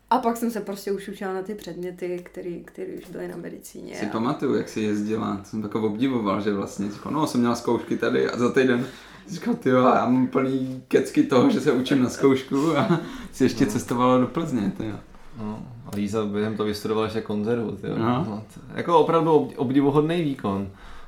A 0.10 0.18
pak 0.18 0.38
jsem 0.38 0.52
se 0.52 0.62
prostě 0.62 0.92
už 0.92 1.08
učila 1.08 1.34
na 1.34 1.42
ty 1.42 1.56
předměty, 1.56 2.22
které 2.66 2.88
už 2.98 3.10
byly 3.10 3.28
na 3.28 3.38
medicíně. 3.38 3.96
Si 3.96 4.06
a... 4.06 4.10
pamatuju, 4.10 4.56
jak 4.56 4.70
jsi 4.70 4.82
jezdila, 4.82 5.38
to 5.38 5.44
jsem 5.44 5.64
jako 5.64 5.82
obdivoval, 5.82 6.42
že 6.42 6.54
vlastně, 6.54 6.92
říkal, 6.92 7.12
no 7.12 7.28
jsem 7.28 7.40
měla 7.40 7.56
zkoušky 7.56 7.98
tady 7.98 8.30
a 8.30 8.38
za 8.38 8.52
týden 8.52 8.86
říkal, 9.30 9.54
ty 9.54 9.70
jo, 9.70 9.84
já 9.84 10.06
mám 10.06 10.28
plný 10.28 10.84
kecky 10.88 11.24
toho, 11.24 11.50
že 11.50 11.62
se 11.62 11.72
učím 11.72 12.04
na 12.04 12.10
zkoušku 12.10 12.78
a 12.78 13.00
si 13.32 13.44
ještě 13.44 13.66
no. 13.66 13.72
cestovala 13.72 14.18
do 14.18 14.28
Plzně, 14.28 14.72
ty 14.78 14.86
jo. 14.86 14.96
No, 15.38 15.66
a 15.86 15.96
Líza 15.96 16.26
během 16.26 16.58
to 16.58 16.64
vystudovala 16.64 17.08
ještě 17.08 17.22
konzervu, 17.22 17.72
ty 17.72 17.88
jo. 17.88 17.96
No. 17.98 18.26
No, 18.30 18.44
jako 18.76 19.00
opravdu 19.00 19.52
obdivuhodný 19.56 20.22
výkon. 20.22 20.68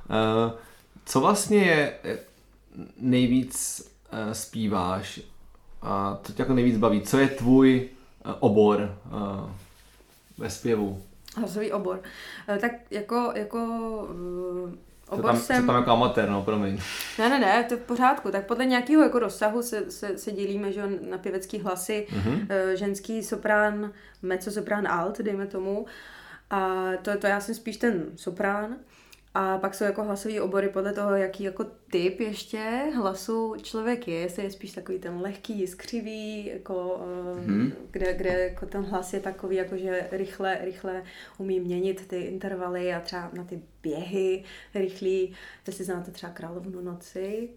Uh, 0.10 0.52
co 1.06 1.20
vlastně 1.20 1.64
je 1.64 2.00
nejvíc 2.98 3.82
uh, 4.14 4.32
zpíváš 4.32 5.22
a 5.82 6.20
co 6.24 6.34
tě 6.34 6.42
jako 6.42 6.54
nejvíc 6.54 6.78
baví? 6.78 7.02
Co 7.02 7.18
je 7.18 7.28
tvůj 7.28 7.90
obor 8.40 8.98
ve 10.38 10.50
zpěvu? 10.50 11.04
Hlasový 11.38 11.72
obor. 11.72 12.02
Tak 12.62 12.72
jako, 12.92 13.32
jako 13.36 13.60
obor 15.10 15.26
tam, 15.26 15.38
jsem... 15.38 15.66
tam 15.68 15.76
jako 15.76 15.92
amatér, 15.92 16.30
no, 16.30 16.42
promiň. 16.42 16.80
Ne, 17.20 17.30
ne, 17.30 17.40
ne, 17.40 17.64
to 17.64 17.74
je 17.74 17.80
v 17.80 17.84
pořádku. 17.84 18.32
Tak 18.32 18.46
podle 18.46 18.66
nějakého 18.66 19.04
jako 19.04 19.20
rozsahu 19.20 19.62
se, 19.62 19.92
se, 19.92 20.18
se 20.18 20.32
dělíme, 20.32 20.72
že 20.72 20.84
na 21.10 21.18
pěvecký 21.18 21.60
hlasy, 21.60 22.08
mm-hmm. 22.10 22.74
ženský 22.74 23.24
soprán, 23.24 23.92
mezzo 24.22 24.52
soprán 24.52 24.88
alt, 24.88 25.20
dejme 25.20 25.48
tomu. 25.48 25.86
A 26.50 26.90
to, 27.02 27.18
to 27.18 27.28
já 27.28 27.40
jsem 27.40 27.56
spíš 27.56 27.78
ten 27.78 28.06
soprán. 28.16 28.76
A 29.36 29.58
pak 29.58 29.76
jsou 29.76 29.84
jako 29.84 30.04
hlasové 30.04 30.42
obory 30.42 30.70
podle 30.70 30.94
toho, 30.94 31.16
jaký 31.16 31.44
jako 31.44 31.66
typ 31.92 32.20
ještě 32.20 32.84
hlasu 32.96 33.56
člověk 33.62 34.08
je, 34.08 34.20
jestli 34.20 34.44
je 34.44 34.52
spíš 34.52 34.72
takový 34.72 35.00
ten 35.00 35.22
lehký, 35.22 35.60
jiskřivý, 35.60 36.46
jako, 36.46 37.00
hmm. 37.46 37.74
kde, 37.92 38.14
kde 38.14 38.30
jako 38.30 38.66
ten 38.66 38.84
hlas 38.84 39.14
je 39.14 39.20
takový, 39.20 39.56
jako 39.56 39.78
že 39.78 40.08
rychle, 40.12 40.58
rychle 40.62 41.04
umí 41.38 41.60
měnit 41.60 42.08
ty 42.08 42.22
intervaly 42.22 42.94
a 42.94 43.00
třeba 43.00 43.30
na 43.34 43.44
ty 43.44 43.62
běhy 43.84 44.44
rychlý, 44.76 45.34
jestli 45.68 45.86
znáte 45.86 46.12
třeba 46.12 46.32
Královnu 46.32 46.82
noci, 46.82 47.50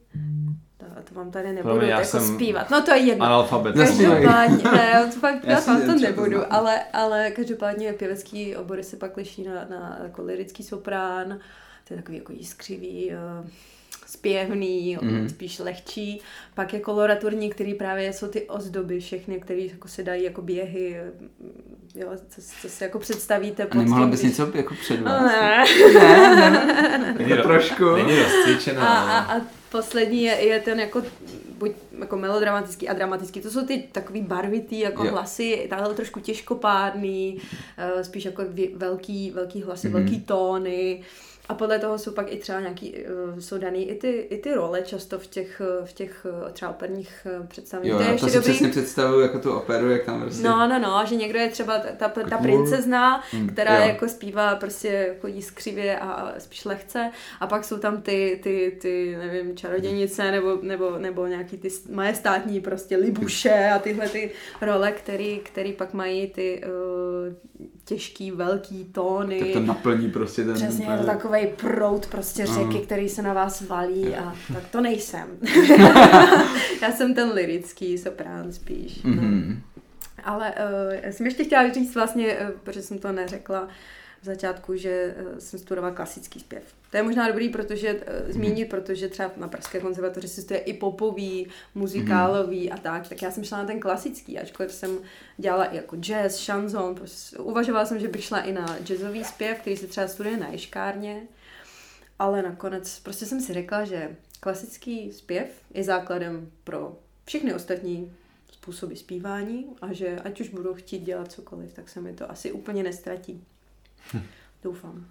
to, 0.77 0.87
to 1.05 1.15
vám 1.15 1.31
tady 1.31 1.53
nebudu 1.53 1.75
Promiň, 1.75 1.89
jako 1.89 2.05
jsem 2.05 2.35
zpívat. 2.35 2.71
No 2.71 2.83
to 2.83 2.91
je 2.91 2.99
jedno. 2.99 3.25
Analfabet. 3.25 3.77
Každopádně, 3.77 4.65
ne, 4.73 5.11
to 5.15 5.21
fakt 5.21 5.45
já 5.45 5.61
vám 5.61 5.87
to 5.87 5.95
nebudu, 5.95 6.53
ale, 6.53 6.85
ale 6.93 7.31
každopádně 7.31 7.93
pěvecký 7.93 8.57
obory 8.57 8.85
se 8.85 8.97
pak 8.97 9.17
liší 9.17 9.45
na, 9.45 9.55
na 9.71 9.99
jako 10.03 10.23
lirický 10.23 10.63
soprán, 10.63 11.39
to 11.89 11.95
je 11.95 11.97
takový 11.97 12.19
jako 12.19 12.33
jiskřivý, 12.33 13.11
uh, 13.41 13.47
zpěvný, 14.07 14.99
mm. 15.03 15.29
spíš 15.29 15.59
lehčí. 15.59 16.21
Pak 16.55 16.73
je 16.73 16.81
koloraturní, 16.81 17.51
který 17.51 17.75
právě 17.75 18.13
jsou 18.13 18.27
ty 18.27 18.43
ozdoby 18.43 19.01
všechny, 19.01 19.41
které 19.41 19.61
jako 19.61 19.89
se 19.89 20.03
dají 20.03 20.25
jako 20.25 20.43
běhy, 20.43 20.97
jo, 21.95 22.09
co, 22.29 22.41
co 22.61 22.69
si 22.69 22.85
jako 22.85 22.99
představíte. 22.99 23.65
A 23.65 23.77
nemohla 23.77 24.07
bys 24.07 24.21
když... 24.21 24.31
něco 24.31 24.57
jako 24.57 24.75
předvést? 24.75 25.23
Ne. 25.23 25.65
ne, 25.95 26.37
ne, 26.37 26.51
ne. 26.51 27.15
Není 27.19 27.43
trošku. 27.43 27.97
Není 27.97 28.19
rozcvičená. 28.23 28.89
A, 28.89 29.19
a, 29.19 29.37
a 29.37 29.41
poslední 29.71 30.23
je, 30.23 30.33
je 30.33 30.61
ten 30.61 30.81
jako 30.81 31.03
buď 31.59 31.73
jako 32.01 32.17
melodramatický 32.17 32.89
a 32.89 32.95
dramatický. 32.95 33.41
To 33.41 33.51
jsou 33.51 33.67
ty 33.67 33.85
takový 33.93 34.23
barvitý 34.23 34.81
jako 34.81 35.05
jo. 35.05 35.11
hlasy, 35.11 35.67
tahle 35.71 35.95
trošku 35.95 36.21
těžkopádný, 36.21 37.41
uh, 37.97 38.03
spíš 38.03 38.25
jako 38.25 38.43
velký, 38.77 39.31
velký 39.31 39.63
hlasy, 39.63 39.89
mm. 39.89 39.95
velký 39.95 40.21
tóny. 40.21 41.03
A 41.49 41.55
podle 41.55 41.79
toho 41.79 41.99
jsou 41.99 42.11
pak 42.13 42.33
i 42.33 42.37
třeba 42.37 42.61
nějaký, 42.61 42.95
uh, 42.95 43.39
jsou 43.39 43.59
daný 43.59 43.91
i 43.91 43.95
ty, 43.95 44.09
i 44.09 44.39
ty 44.39 44.55
role 44.55 44.83
často 44.83 45.19
v 45.19 45.27
těch, 45.27 45.63
v 45.85 45.93
těch 45.93 46.27
uh, 46.43 46.51
třeba 46.53 46.71
operních 46.71 47.27
uh, 47.41 47.47
představeních. 47.47 47.93
Jo, 47.93 47.99
to, 47.99 48.05
je 48.05 48.19
to 48.19 48.29
si 48.29 48.35
dobrý. 48.35 48.51
přesně 48.51 48.69
představuju 48.69 49.21
jako 49.21 49.39
tu 49.39 49.53
operu, 49.53 49.91
jak 49.91 50.05
tam 50.05 50.21
prostě... 50.21 50.43
No, 50.43 50.69
no, 50.69 50.79
no, 50.79 51.03
že 51.09 51.15
někdo 51.15 51.39
je 51.39 51.49
třeba 51.49 51.79
ta, 51.79 52.09
ta, 52.09 52.23
ta 52.23 52.39
princezna, 52.39 53.23
mm, 53.33 53.49
která 53.49 53.79
jo. 53.79 53.89
jako 53.89 54.09
zpívá 54.09 54.57
prostě 54.57 55.17
chodí 55.21 55.43
skřivě 55.43 55.99
a, 55.99 56.35
spíš 56.39 56.65
lehce 56.65 57.11
a 57.41 57.47
pak 57.47 57.65
jsou 57.65 57.79
tam 57.79 58.03
ty, 58.03 58.41
ty, 58.43 58.79
ty 58.81 59.17
nevím, 59.19 59.57
čarodějnice 59.57 60.31
nebo, 60.31 60.59
nebo, 60.63 60.99
nebo 60.99 61.27
nějaký 61.27 61.57
ty 61.57 61.69
majestátní 61.91 62.61
prostě 62.61 62.97
libuše 62.97 63.71
a 63.75 63.79
tyhle 63.79 64.09
ty 64.09 64.31
role, 64.61 64.93
který, 64.93 65.39
který 65.39 65.73
pak 65.73 65.95
mají 65.95 66.27
ty 66.27 66.63
uh, 66.65 67.35
těžký, 67.85 68.31
velký 68.31 68.85
tóny. 68.85 69.41
Tak 69.41 69.53
to 69.53 69.61
naplní 69.61 70.11
prostě 70.11 70.45
ten... 70.45 70.55
Přesně, 70.55 70.87
je 70.87 70.99
to 70.99 71.07
takovej 71.37 71.73
prout 71.73 72.07
prostě 72.07 72.47
řeky, 72.47 72.79
který 72.79 73.09
se 73.09 73.23
na 73.23 73.33
vás 73.33 73.61
valí 73.61 74.17
a 74.17 74.35
tak 74.55 74.69
to 74.69 74.81
nejsem. 74.81 75.29
Já 76.83 76.93
jsem 76.93 77.15
ten 77.15 77.33
lirický 77.33 77.99
soprán 77.99 78.53
spíš. 78.53 79.03
No. 79.03 79.11
Mhm. 79.11 79.63
Ale 80.25 80.51
uh, 80.51 80.95
já 81.03 81.13
jsem 81.13 81.27
ještě 81.27 81.45
chtěla 81.45 81.73
říct 81.73 81.95
vlastně, 81.95 82.37
uh, 82.37 82.51
protože 82.63 82.83
jsem 82.83 82.99
to 82.99 83.13
neřekla 83.13 83.69
v 84.27 84.35
začátku, 84.35 84.77
že 84.77 85.15
uh, 85.33 85.39
jsem 85.39 85.59
studovala 85.59 85.95
klasický 85.95 86.41
zpěv. 86.41 86.63
To 86.91 86.97
je 86.97 87.03
možná 87.03 87.29
dobrý, 87.29 87.49
protože 87.49 87.95
uh, 87.95 88.01
zmínit, 88.33 88.69
protože 88.69 89.09
třeba 89.09 89.31
na 89.37 89.49
Pražské 89.49 89.81
konzervatoři 89.81 90.29
se 90.29 90.43
studuje 90.43 90.61
i 90.61 90.73
popový, 90.73 91.47
muzikálový 91.75 92.71
a 92.71 92.77
tak, 92.77 93.09
tak 93.09 93.23
já 93.23 93.31
jsem 93.31 93.45
šla 93.45 93.59
na 93.59 93.65
ten 93.65 93.81
klasický, 93.81 94.39
ačkoliv 94.39 94.73
jsem 94.73 94.99
dělala 95.37 95.65
i 95.65 95.77
jako 95.77 95.97
jazz, 95.97 96.37
šanzon, 96.37 96.95
prostě 96.95 97.39
uvažovala 97.39 97.87
jsem, 97.87 98.01
že 98.01 98.09
bych 98.09 98.25
šla 98.25 98.41
i 98.41 98.53
na 98.53 98.79
jazzový 98.85 99.25
zpěv, 99.25 99.59
který 99.59 99.77
se 99.77 99.87
třeba 99.87 100.09
studuje 100.09 100.37
na 100.37 100.49
ješkárně, 100.49 101.23
ale 102.19 102.43
nakonec 102.43 103.01
prostě 103.01 103.27
jsem 103.27 103.41
si 103.41 103.53
řekla, 103.53 103.85
že 103.85 104.17
klasický 104.41 105.13
zpěv 105.13 105.49
je 105.75 105.85
základem 105.85 106.51
pro 106.65 106.99
všechny 107.25 107.55
ostatní 107.55 108.13
způsoby 108.53 108.95
zpívání 108.95 109.67
a 109.81 109.93
že 109.93 110.17
ať 110.25 110.41
už 110.41 110.49
budu 110.49 110.75
chtít 110.75 110.99
dělat 110.99 111.33
cokoliv, 111.33 111.73
tak 111.73 111.89
se 111.89 112.01
mi 112.01 112.13
to 112.13 112.31
asi 112.31 112.53
úplně 112.53 112.83
nestratí. 112.83 113.45
Doufám. 114.65 115.07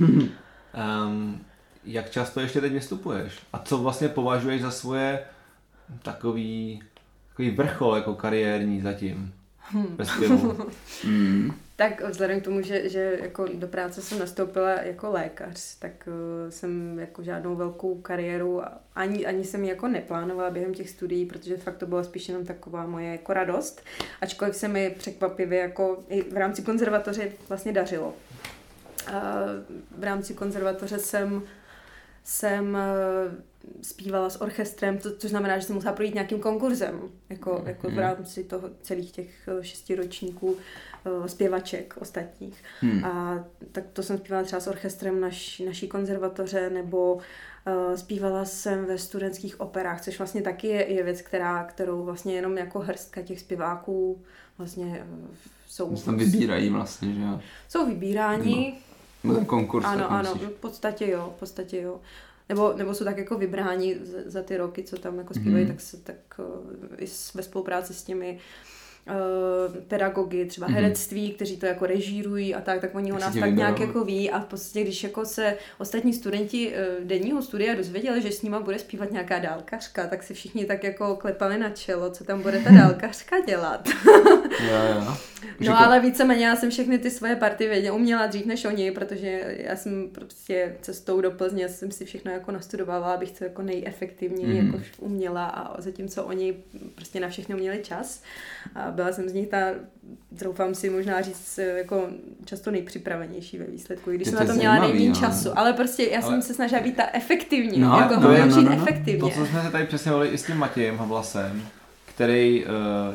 Um, 0.00 1.44
jak 1.84 2.10
často 2.10 2.40
ještě 2.40 2.60
teď 2.60 2.72
vystupuješ? 2.72 3.38
A 3.52 3.58
co 3.58 3.78
vlastně 3.78 4.08
považuješ 4.08 4.62
za 4.62 4.70
svoje 4.70 5.24
takový, 6.02 6.82
takový 7.28 7.50
vrchol 7.50 7.96
jako 7.96 8.14
kariérní 8.14 8.80
zatím? 8.80 9.34
Ve 9.74 10.04
zpěvu. 10.06 10.56
Mm. 11.04 11.50
Tak 11.76 12.08
vzhledem 12.08 12.40
k 12.40 12.44
tomu, 12.44 12.62
že, 12.62 12.88
že 12.88 13.18
jako 13.22 13.46
do 13.54 13.68
práce 13.68 14.02
jsem 14.02 14.18
nastoupila 14.18 14.70
jako 14.70 15.10
lékař, 15.10 15.78
tak 15.78 15.92
uh, 16.06 16.50
jsem 16.50 16.98
jako 16.98 17.22
žádnou 17.22 17.56
velkou 17.56 17.94
kariéru 17.94 18.62
ani, 18.94 19.26
ani 19.26 19.44
jsem 19.44 19.64
ji 19.64 19.70
jako 19.70 19.88
neplánovala 19.88 20.50
během 20.50 20.74
těch 20.74 20.90
studií, 20.90 21.26
protože 21.26 21.56
fakt 21.56 21.76
to 21.76 21.86
byla 21.86 22.04
spíš 22.04 22.28
jenom 22.28 22.46
taková 22.46 22.86
moje 22.86 23.12
jako 23.12 23.32
radost, 23.32 23.82
ačkoliv 24.20 24.56
se 24.56 24.68
mi 24.68 24.94
překvapivě 24.98 25.58
jako 25.58 25.98
i 26.08 26.22
v 26.22 26.36
rámci 26.36 26.62
konzervatoře 26.62 27.32
vlastně 27.48 27.72
dařilo. 27.72 28.14
Uh, 29.08 29.14
v 29.98 30.04
rámci 30.04 30.34
konzervatoře 30.34 30.98
jsem 30.98 31.42
jsem 32.26 32.76
eh, 32.76 32.82
zpívala 33.82 34.30
s 34.30 34.42
orchestrem, 34.42 34.98
to, 34.98 35.16
což 35.16 35.30
znamená, 35.30 35.58
že 35.58 35.64
jsem 35.64 35.74
musela 35.74 35.94
projít 35.94 36.14
nějakým 36.14 36.40
konkurzem, 36.40 37.00
jako, 37.28 37.62
jako 37.66 37.90
v 37.90 37.98
rámci 37.98 38.44
toho 38.44 38.70
celých 38.82 39.12
těch 39.12 39.48
eh, 39.48 39.64
šesti 39.64 39.94
ročníků 39.94 40.46
uh, 40.46 41.26
zpěvaček 41.26 41.94
ostatních. 42.00 42.62
Hmm. 42.80 43.04
A 43.04 43.44
tak 43.72 43.84
to 43.92 44.02
jsem 44.02 44.18
zpívala 44.18 44.44
třeba 44.44 44.60
s 44.60 44.66
orchestrem 44.66 45.20
naš, 45.20 45.58
naší 45.66 45.88
konzervatoře, 45.88 46.70
nebo 46.70 47.14
uh, 47.14 47.94
zpívala 47.94 48.44
jsem 48.44 48.84
ve 48.84 48.98
studentských 48.98 49.60
operách, 49.60 50.00
což 50.00 50.18
vlastně 50.18 50.42
taky 50.42 50.66
je, 50.66 50.92
je 50.92 51.02
věc, 51.02 51.22
která, 51.22 51.64
kterou 51.64 52.04
vlastně 52.04 52.34
jenom 52.34 52.58
jako 52.58 52.78
hrstka 52.78 53.22
těch 53.22 53.40
zpěváků 53.40 54.22
vlastně 54.58 55.06
jsou... 55.68 55.96
Tam 55.96 56.16
vybírají 56.16 56.70
vlastně, 56.70 57.12
že 57.12 57.20
jo? 57.20 57.40
Jsou 57.68 57.86
vybíráni. 57.86 58.72
No 58.72 58.86
ten 59.34 59.44
konkurs. 59.46 59.86
Ano, 59.86 59.98
tak 60.02 60.10
ano, 60.10 60.34
musíš. 60.34 60.48
v 60.48 60.60
podstatě 60.60 61.10
jo, 61.10 61.32
v 61.36 61.38
podstatě 61.38 61.80
jo. 61.80 62.00
Nebo, 62.48 62.72
nebo 62.76 62.94
jsou 62.94 63.04
tak 63.04 63.18
jako 63.18 63.38
vybráni 63.38 63.96
za, 64.02 64.18
za 64.26 64.42
ty 64.42 64.56
roky, 64.56 64.82
co 64.82 64.96
tam 64.96 65.18
jako 65.18 65.34
zpívají, 65.34 65.64
Mhm. 65.64 65.72
tak, 65.74 65.80
se, 65.80 65.96
tak 65.96 66.16
uh, 66.38 66.44
i 66.98 67.06
ve 67.34 67.42
spolupráci 67.42 67.94
s 67.94 68.02
těmi 68.02 68.32
uh, 68.32 68.40
pedagogy, 69.88 70.44
třeba 70.46 70.66
Mhm. 70.66 70.74
herectví, 70.76 71.30
kteří 71.30 71.56
to 71.56 71.66
jako 71.66 71.86
režírují 71.86 72.54
a 72.54 72.60
tak, 72.60 72.80
tak 72.80 72.94
oni 72.94 73.12
o 73.12 73.18
nás 73.18 73.34
tak 73.40 73.54
nějak 73.54 73.80
jako 73.80 74.04
ví 74.04 74.30
a 74.30 74.40
v 74.40 74.44
podstatě, 74.46 74.82
když 74.82 75.02
jako 75.02 75.24
se 75.24 75.56
ostatní 75.78 76.12
studenti 76.12 76.68
uh, 77.00 77.04
denního 77.06 77.42
studia 77.42 77.74
dozvěděli, 77.74 78.22
že 78.22 78.32
s 78.32 78.42
nima 78.42 78.60
bude 78.60 78.78
zpívat 78.78 79.10
nějaká 79.12 79.38
dálkařka, 79.38 80.06
tak 80.06 80.22
si 80.22 80.34
všichni 80.34 80.64
tak 80.64 80.84
jako 80.84 81.16
klepali 81.16 81.58
na 81.58 81.70
čelo, 81.70 82.10
co 82.10 82.24
tam 82.24 82.42
bude 82.42 82.58
ta 82.58 82.70
dálkařka 82.78 83.40
dělat. 83.40 83.88
Jo. 84.68 85.16
Že 85.60 85.70
No 85.70 85.78
ale 85.80 86.00
víceméně 86.00 86.46
já 86.46 86.56
jsem 86.56 86.70
všechny 86.70 86.98
ty 86.98 87.10
svoje 87.10 87.36
party 87.36 87.68
věděla, 87.68 87.96
uměla 87.96 88.26
dřív 88.26 88.46
než 88.46 88.64
oni, 88.64 88.90
protože 88.90 89.56
já 89.58 89.76
jsem 89.76 90.08
prostě 90.12 90.76
cestou 90.80 91.20
do 91.20 91.30
Plzně 91.30 91.68
jsem 91.68 91.90
si 91.90 92.04
všechno 92.04 92.32
jako 92.32 92.52
nastudovala, 92.52 93.14
abych 93.14 93.30
to 93.38 93.44
jako 93.44 93.62
nejefektivněji 93.62 94.62
Mhm. 94.62 94.66
jako 94.66 94.78
uměla 94.98 95.46
a 95.46 95.80
zatímco 95.80 96.24
oni 96.24 96.54
prostě 96.94 97.20
na 97.20 97.28
všechno 97.28 97.56
měli 97.56 97.78
čas 97.82 98.22
a 98.74 98.90
byla 98.96 99.12
jsem 99.12 99.28
z 99.28 99.32
nich 99.32 99.48
ta, 99.48 99.56
troufám 100.38 100.74
si 100.74 100.90
možná 100.90 101.20
říct, 101.20 101.58
jako 101.76 102.08
často 102.44 102.70
nejpřipravenější 102.70 103.58
ve 103.58 103.64
výsledku, 103.64 104.10
i 104.10 104.14
když 104.14 104.26
Je 104.26 104.30
jsem 104.30 104.38
to 104.38 104.44
na 104.46 104.54
to 104.54 104.58
měla 104.58 104.74
zajímavý, 104.74 104.92
nejméně 104.98 105.20
no. 105.20 105.26
času, 105.26 105.58
ale 105.58 105.72
prostě 105.72 106.02
já 106.04 106.20
Ale- 106.20 106.30
jsem 106.30 106.42
se 106.42 106.54
snažila 106.54 106.82
být 106.82 106.96
ta 106.96 107.02
efektivní, 107.12 107.78
No, 107.78 107.98
jako 108.00 108.14
no, 108.14 108.20
ho 108.20 108.32
no, 108.38 108.46
no, 108.46 108.62
no. 108.62 108.72
efektivně. 108.72 109.20
To, 109.20 109.30
co 109.30 109.46
jsme 109.46 109.62
se 109.62 109.70
tady 109.70 109.84
přesně 109.86 110.12
i 110.30 110.38
s 110.38 110.46
tím 110.46 110.56
Matějem 110.56 110.96
Havlasem, 110.96 111.62
který 112.14 112.64
uh, 112.64 112.70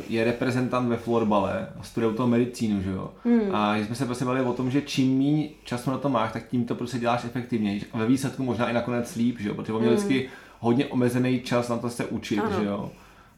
je 0.10 0.24
reprezentant 0.24 0.90
ve 0.90 0.98
florbale 0.98 1.68
a 1.80 1.84
studuje 1.84 2.14
u 2.14 2.16
toho 2.16 2.28
medicínu, 2.28 2.82
že 2.82 2.90
jo? 2.92 3.12
Hmm. 3.26 3.56
A 3.56 3.78
že 3.78 3.86
jsme 3.86 3.96
se 3.96 4.06
prostě 4.06 4.26
bavili 4.26 4.46
o 4.46 4.54
tom, 4.54 4.72
že 4.72 4.82
čím 4.82 5.18
méně 5.18 5.50
času 5.64 5.92
na 5.92 5.98
to 5.98 6.10
máš, 6.10 6.32
tak 6.34 6.48
tím 6.48 6.66
to 6.66 6.76
prostě 6.76 7.00
děláš 7.00 7.26
efektivněji. 7.26 7.82
A 7.94 7.98
ve 7.98 8.06
výsledku 8.06 8.44
možná 8.44 8.70
i 8.70 8.74
nakonec 8.74 9.16
líp, 9.16 9.40
že 9.40 9.50
jo? 9.50 9.56
Protože 9.56 9.74
on 9.74 9.82
měl 9.82 9.94
vždycky 9.94 10.30
hodně 10.60 10.86
omezený 10.86 11.40
čas 11.42 11.70
na 11.70 11.78
to 11.78 11.90
se 11.90 12.06
učit, 12.06 12.40
Hmm. 12.40 12.48
Ano. 12.54 12.60
že 12.62 12.66
jo? 12.70 12.92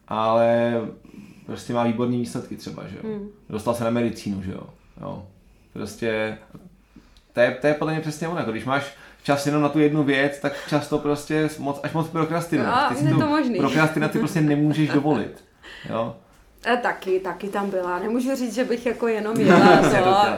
Ale 0.08 0.74
prostě 1.46 1.74
má 1.74 1.84
výborný 1.84 2.20
výsledky 2.20 2.58
třeba, 2.58 2.88
že 2.88 2.96
jo? 2.96 3.02
Hmm. 3.04 3.30
Dostal 3.50 3.74
se 3.74 3.84
na 3.84 3.90
medicínu, 3.90 4.42
že 4.44 4.52
jo? 4.52 4.64
jo? 5.02 5.26
Prostě 5.74 6.38
to 7.34 7.40
je, 7.40 7.52
to 7.52 7.68
je 7.68 7.74
podle 7.74 7.94
mě 7.94 8.02
přesně 8.02 8.28
ono, 8.28 8.40
jako 8.40 8.52
když 8.52 8.66
máš 8.66 8.94
čas 9.24 9.46
jenom 9.46 9.62
na 9.62 9.70
tu 9.70 9.80
jednu 9.80 10.04
věc, 10.04 10.40
tak 10.40 10.54
často 10.70 10.98
prostě 11.00 11.50
moc, 11.60 11.80
až 11.84 11.94
moc 11.94 12.08
prokrastinuješ. 12.08 12.74
No, 12.74 12.90
Ty 12.90 12.96
si 12.96 13.10
to 13.10 13.28
možný. 13.30 13.58
prokrastinaci 13.58 14.20
prostě 14.20 14.42
nemůžeš 14.42 14.90
dovolit. 14.90 15.44
Jo? 15.90 16.16
A 16.74 16.76
taky, 16.76 17.20
taky 17.20 17.48
tam 17.50 17.70
byla. 17.70 18.00
Nemůžu 18.00 18.36
říct, 18.36 18.54
že 18.56 18.64
bych 18.64 18.86
jako 18.86 19.08
jenom 19.08 19.38
jela, 19.40 19.78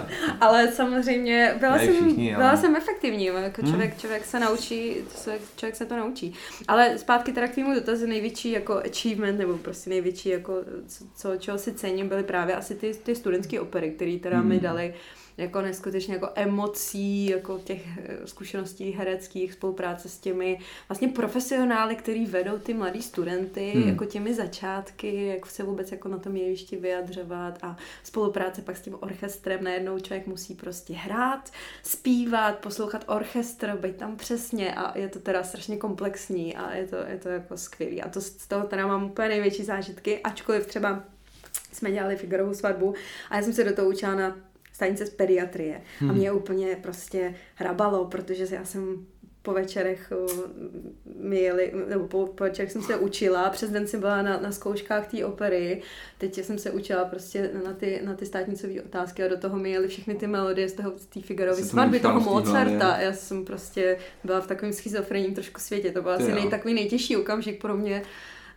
to 0.01 0.15
ale 0.41 0.67
samozřejmě 0.71 1.55
byla, 1.59 1.75
Ne, 1.77 1.85
jsem, 1.85 1.93
všichni, 1.95 2.35
ale- 2.35 2.43
byla 2.43 2.57
jsem 2.57 2.75
efektivní. 2.75 3.25
Jako 3.25 3.61
Hmm. 3.61 3.71
člověk, 3.71 3.97
člověk 3.97 4.25
se 4.25 4.39
naučí, 4.39 4.95
člověk, 5.21 5.41
člověk 5.55 5.75
se 5.75 5.85
to 5.85 5.97
naučí. 5.97 6.33
Ale 6.67 6.97
zpátky 6.97 7.31
teda 7.33 7.47
k 7.47 7.51
tvému 7.51 7.73
dotazu, 7.73 8.05
největší 8.07 8.51
jako 8.51 8.73
achievement, 8.91 9.39
nebo 9.39 9.57
prostě 9.57 9.89
největší 9.89 10.29
jako, 10.29 10.53
co, 11.15 11.37
čeho 11.37 11.57
si 11.57 11.73
cením, 11.73 12.09
byly 12.09 12.23
právě 12.23 12.55
asi 12.55 12.75
ty, 12.75 12.91
ty 13.03 13.15
studentské 13.15 13.59
opery, 13.59 13.91
které 13.91 14.17
teda 14.19 14.41
mi 14.41 14.55
Hmm. 14.55 14.63
dali 14.63 14.93
jako 15.37 15.61
neskutečně 15.61 16.13
jako 16.13 16.29
emocí, 16.35 17.25
jako 17.25 17.59
těch 17.63 17.81
eh, 17.97 18.27
zkušeností 18.27 18.91
hereckých, 18.91 19.53
spolupráce 19.53 20.09
s 20.09 20.17
těmi 20.17 20.59
vlastně 20.89 21.07
profesionály, 21.07 21.95
který 21.95 22.25
vedou 22.25 22.57
ty 22.57 22.73
mladý 22.73 23.01
studenty, 23.01 23.71
Hmm. 23.75 23.89
jako 23.89 24.05
těmi 24.05 24.33
začátky, 24.33 25.25
jak 25.25 25.45
se 25.45 25.63
vůbec 25.63 25.91
jako 25.91 26.07
na 26.09 26.17
tom 26.17 26.35
jevišti 26.35 26.75
vyjadřovat 26.75 27.59
a 27.61 27.77
spolupráce 28.03 28.61
pak 28.61 28.77
s 28.77 28.81
tím 28.81 28.97
orchestrem, 28.99 29.63
najednou 29.63 29.99
člověk 29.99 30.27
musí 30.27 30.55
prostě 30.55 30.93
hrát, 30.93 31.51
zpívat, 31.83 32.59
poslouchat 32.59 33.03
orchestr, 33.07 33.77
být 33.81 33.95
tam 33.95 34.15
přesně 34.15 34.75
a 34.75 34.97
je 34.97 35.09
to 35.09 35.19
teda 35.19 35.43
strašně 35.43 35.77
komplexní 35.77 36.55
a 36.55 36.75
je 36.75 36.87
to, 36.87 36.95
je 36.95 37.17
to 37.17 37.29
jako 37.29 37.57
skvělý 37.57 38.01
a 38.01 38.09
to 38.09 38.21
z 38.21 38.47
toho 38.47 38.67
teda 38.67 38.87
mám 38.87 39.03
úplně 39.03 39.27
největší 39.27 39.63
zážitky, 39.63 40.19
ačkoliv 40.19 40.65
třeba 40.65 41.03
jsme 41.71 41.91
dělali 41.91 42.15
Figarovu 42.15 42.53
svatbu 42.53 42.93
a 43.29 43.35
já 43.35 43.43
jsem 43.43 43.53
se 43.53 43.63
do 43.63 43.75
toho 43.75 43.89
učila 43.89 44.15
na 44.15 44.37
stanice 44.75 45.05
z 45.05 45.09
pediatrie 45.09 45.81
a 46.09 46.13
mě 46.13 46.31
úplně 46.31 46.77
prostě 46.81 47.35
hrabalo, 47.55 48.05
protože 48.05 48.47
já 48.51 48.65
jsem 48.65 49.05
po 49.41 49.53
večerech 49.53 50.11
o, 50.11 50.27
mi 51.19 51.39
jeli, 51.39 51.73
nebo 51.89 52.07
po, 52.07 52.25
po 52.25 52.43
večerech 52.43 52.71
jsem 52.71 52.81
se 52.81 52.97
učila, 52.97 53.49
přes 53.49 53.71
den 53.71 53.87
jsem 53.87 53.99
byla 53.99 54.21
na, 54.21 54.39
na 54.39 54.51
zkouškách 54.51 55.07
té 55.07 55.25
opery, 55.25 55.81
teď 56.17 56.43
jsem 56.43 56.59
se 56.59 56.71
učila 56.71 57.05
prostě 57.05 57.51
na 57.65 57.73
ty, 57.73 58.01
na 58.05 58.13
ty 58.13 58.25
státnicové 58.25 58.81
otázky 58.81 59.23
a 59.23 59.27
do 59.27 59.37
toho 59.37 59.57
mi 59.57 59.71
jeli 59.71 59.87
všechny 59.87 60.15
ty 60.15 60.27
melodie 60.27 60.69
z 60.69 60.73
toho 60.73 60.91
z 60.97 61.05
té 61.05 61.21
Figarovy 61.21 61.63
svatby, 61.63 61.99
toho 61.99 62.19
hlavě. 62.19 62.41
Mozarta. 62.41 62.97
Já 62.99 63.13
jsem 63.13 63.45
prostě 63.45 63.97
byla 64.23 64.41
v 64.41 64.47
takovém 64.47 64.73
schizofrenním 64.73 65.33
trošku 65.33 65.59
světě, 65.59 65.91
to 65.91 66.01
byl 66.01 66.11
asi 66.11 66.31
nej, 66.31 66.49
takový 66.49 66.73
nejtěžší 66.73 67.17
okamžik 67.17 67.61
pro 67.61 67.77
mě, 67.77 68.01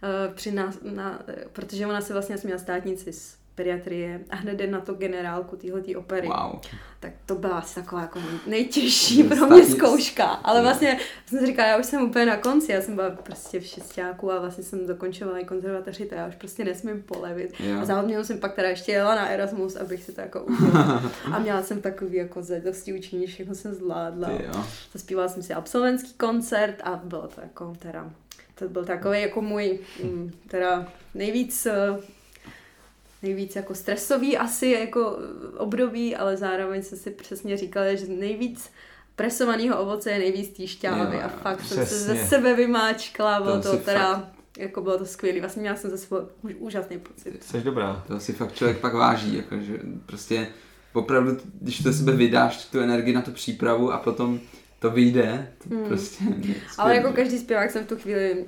eh, 0.02 0.32
při 0.34 0.52
nás, 0.52 0.78
na, 0.82 1.22
eh, 1.28 1.44
protože 1.52 1.86
ona 1.86 2.00
se 2.00 2.12
vlastně 2.12 2.36
měla 2.44 2.58
státnici 2.58 3.12
z 3.12 3.37
pediatrie 3.58 4.20
a 4.30 4.36
hned 4.36 4.70
na 4.70 4.80
to 4.80 4.94
generálku 4.94 5.56
téhletý 5.56 5.96
opery. 5.96 6.28
Wow. 6.28 6.60
Tak 7.00 7.12
to 7.26 7.34
byla 7.34 7.58
asi 7.58 7.74
taková 7.74 8.00
jako 8.02 8.20
nejtěžší 8.46 9.22
pro 9.22 9.46
mě 9.46 9.66
zkouška. 9.66 10.24
Ale 10.24 10.58
Jo. 10.58 10.62
vlastně 10.62 10.98
jsem 11.26 11.38
si 11.38 11.46
říkala, 11.46 11.68
já 11.68 11.76
už 11.76 11.86
jsem 11.86 12.02
úplně 12.02 12.26
na 12.26 12.36
konci, 12.36 12.72
já 12.72 12.82
jsem 12.82 12.94
byla 12.94 13.10
prostě 13.10 13.60
v 13.60 13.66
šestáku 13.66 14.32
a 14.32 14.40
vlastně 14.40 14.64
jsem 14.64 14.86
dokončovala 14.86 15.38
i 15.38 15.44
konzervatoři, 15.44 16.06
to 16.06 16.14
já 16.14 16.28
už 16.28 16.34
prostě 16.34 16.64
nesmím 16.64 17.02
polevit. 17.02 17.54
Jo. 17.60 17.80
A 17.80 17.84
závodně 17.84 18.24
jsem 18.24 18.38
pak 18.38 18.54
teda 18.54 18.68
ještě 18.68 18.92
jela 18.92 19.14
na 19.14 19.28
Erasmus, 19.28 19.76
abych 19.76 20.04
si 20.04 20.12
to 20.12 20.20
jako. 20.20 20.46
A 21.32 21.38
měla 21.38 21.62
jsem 21.62 21.80
takový 21.80 22.16
jako 22.16 22.42
zadosti 22.42 22.92
učení, 22.98 23.26
všechno 23.26 23.54
jsem 23.54 23.74
zvládla. 23.74 24.30
Zaspívala 24.92 25.28
jsem 25.28 25.42
si 25.42 25.54
absolventský 25.54 26.12
koncert 26.14 26.80
a 26.84 27.00
bylo 27.04 27.28
to 27.28 27.40
jako 27.40 27.76
teda 27.78 28.10
to 28.58 28.68
byl 28.68 28.84
takový 28.84 29.22
jako 29.22 29.42
můj 29.42 29.78
mm, 30.04 30.30
teda 30.48 30.92
nejvíc 31.14 31.66
eh, 31.66 31.98
nejvíc 33.22 33.56
jako 33.56 33.74
stresový 33.74 34.36
asi 34.38 34.66
jako 34.66 35.18
období, 35.56 36.16
ale 36.16 36.36
zároveň 36.36 36.82
jsem 36.82 36.98
si 36.98 37.10
přesně 37.10 37.56
říkala, 37.56 37.94
že 37.94 38.06
nejvíc 38.08 38.70
presovaného 39.16 39.78
ovoce 39.82 40.10
je 40.10 40.18
nejvíc 40.18 40.56
té 40.56 40.66
šťávy 40.66 41.16
Jo, 41.16 41.22
a 41.24 41.28
fakt 41.28 41.60
jsem 41.60 41.76
se 41.78 41.84
přesně. 41.84 42.14
ze 42.14 42.26
sebe 42.26 42.54
vymáčkla, 42.54 43.40
bylo 43.40 43.62
To 43.62 43.70
to 43.70 43.76
teda, 43.76 44.30
jako 44.58 44.80
bylo 44.82 44.98
to 44.98 45.04
skvělé, 45.06 45.40
vlastně 45.40 45.60
měla 45.60 45.76
jsem 45.76 45.90
ze 45.90 45.98
sebe 45.98 46.20
úž- 46.42 46.54
úžasný 46.58 46.98
pocit. 46.98 47.44
Jsi 47.44 47.60
dobrá. 47.60 48.04
To 48.06 48.20
si 48.20 48.32
fakt 48.32 48.54
člověk 48.54 48.78
pak 48.78 48.94
váží, 48.94 49.36
jako, 49.36 49.56
že 49.58 49.78
prostě 50.06 50.48
opravdu, 50.92 51.36
když 51.60 51.82
to 51.82 51.92
sebe 51.92 52.12
vydáš, 52.12 52.64
tu 52.64 52.80
energii 52.80 53.14
na 53.14 53.22
tu 53.22 53.30
přípravu 53.30 53.92
a 53.92 53.98
potom 53.98 54.40
to 54.78 54.90
vyjde, 54.90 55.52
to 55.68 55.74
Hmm. 55.74 55.84
prostě 55.84 56.24
Ale 56.78 56.96
jako 56.96 57.12
každý 57.12 57.38
zpěvák 57.38 57.70
jsem 57.70 57.84
v 57.84 57.88
tu 57.88 57.96
chvíli 57.96 58.44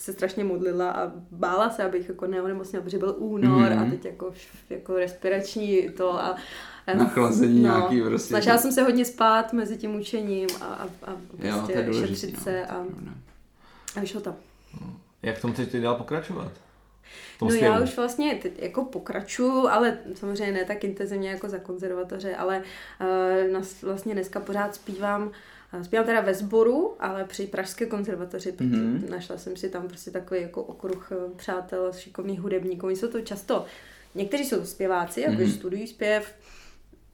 se 0.00 0.12
strašně 0.12 0.44
modlila 0.44 0.90
a 0.90 1.12
bála 1.30 1.70
se, 1.70 1.84
abych 1.84 2.08
jako 2.08 2.26
neonemocněla, 2.26 2.84
protože 2.84 2.98
byl 2.98 3.14
únor 3.18 3.70
Mhm. 3.70 3.78
a 3.86 3.90
teď 3.90 4.04
jako, 4.04 4.32
jako 4.70 4.94
respirační 4.96 5.88
to 5.96 6.12
a 6.22 6.36
a- 6.86 6.94
Nachlazení 6.94 7.60
nějaký 7.60 8.02
prostě. 8.02 8.28
Snažila 8.28 8.58
jsem 8.58 8.72
se 8.72 8.82
hodně 8.82 9.04
spát 9.04 9.52
mezi 9.52 9.76
tím 9.76 9.94
učením 10.00 10.48
a, 10.60 10.64
a, 10.64 10.88
a 11.06 11.10
Jo, 11.38 11.54
prostě 11.58 11.82
důležitý. 11.82 12.08
šetřit 12.20 12.36
no, 12.38 12.42
se 12.44 12.66
a, 12.66 12.84
a 13.96 14.00
vyšlo 14.00 14.20
to. 14.20 14.34
Jak 15.22 15.38
v 15.38 15.42
tom 15.42 15.52
chceš 15.52 15.68
dál 15.68 15.94
pokračovat? 15.94 16.52
No 17.42 17.50
zpěvu. 17.50 17.64
já 17.74 17.80
už 17.80 17.96
vlastně 17.96 18.34
teď 18.34 18.52
jako 18.62 18.84
pokračuju, 18.84 19.68
ale 19.68 19.98
samozřejmě 20.14 20.52
ne 20.52 20.64
tak 20.64 20.84
intenzivně 20.84 21.30
jako 21.30 21.48
za 21.48 21.58
konzervatoře, 21.58 22.36
ale 22.36 22.62
uh, 23.50 23.62
vlastně 23.82 24.14
dneska 24.14 24.40
pořád 24.40 24.74
zpívám 24.74 25.22
uh, 25.22 25.32
Zpívám 25.82 26.06
teda 26.06 26.20
ve 26.20 26.34
sboru, 26.34 26.94
ale 26.98 27.24
při 27.24 27.46
Pražské 27.46 27.86
konzervatoři, 27.86 28.52
protože 28.52 28.68
Mhm. 28.68 29.06
našla 29.10 29.38
jsem 29.38 29.56
si 29.56 29.70
tam 29.70 29.88
prostě 29.88 30.10
takový 30.10 30.40
jako 30.42 30.62
okruh 30.62 31.12
eh, 31.12 31.16
přátel, 31.36 31.92
šikovných 31.92 32.40
hudebníků. 32.40 32.86
Oni 32.86 32.96
jsou 32.96 33.08
to 33.08 33.20
často, 33.20 33.64
někteří 34.14 34.44
jsou 34.44 34.64
zpěváci, 34.64 35.20
jako 35.20 35.42
Mhm. 35.42 35.50
studují 35.50 35.86
zpěv, 35.86 36.34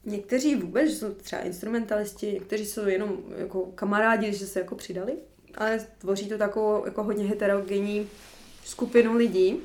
někteří 0.05 0.55
vůbec, 0.55 0.89
že 0.89 0.95
jsou 0.95 1.13
třeba 1.13 1.41
instrumentalisti, 1.41 2.31
někteří 2.33 2.65
jsou 2.65 2.85
jenom 2.87 3.17
jako 3.37 3.65
kamarádi, 3.75 4.33
že 4.33 4.47
se 4.47 4.59
jako 4.59 4.75
přidali, 4.75 5.13
ale 5.55 5.79
tvoří 5.97 6.29
to 6.29 6.37
takovou 6.37 6.85
jako 6.85 7.03
hodně 7.03 7.25
heterogenní 7.25 8.09
skupinu 8.65 9.15
lidí. 9.17 9.59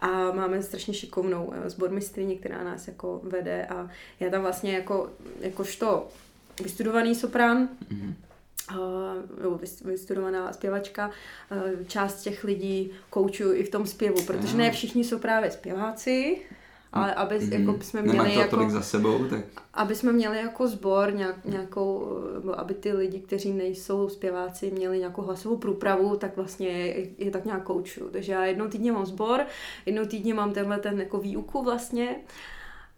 A 0.00 0.32
máme 0.32 0.62
strašně 0.62 0.94
šikovnou 0.94 1.52
eh, 1.54 1.70
sbormistrině, 1.70 2.36
která 2.36 2.64
nás 2.64 2.88
jako 2.88 3.20
vede 3.22 3.66
a 3.66 3.90
já 4.20 4.30
tam 4.30 4.42
vlastně 4.42 4.72
jako, 4.74 5.10
jakožto 5.40 6.08
vystudovaný 6.62 7.14
soprán, 7.14 7.68
Mhm. 7.90 8.14
uh, 8.70 9.42
nebo 9.42 9.60
vystudovaná 9.84 10.52
zpěvačka, 10.52 11.10
uh, 11.50 11.86
část 11.86 12.22
těch 12.22 12.44
lidí 12.44 12.90
koučuju 13.10 13.52
i 13.54 13.64
v 13.64 13.70
tom 13.70 13.86
zpěvu, 13.86 14.22
protože 14.22 14.56
ne 14.56 14.70
všichni 14.70 15.04
jsou 15.04 15.18
právě 15.18 15.50
zpěváci, 15.50 16.38
ale 16.92 17.14
aby 17.14 17.38
Mhm. 17.38 17.52
jako 17.52 17.82
jsme 17.82 18.02
Nemají 18.02 18.18
měli 18.20 18.34
to 18.34 18.40
jako, 18.40 18.56
tolik 18.56 18.70
za 18.70 18.82
sebou, 18.82 19.24
tak 19.24 19.40
aby 19.74 19.94
jsme 19.94 20.12
měli 20.12 20.36
jako 20.36 20.68
sbor 20.68 21.12
nějak, 21.14 21.44
nějakou, 21.44 22.18
aby 22.56 22.74
ty 22.74 22.92
lidi, 22.92 23.20
kteří 23.20 23.52
nejsou 23.52 24.08
zpěváci, 24.08 24.70
měli 24.70 24.98
nějakou 24.98 25.22
hlasovou 25.22 25.56
průpravu, 25.56 26.16
tak 26.16 26.36
vlastně 26.36 26.68
je, 26.68 27.06
je 27.18 27.30
tak 27.30 27.44
nějak 27.44 27.62
kouču. 27.62 28.08
Takže 28.12 28.32
já 28.32 28.44
jednou 28.44 28.68
týdně 28.68 28.92
mám 28.92 29.06
sbor, 29.06 29.40
jednou 29.86 30.04
týdně 30.04 30.34
mám 30.34 30.52
tenhle 30.52 30.78
ten 30.78 31.00
jako 31.00 31.18
výuku 31.18 31.62
vlastně. 31.62 32.16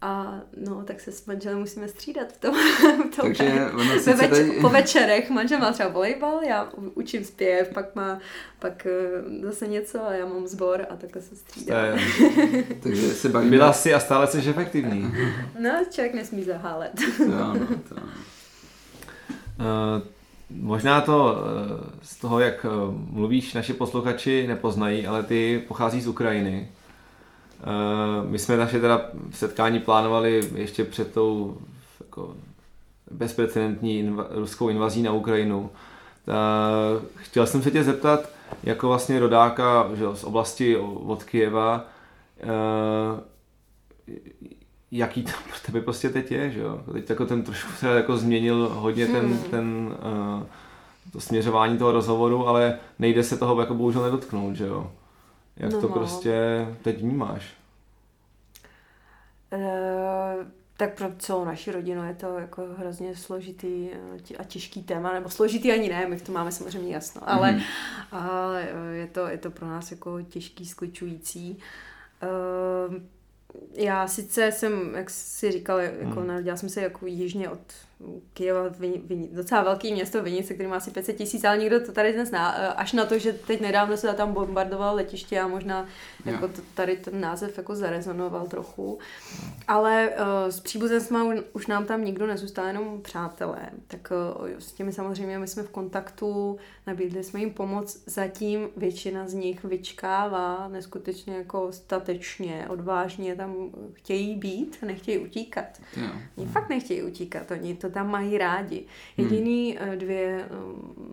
A 0.05 0.39
no, 0.57 0.83
tak 0.83 0.99
se 0.99 1.11
s 1.11 1.25
manželem 1.25 1.59
musíme 1.59 1.87
střídat 1.87 2.31
v 2.33 2.37
tom. 2.37 2.55
V 2.55 3.15
tom 3.15 3.33
Takže 3.33 3.69
ono 3.73 3.99
ve 4.05 4.13
več- 4.13 4.29
tady- 4.29 4.51
Po 4.61 4.69
večerech 4.69 5.29
manžel 5.29 5.59
má 5.59 5.71
třeba 5.71 5.89
volejbal, 5.89 6.43
já 6.43 6.69
učím 6.93 7.23
zpěv, 7.25 7.69
pak 7.73 7.95
má 7.95 8.19
pak 8.59 8.85
eh, 8.85 9.45
zase 9.45 9.67
něco 9.67 10.05
a 10.05 10.13
já 10.13 10.25
mám 10.25 10.47
sbor 10.47 10.85
a 10.89 10.95
takhle 10.95 11.21
se 11.21 11.35
je, 11.65 11.95
takže 12.83 13.13
se 13.13 13.29
bavíme. 13.29 13.57
byla 13.57 13.73
jsi 13.73 13.93
a 13.93 13.99
stále 13.99 14.27
jsi 14.27 14.37
efektivní. 14.49 15.13
No, 15.59 15.69
člověk 15.91 16.13
nesmí 16.13 16.43
zahálet. 16.43 16.91
To 17.17 17.23
ano, 17.43 17.67
to 17.89 17.95
ano. 17.97 18.07
Uh, 19.59 20.01
možná 20.49 21.01
to 21.01 21.33
uh, 21.35 21.87
z 22.01 22.15
toho, 22.17 22.39
jak 22.39 22.65
uh, 22.65 22.71
mluvíš, 23.11 23.53
naši 23.53 23.73
posluchači 23.73 24.47
nepoznají, 24.47 25.07
ale 25.07 25.23
ty 25.23 25.63
pochází 25.67 26.01
z 26.01 26.07
Ukrajiny. 26.07 26.67
Uh, 27.65 28.29
my 28.29 28.39
jsme 28.39 28.57
naše 28.57 28.79
teda 28.79 29.01
setkání 29.31 29.79
plánovali 29.79 30.49
ještě 30.55 30.83
před 30.83 31.13
tou 31.13 31.57
jako, 31.99 32.35
bezprecedentní 33.11 34.03
inva- 34.03 34.27
ruskou 34.29 34.69
invazí 34.69 35.01
na 35.01 35.11
Ukrajinu. 35.11 35.59
Uh, 35.59 37.03
chtěl 37.15 37.47
jsem 37.47 37.61
se 37.61 37.71
tě 37.71 37.83
zeptat, 37.83 38.29
jako 38.63 38.87
vlastně 38.87 39.19
rodáka 39.19 39.89
že, 39.93 40.05
z 40.13 40.23
oblasti 40.23 40.77
od 41.05 41.23
Kijeva, 41.23 41.85
uh, 42.43 43.19
jaký 44.91 45.23
to 45.23 45.31
pro 45.31 45.59
tebe 45.65 45.81
prostě 45.81 46.09
teď 46.09 46.31
je, 46.31 46.51
že 46.51 46.59
jo? 46.61 46.79
Teď 46.93 47.09
jako 47.09 47.25
ten 47.25 47.43
trošku 47.43 47.71
se 47.71 47.87
jako 47.87 48.17
změnil 48.17 48.69
hodně 48.73 49.07
ten, 49.07 49.25
Hmm. 49.25 49.39
ten 49.51 49.95
to 51.13 51.19
směřování 51.19 51.77
toho 51.77 51.91
rozhovoru, 51.91 52.47
ale 52.47 52.77
nejde 52.99 53.23
se 53.23 53.37
toho 53.37 53.61
jako 53.61 53.73
bohužel 53.73 54.03
nedotknout, 54.03 54.55
že 54.55 54.65
jo? 54.65 54.91
Jak 55.57 55.71
No, 55.71 55.81
to 55.81 55.89
prostě 55.89 56.65
teď 56.81 56.97
vnímáš? 57.01 57.53
Eh, 59.51 60.35
tak 60.77 60.97
pro 60.97 61.07
celou 61.19 61.45
naši 61.45 61.71
rodinu 61.71 62.03
je 62.03 62.13
to 62.13 62.39
jako 62.39 62.61
hrozně 62.77 63.15
složitý 63.15 63.89
eh, 64.33 64.37
a 64.37 64.43
těžký 64.43 64.83
téma, 64.83 65.13
nebo 65.13 65.29
složitý 65.29 65.71
ani 65.71 65.89
ne, 65.89 66.07
my 66.07 66.17
v 66.17 66.21
tom 66.21 66.35
máme 66.35 66.51
samozřejmě 66.51 66.93
jasno, 66.93 67.21
ale, 67.29 67.51
Mhm. 67.51 67.61
ale 68.11 68.67
eh, 68.69 68.95
je, 68.95 69.07
to, 69.07 69.27
je 69.27 69.37
to 69.37 69.51
pro 69.51 69.67
nás 69.67 69.91
jako 69.91 70.21
těžký, 70.21 70.65
skličující. 70.65 71.59
Eh, 72.23 73.15
Já 73.73 74.07
sice 74.07 74.51
jsem, 74.51 74.95
jak 74.95 75.09
jsi 75.09 75.51
říkal, 75.51 75.79
jako 75.79 76.19
Hmm. 76.19 76.27
narodila 76.27 76.57
jsem 76.57 76.69
se 76.69 76.81
jako 76.81 77.05
jižně 77.05 77.49
od 77.49 77.59
Kyjeva, 78.33 78.59
docela 79.31 79.63
velký 79.63 79.93
město 79.93 80.23
Vinice, 80.23 80.53
který 80.53 80.69
má 80.69 80.75
asi 80.75 80.91
500 80.91 81.17
tisíc, 81.17 81.43
ale 81.43 81.57
nikdo 81.57 81.79
to 81.85 81.91
tady 81.91 82.17
nezná. 82.17 82.55
Eh, 82.57 82.67
Až 82.67 82.93
na 82.93 83.05
to, 83.05 83.19
že 83.19 83.33
teď 83.33 83.61
nedávno 83.61 83.97
se 83.97 84.13
tam 84.13 84.33
bombardovalo 84.33 84.95
letiště 84.95 85.39
a 85.39 85.47
možná 85.47 85.85
Jo. 86.25 86.31
jako 86.31 86.47
to, 86.47 86.61
tady 86.73 86.97
ten 86.97 87.21
název 87.21 87.57
jako 87.57 87.75
zarezonoval 87.75 88.47
trochu. 88.47 88.99
Ale 89.67 90.09
uh, 90.09 90.49
s 90.51 90.59
příbuzenstvama 90.59 91.33
už, 91.33 91.39
už 91.53 91.67
nám 91.67 91.85
tam 91.85 92.03
nikdo 92.05 92.27
nezůstal, 92.27 92.65
jenom 92.65 93.01
přátelé. 93.01 93.69
Tak 93.87 94.11
uh, 94.41 94.47
s 94.59 94.73
těmi 94.73 94.93
samozřejmě 94.93 95.39
my 95.39 95.47
jsme 95.47 95.63
v 95.63 95.69
kontaktu, 95.69 96.57
nabídli 96.87 97.23
jsme 97.23 97.39
jim 97.39 97.51
pomoc. 97.53 98.03
Zatím 98.05 98.67
většina 98.77 99.27
z 99.27 99.33
nich 99.33 99.63
vyčkává 99.63 100.67
neskutečně 100.67 101.35
jako 101.35 101.71
statečně, 101.71 102.65
odvážně 102.69 103.35
tam 103.35 103.55
chtějí 103.93 104.35
být, 104.35 104.77
nechtějí 104.85 105.17
utíkat. 105.17 105.65
Jo. 105.97 106.07
Oni 106.37 106.47
fakt 106.47 106.69
nechtějí 106.69 107.03
utíkat, 107.03 107.51
oni 107.51 107.75
to 107.75 107.89
tam 107.95 108.11
mají 108.11 108.37
rádi. 108.37 108.85
Jediný 109.17 109.77
eh, 109.79 109.95
dvě 109.95 110.45
eh, 110.45 110.47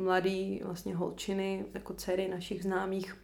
mladý 0.02 0.60
vlastně 0.64 0.96
holčiny, 0.96 1.64
jako 1.74 1.94
dcery 1.94 2.28
našich 2.28 2.62
známých, 2.62 3.16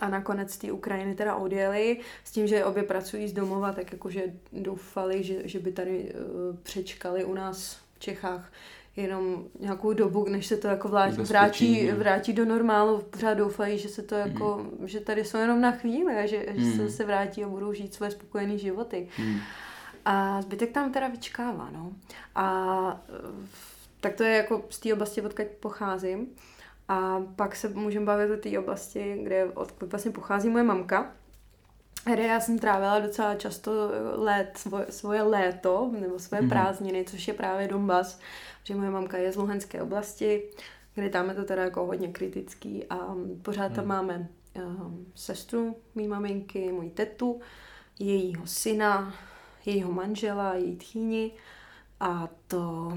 a 0.00 0.08
nakonec 0.08 0.52
z 0.52 0.56
té 0.58 0.72
Ukrajiny 0.72 1.14
teda 1.14 1.34
odjeli 1.36 2.00
s 2.24 2.30
tím, 2.32 2.46
že 2.46 2.64
obě 2.64 2.82
pracují 2.82 3.28
z 3.28 3.32
domova, 3.32 3.72
tak 3.72 3.92
jakože 3.92 4.22
doufali, 4.52 5.22
že, 5.22 5.48
že 5.48 5.58
by 5.58 5.72
tady 5.72 6.12
uh, 6.14 6.56
přečkali 6.62 7.24
u 7.24 7.34
nás 7.34 7.78
v 7.94 7.98
Čechách 7.98 8.52
jenom 8.96 9.44
nějakou 9.60 9.92
dobu, 9.92 10.28
než 10.28 10.46
se 10.46 10.56
to 10.56 10.68
jako 10.68 10.88
vrátí, 11.28 11.84
jo. 11.86 11.96
vrátí 11.96 12.32
do 12.32 12.44
normálu. 12.44 13.02
Pořád 13.10 13.34
doufají, 13.34 13.78
že 13.78 13.88
se 13.88 14.02
to 14.02 14.14
jako, 14.14 14.66
že 14.84 15.00
tady 15.00 15.24
jsou 15.24 15.38
jenom 15.38 15.60
na 15.60 15.72
chvíli 15.72 16.14
a 16.16 16.26
že, 16.26 16.46
že 16.54 16.60
Mhm. 16.66 16.76
se, 16.76 16.90
se 16.90 17.04
vrátí 17.04 17.44
a 17.44 17.48
budou 17.48 17.72
žít 17.72 17.94
svoje 17.94 18.10
spokojené 18.10 18.58
životy. 18.58 19.08
Hmm. 19.16 19.38
A 20.04 20.42
zbytek 20.42 20.72
tam 20.72 20.92
teda 20.92 21.08
vyčkává, 21.08 21.70
no. 21.72 21.92
A 22.34 23.00
eh, 23.08 23.46
tak 24.00 24.14
to 24.14 24.22
je 24.22 24.36
jako 24.36 24.64
z 24.70 24.78
té 24.78 24.92
oblasti, 24.92 25.22
odkud 25.22 25.46
pocházím. 25.60 26.26
A 26.88 27.20
pak 27.36 27.56
se 27.56 27.68
můžeme 27.68 28.06
bavit 28.06 28.30
o 28.30 28.36
té 28.36 28.58
oblasti, 28.58 29.20
kde 29.22 29.44
odkud 29.44 29.90
vlastně 29.90 30.10
pochází 30.10 30.48
moje 30.48 30.64
mamka, 30.64 31.12
kde 32.04 32.22
já 32.22 32.40
jsem 32.40 32.58
trávila 32.58 32.98
docela 33.00 33.34
často 33.34 33.70
let, 34.14 34.50
svoje, 34.56 34.86
svoje 34.90 35.22
léto 35.22 35.90
nebo 36.00 36.18
svoje 36.18 36.40
Mhm. 36.42 36.50
prázdniny, 36.50 37.04
což 37.04 37.28
je 37.28 37.34
právě 37.34 37.68
Donbass, 37.68 38.18
že 38.64 38.74
moje 38.74 38.90
mamka 38.90 39.16
je 39.18 39.32
z 39.32 39.36
Luhanské 39.36 39.82
oblasti, 39.82 40.42
kde 40.94 41.08
tam 41.08 41.28
je 41.28 41.34
to 41.34 41.44
teda 41.44 41.62
jako 41.62 41.86
hodně 41.86 42.08
kritický 42.08 42.84
a 42.90 43.14
pořád 43.42 43.72
tam 43.72 43.86
máme 43.86 44.28
um, 44.56 45.06
sestru 45.14 45.76
mý 45.94 46.08
maminky, 46.08 46.72
moji 46.72 46.90
tetu, 46.90 47.40
jejího 47.98 48.46
syna, 48.46 49.14
jejího 49.66 49.92
manžela, 49.92 50.54
její 50.54 50.76
tchýni 50.76 51.30
a 52.00 52.28
to 52.48 52.92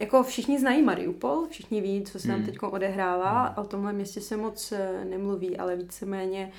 jako 0.00 0.22
všichni 0.22 0.60
znají 0.60 0.82
Mariupol, 0.82 1.46
všichni 1.50 1.80
ví, 1.80 2.04
co 2.04 2.18
se 2.18 2.26
tam 2.26 2.36
Hmm. 2.36 2.46
teď 2.46 2.56
odehrává 2.62 3.46
a 3.46 3.60
o 3.62 3.64
tomhle 3.66 3.92
městě 3.92 4.20
se 4.20 4.36
moc 4.36 4.72
eh, 4.72 5.04
nemluví, 5.04 5.56
ale 5.56 5.76
víceméně 5.76 6.52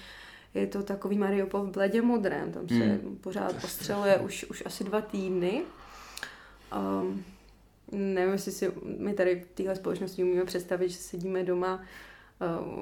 je 0.53 0.68
to 0.68 0.84
takový 0.84 1.18
Mariupol 1.18 1.62
v 1.62 1.72
bledě 1.72 2.01
modrém, 2.01 2.51
tam 2.51 2.68
se 2.68 2.74
Hmm. 2.76 3.18
pořád 3.22 3.64
ostřeluje 3.64 4.18
už, 4.18 4.45
už 4.49 4.64
asi 4.66 4.84
dva 4.84 5.01
týdny. 5.01 5.62
Um, 7.01 7.24
nevím, 7.91 8.32
jestli 8.34 8.51
si 8.51 8.72
my 8.97 9.14
tady 9.14 9.39
v 9.41 9.56
téhle 9.56 9.76
společnosti 9.76 10.24
umíme 10.24 10.45
představit, 10.45 10.89
že 10.89 10.97
sedíme 10.97 11.43
doma 11.43 11.82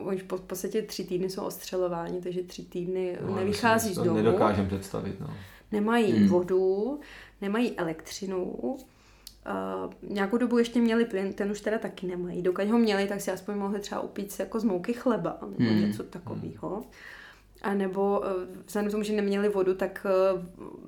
Uh, 0.02 0.08
oni 0.08 0.18
v 0.18 0.24
podstatě 0.24 0.82
tři 0.82 1.04
týdny 1.04 1.30
jsou 1.30 1.44
ostřelováni, 1.44 2.22
takže 2.22 2.44
tři 2.44 2.64
týdny 2.64 3.18
No, 3.28 3.36
nevychází 3.36 3.94
z 3.94 3.96
to 3.96 4.04
domu. 4.04 4.18
Nedokážem 4.18 4.68
představit, 4.68 5.20
no. 5.20 5.34
Nemají 5.74 6.12
Hmm. 6.12 6.28
vodu, 6.28 7.00
nemají 7.42 7.78
elektřinu. 7.78 8.44
Uh, 8.44 9.94
nějakou 10.10 10.38
dobu 10.38 10.58
ještě 10.58 10.80
měli 10.82 11.06
plyn, 11.06 11.34
ten 11.34 11.52
už 11.52 11.62
teda 11.62 11.78
taky 11.78 12.08
nemají. 12.08 12.42
Dokud 12.42 12.68
ho 12.70 12.78
měli, 12.78 13.08
tak 13.08 13.22
si 13.22 13.32
aspoň 13.32 13.56
mohli 13.56 13.80
třeba 13.80 14.02
upít 14.02 14.32
se 14.32 14.44
jako 14.44 14.60
z 14.60 14.64
mouky 14.64 14.94
chleba, 14.94 15.38
nebo 15.58 15.72
Hmm. 15.72 15.82
něco 15.82 16.04
takového. 16.04 16.84
A 17.62 17.74
nebo 17.74 18.20
uh, 18.20 18.26
vzhledem 18.66 18.90
k 18.90 18.92
tomu, 18.92 19.04
že 19.04 19.14
neměli 19.14 19.50
vodu, 19.50 19.74
tak 19.76 20.06
uh, 20.36 20.42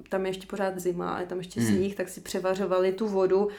tam 0.10 0.26
je 0.26 0.30
ještě 0.30 0.48
pořád 0.48 0.80
zima 0.80 1.10
a 1.10 1.20
je 1.20 1.26
tam 1.28 1.38
ještě 1.38 1.62
Hmm. 1.62 1.70
sníh, 1.76 1.96
tak 1.96 2.10
si 2.10 2.22
převařovali 2.22 2.92
tu 2.92 3.08
vodu 3.08 3.46
uh, 3.46 3.50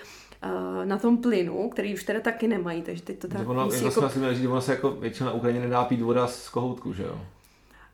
na 0.85 0.99
tom 0.99 1.19
plynu, 1.19 1.69
který 1.71 1.95
už 1.95 2.05
teda 2.05 2.21
taky 2.21 2.49
nemají, 2.49 2.83
takže 2.83 3.03
teď 3.03 3.19
to 3.19 3.29
Tak 3.29 3.49
ono, 3.49 3.65
musí 3.65 3.85
jako... 3.85 4.11
měl 4.17 4.35
říct, 4.35 4.47
ono 4.47 4.61
se 4.61 4.73
jako 4.73 4.91
většinou 4.91 5.27
na 5.27 5.33
Ukrajině 5.33 5.61
nedá 5.61 5.85
pít 5.85 6.01
voda 6.03 6.27
z 6.27 6.49
kohoutku, 6.49 6.93
že 6.93 7.03
jo? 7.03 7.21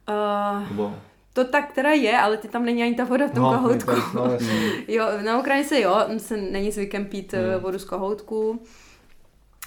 Uh, 0.09 0.69
Nebo... 0.69 0.95
to 1.33 1.45
tak 1.45 1.73
teda 1.73 1.91
je, 1.91 2.19
ale 2.19 2.37
ty 2.37 2.49
tam 2.49 2.65
není 2.65 2.83
ani 2.83 2.95
ta 2.95 3.05
voda 3.05 3.27
v 3.27 3.31
tom 3.31 3.43
no, 3.43 3.53
kohoutku. 3.55 3.93
No, 4.15 4.33
jasně. 4.33 4.73
Jo, 4.89 5.07
na 5.25 5.39
Ukrajině 5.39 5.69
se 5.69 5.81
jo, 5.81 5.97
se 6.19 6.37
není 6.37 6.71
zvykem 6.73 7.05
pít 7.05 7.33
Hmm. 7.33 7.51
hmm. 7.51 7.61
vodu 7.61 7.79
z 7.79 7.85
kohoutku. 7.85 8.63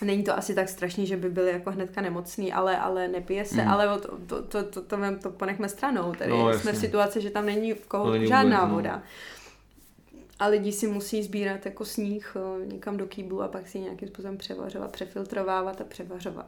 Není 0.04 0.24
to 0.24 0.38
asi 0.38 0.56
tak 0.56 0.70
strašný, 0.70 1.08
že 1.08 1.18
by 1.18 1.30
byli 1.30 1.52
jako 1.52 1.72
hnedka 1.72 2.02
nemocný, 2.02 2.54
ale, 2.54 2.78
ale 2.78 3.08
nepije 3.08 3.46
se, 3.46 3.62
Hmm. 3.62 3.72
ale 3.72 4.00
to, 4.00 4.18
to, 4.28 4.42
to, 4.42 4.64
to, 4.64 4.82
to, 4.82 4.98
to 5.22 5.30
ponechme 5.30 5.70
stranou. 5.70 6.14
Tady 6.14 6.32
No, 6.32 6.38
no, 6.38 6.50
jasně. 6.50 6.62
jsme 6.62 6.72
v 6.72 6.78
situaci, 6.78 7.22
že 7.22 7.30
tam 7.30 7.46
není 7.46 7.74
v 7.74 7.88
kohoutku 7.88 8.14
není 8.14 8.28
žádná 8.28 8.60
vůbec, 8.66 8.70
no. 8.70 8.76
voda. 8.76 9.04
A 10.40 10.48
lidi 10.48 10.72
si 10.72 10.88
musí 10.88 11.24
sbírat 11.24 11.66
jako 11.66 11.86
sníh 11.86 12.38
eh, 12.62 12.66
někam 12.74 12.98
do 12.98 13.06
kýblu 13.06 13.42
a 13.42 13.48
pak 13.48 13.68
si 13.68 13.80
nějakým 13.80 14.08
způsobem 14.08 14.38
převařovat, 14.38 14.92
přefiltrovávat 14.92 15.82
a 15.82 15.84
převařovat. 15.84 16.46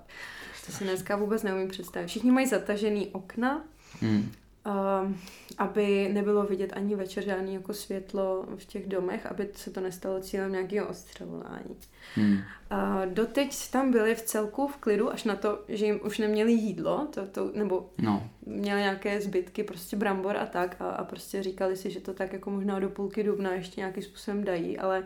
To 0.66 0.72
si 0.72 0.84
dneska 0.84 1.16
vůbec 1.16 1.44
neumím 1.44 1.68
představit. 1.68 2.08
Všichni 2.08 2.32
mají 2.32 2.48
zatažený 2.48 3.08
okna, 3.08 3.62
Hmm. 4.02 4.32
Uh, 4.68 5.12
aby 5.58 6.10
nebylo 6.14 6.44
vidět 6.44 6.74
ani 6.76 6.96
večer 6.96 7.24
žádný 7.24 7.54
jako 7.54 7.74
světlo 7.74 8.46
v 8.58 8.66
těch 8.66 8.88
domech, 8.88 9.26
aby 9.26 9.50
se 9.56 9.72
to 9.72 9.82
nestalo 9.82 10.20
cílem 10.20 10.52
nějakého 10.52 10.88
ostřelování. 10.88 11.76
Hmm. 12.16 12.34
Uh, 12.34 13.06
doteď 13.06 13.70
tam 13.72 13.92
byli 13.92 14.16
v 14.16 14.22
celku 14.22 14.68
v 14.68 14.78
klidu, 14.78 15.12
až 15.12 15.24
na 15.24 15.36
to, 15.36 15.64
že 15.68 15.86
jim 15.86 16.00
už 16.04 16.18
neměli 16.18 16.54
jídlo, 16.54 17.08
to, 17.14 17.28
to, 17.28 17.52
nebo 17.54 17.90
No. 17.98 18.30
měli 18.46 18.82
nějaké 18.82 19.22
zbytky, 19.22 19.64
prostě 19.64 19.96
brambor 19.96 20.38
a 20.38 20.46
tak 20.46 20.76
a, 20.80 20.90
a 20.90 21.04
prostě 21.04 21.44
říkali 21.44 21.78
si, 21.78 21.92
že 21.92 22.00
to 22.00 22.14
tak 22.14 22.34
jako 22.34 22.50
možná 22.50 22.80
do 22.80 22.90
půlky 22.90 23.24
dubna 23.24 23.52
ještě 23.54 23.82
nějakým 23.82 24.04
způsobem 24.04 24.44
dají, 24.44 24.80
ale, 24.80 25.04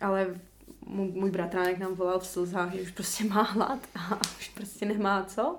ale 0.00 0.40
můj, 0.86 1.12
můj 1.12 1.30
bratránek 1.30 1.78
nám 1.78 1.94
volal 1.94 2.18
v 2.18 2.26
slzách, 2.26 2.74
že 2.74 2.82
už 2.82 2.90
prostě 2.90 3.24
má 3.24 3.42
hlad 3.42 3.78
a 3.94 4.20
už 4.38 4.48
prostě 4.48 4.86
nemá 4.86 5.24
co. 5.24 5.58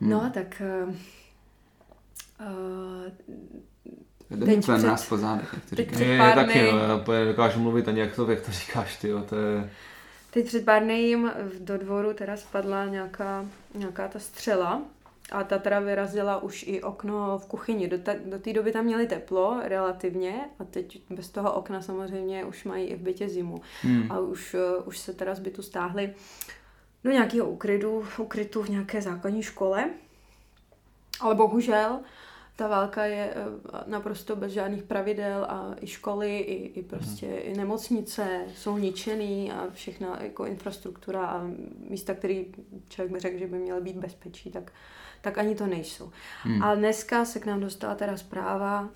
No, 0.00 0.30
tak 0.34 0.62
uh, 2.46 3.12
mi 4.30 4.56
úplně 4.56 4.76
před- 4.76 4.86
nás 4.86 5.08
po 5.08 5.16
zádech, 5.16 5.48
jak 5.54 5.64
to 5.64 5.76
teď 5.76 5.86
říkáš. 5.86 5.96
před 5.96 6.06
Je, 6.06 6.18
pár 6.18 6.34
taky, 6.34 6.58
dny- 6.58 6.72
no, 6.72 6.78
já 6.78 6.96
úplně 6.96 7.18
nedokážu 7.18 7.60
mluvit 7.60 7.88
ani 7.88 8.00
jak 8.00 8.14
to, 8.14 8.30
jak 8.30 8.40
to 8.40 8.52
říkáš, 8.52 8.96
ty, 8.96 9.12
to 9.28 9.36
je... 9.36 9.70
Teď 10.30 10.46
před 10.46 10.64
pár 10.64 10.82
dny 10.82 11.00
jim 11.02 11.30
do 11.58 11.78
dvoru 11.78 12.12
teda 12.14 12.36
spadla 12.36 12.84
nějaká, 12.84 13.46
nějaká 13.74 14.08
ta 14.08 14.18
střela 14.18 14.82
a 15.32 15.44
ta 15.44 15.58
teda 15.58 15.80
vyrazila 15.80 16.42
už 16.42 16.64
i 16.68 16.82
okno 16.82 17.38
v 17.38 17.46
kuchyni. 17.46 17.88
Do, 17.88 17.98
ta, 17.98 18.12
do 18.24 18.38
té 18.38 18.52
doby 18.52 18.72
tam 18.72 18.84
měli 18.84 19.06
teplo 19.06 19.60
relativně 19.64 20.40
a 20.58 20.64
teď 20.64 21.00
bez 21.10 21.28
toho 21.28 21.52
okna 21.52 21.82
samozřejmě 21.82 22.44
už 22.44 22.64
mají 22.64 22.86
i 22.86 22.96
v 22.96 23.00
bytě 23.00 23.28
zimu. 23.28 23.60
Hmm. 23.82 24.12
A 24.12 24.18
už, 24.18 24.54
uh, 24.54 24.88
už 24.88 24.98
se 24.98 25.12
teda 25.12 25.34
z 25.34 25.40
bytu 25.40 25.62
stáhli 25.62 26.14
do 27.04 27.10
nějakého 27.10 27.46
ukrytu, 27.46 28.04
ukrytu 28.18 28.62
v 28.62 28.68
nějaké 28.68 29.02
základní 29.02 29.42
škole. 29.42 29.90
Ale 31.20 31.34
bohužel 31.34 31.98
ta 32.56 32.68
válka 32.68 33.04
je 33.04 33.34
eh, 33.34 33.44
naprosto 33.86 34.36
bez 34.36 34.52
žádných 34.52 34.82
pravidel 34.82 35.44
a 35.48 35.74
i 35.80 35.86
školy, 35.86 36.38
i, 36.38 36.78
i 36.80 36.82
prostě 36.82 37.26
i 37.26 37.56
nemocnice 37.56 38.40
jsou 38.56 38.78
ničený 38.78 39.52
a 39.52 39.66
všechna 39.72 40.18
jako 40.22 40.46
infrastruktura 40.46 41.26
a 41.26 41.44
místa, 41.88 42.14
který 42.14 42.46
člověk 42.88 43.12
by 43.12 43.20
řekl, 43.20 43.38
že 43.38 43.46
by 43.46 43.58
měly 43.58 43.80
být 43.80 43.96
bezpečí, 43.96 44.50
tak, 44.50 44.72
tak 45.20 45.38
ani 45.38 45.54
to 45.54 45.66
nejsou. 45.66 46.10
Hmm. 46.42 46.62
A 46.62 46.74
dneska 46.74 47.24
se 47.24 47.40
k 47.40 47.46
nám 47.46 47.60
dostala 47.60 47.94
teda 47.94 48.16
zpráva, 48.16 48.88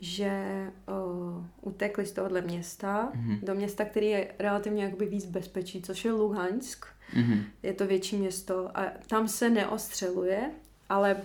že 0.00 0.32
uh, 0.88 1.44
utekli 1.60 2.06
z 2.06 2.12
tohohle 2.12 2.40
města 2.40 3.08
Mhm. 3.14 3.38
do 3.42 3.54
města, 3.54 3.84
který 3.84 4.06
je 4.06 4.34
relativně 4.38 4.84
jakoby 4.84 5.06
víc 5.06 5.24
bezpečí, 5.24 5.82
což 5.82 6.04
je 6.04 6.12
Luhansk. 6.12 6.86
Mhm. 7.14 7.42
Je 7.62 7.72
to 7.72 7.86
větší 7.86 8.16
město 8.16 8.70
a 8.74 8.82
tam 9.06 9.28
se 9.28 9.50
neostřeluje, 9.50 10.50
ale 10.88 11.16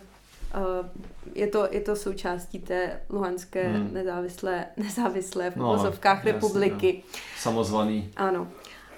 je, 1.36 1.47
to, 1.47 1.68
je 1.72 1.82
to 1.82 1.95
součástí 1.95 2.60
té 2.60 3.02
luhanské 3.10 3.68
Hmm. 3.68 3.86
hmm. 3.86 3.93
nezávislé, 3.93 4.66
nezávislé 4.78 5.52
v 5.52 5.56
No, 5.56 5.74
uvozovkách 5.74 6.18
jasně, 6.18 6.32
republiky. 6.32 7.04
Samozvaný. 7.38 8.12
Ano. 8.16 8.41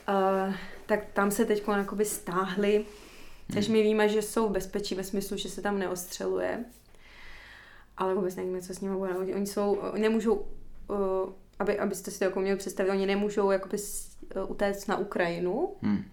Uh, 0.09 0.53
tak 0.85 0.99
tam 1.13 1.31
se 1.31 1.45
teď 1.45 1.63
jakoby 1.77 2.05
stáhli, 2.05 2.85
takže 3.53 3.71
my 3.71 3.81
víme, 3.81 4.09
že 4.09 4.21
jsou 4.21 4.49
v 4.49 4.51
bezpečí 4.51 4.95
ve 4.95 5.03
smyslu, 5.03 5.37
že 5.37 5.49
se 5.49 5.61
tam 5.61 5.79
neostřeluje. 5.79 6.65
Ale 7.97 8.15
vůbec 8.15 8.35
nevíme, 8.35 8.61
co 8.61 8.73
s 8.73 8.79
nimi 8.81 8.95
bude. 8.95 9.15
Oni, 9.15 9.47
jsou, 9.47 9.73
oni 9.73 10.01
nemůžou, 10.01 10.33
uh, 10.33 10.97
aby, 11.59 11.79
abyste 11.79 12.11
si 12.11 12.19
to 12.19 12.25
jako 12.25 12.39
měli 12.39 12.57
představit, 12.57 12.89
oni 12.89 13.05
nemůžou 13.05 13.51
jakoby 13.51 13.77
uh, 14.35 14.51
utéct 14.51 14.87
na 14.87 14.97
Ukrajinu. 14.97 15.75
Hmm. 15.81 16.03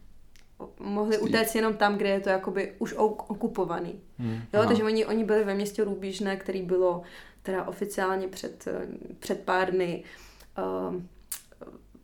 Mohli 0.81 1.15
Stříc. 1.17 1.29
utéct 1.29 1.55
jenom 1.55 1.75
tam, 1.77 1.97
kde 1.97 2.09
je 2.09 2.21
to 2.21 2.29
jakoby 2.29 2.75
už 2.79 2.95
ok- 2.97 3.25
okupovaný. 3.29 4.01
Hmm. 4.19 4.35
Jo, 4.35 4.41
Aha. 4.61 4.67
takže 4.67 4.85
oni, 4.85 5.07
oni 5.07 5.25
byli 5.25 5.45
ve 5.45 5.55
městě 5.55 5.85
Růbížné, 5.85 6.37
který 6.37 6.63
bylo 6.63 7.03
teda 7.43 7.65
oficiálně 7.65 8.29
před, 8.29 8.67
eh, 8.67 8.87
před 9.19 9.41
pár 9.41 9.71
dny 9.71 10.05
uh, 10.91 10.95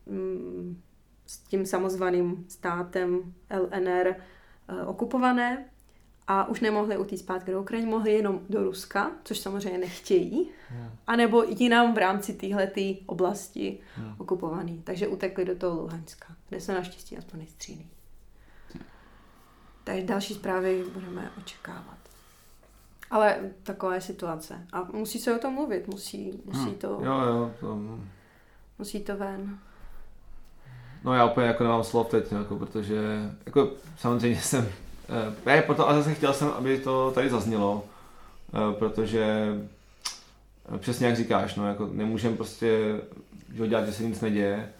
um, 0.07 0.83
s 1.27 1.39
tím 1.39 1.67
samozvaným 1.67 2.45
státem 2.49 3.35
LNR 3.51 4.09
uh, 4.83 4.89
okupované 4.89 5.65
a 6.29 6.49
už 6.49 6.61
nemohli 6.61 6.97
utíct 6.99 7.23
zpátky 7.23 7.51
do 7.51 7.61
Ukrajiny, 7.61 7.91
mohli 7.91 8.13
jenom 8.13 8.41
do 8.51 8.63
Ruska, 8.65 9.11
což 9.25 9.39
samozřejmě 9.39 9.79
nechtějí, 9.79 10.51
a 11.07 11.17
nebo 11.17 11.43
jinam 11.43 11.95
v 11.95 11.99
rámci 11.99 12.33
téhletý 12.33 12.97
oblasti 13.07 13.79
Hmm. 13.97 14.15
okupovaný. 14.19 14.81
Takže 14.85 15.09
utekli 15.09 15.45
do 15.45 15.55
toho 15.57 15.81
Luhanska, 15.83 16.27
kde 16.49 16.61
se 16.61 16.75
naštěstí 16.75 17.17
aspoň 17.19 17.41
nestřílí. 17.41 17.87
Takže 19.87 20.03
další 20.07 20.35
zprávy 20.35 20.85
budeme 20.95 21.31
očekávat. 21.39 21.97
Ale 23.11 23.37
taková 23.63 23.95
je 23.95 24.01
situace. 24.01 24.67
A 24.73 24.83
musí 24.93 25.19
se 25.19 25.35
o 25.35 25.39
tom 25.39 25.55
mluvit, 25.55 25.89
musí, 25.89 26.41
musí, 26.45 26.59
Hmm. 26.61 26.75
to, 26.75 26.89
Jo, 27.05 27.21
jo, 27.21 27.53
to, 27.61 27.79
musí 28.79 29.01
to 29.01 29.17
ven. 29.17 29.59
no 31.05 31.15
já 31.15 31.25
úplně 31.25 31.47
jako 31.47 31.63
nemám 31.65 31.85
slov 31.85 32.09
teď, 32.09 32.33
jako, 32.33 32.57
protože 32.57 33.03
jako 33.47 33.71
samozřejmě 33.99 34.41
jsem, 34.41 34.69
eh, 35.47 35.53
já 35.57 35.63
proto, 35.63 35.89
a 35.89 35.95
zase 35.95 36.15
chtěl 36.15 36.33
jsem, 36.33 36.49
aby 36.49 36.79
to 36.79 37.11
tady 37.15 37.31
zaznělo, 37.31 37.85
eh, 38.49 38.79
protože 38.79 39.55
eh, 40.75 40.79
přesně 40.79 41.07
jak 41.07 41.17
říkáš, 41.17 41.55
no, 41.55 41.69
jako 41.69 41.87
nemůžeme 41.93 42.37
prostě 42.37 43.01
že 43.55 43.69
dělat, 43.69 43.87
že 43.87 43.93
se 43.93 44.03
nic 44.03 44.21
neděje 44.21 44.73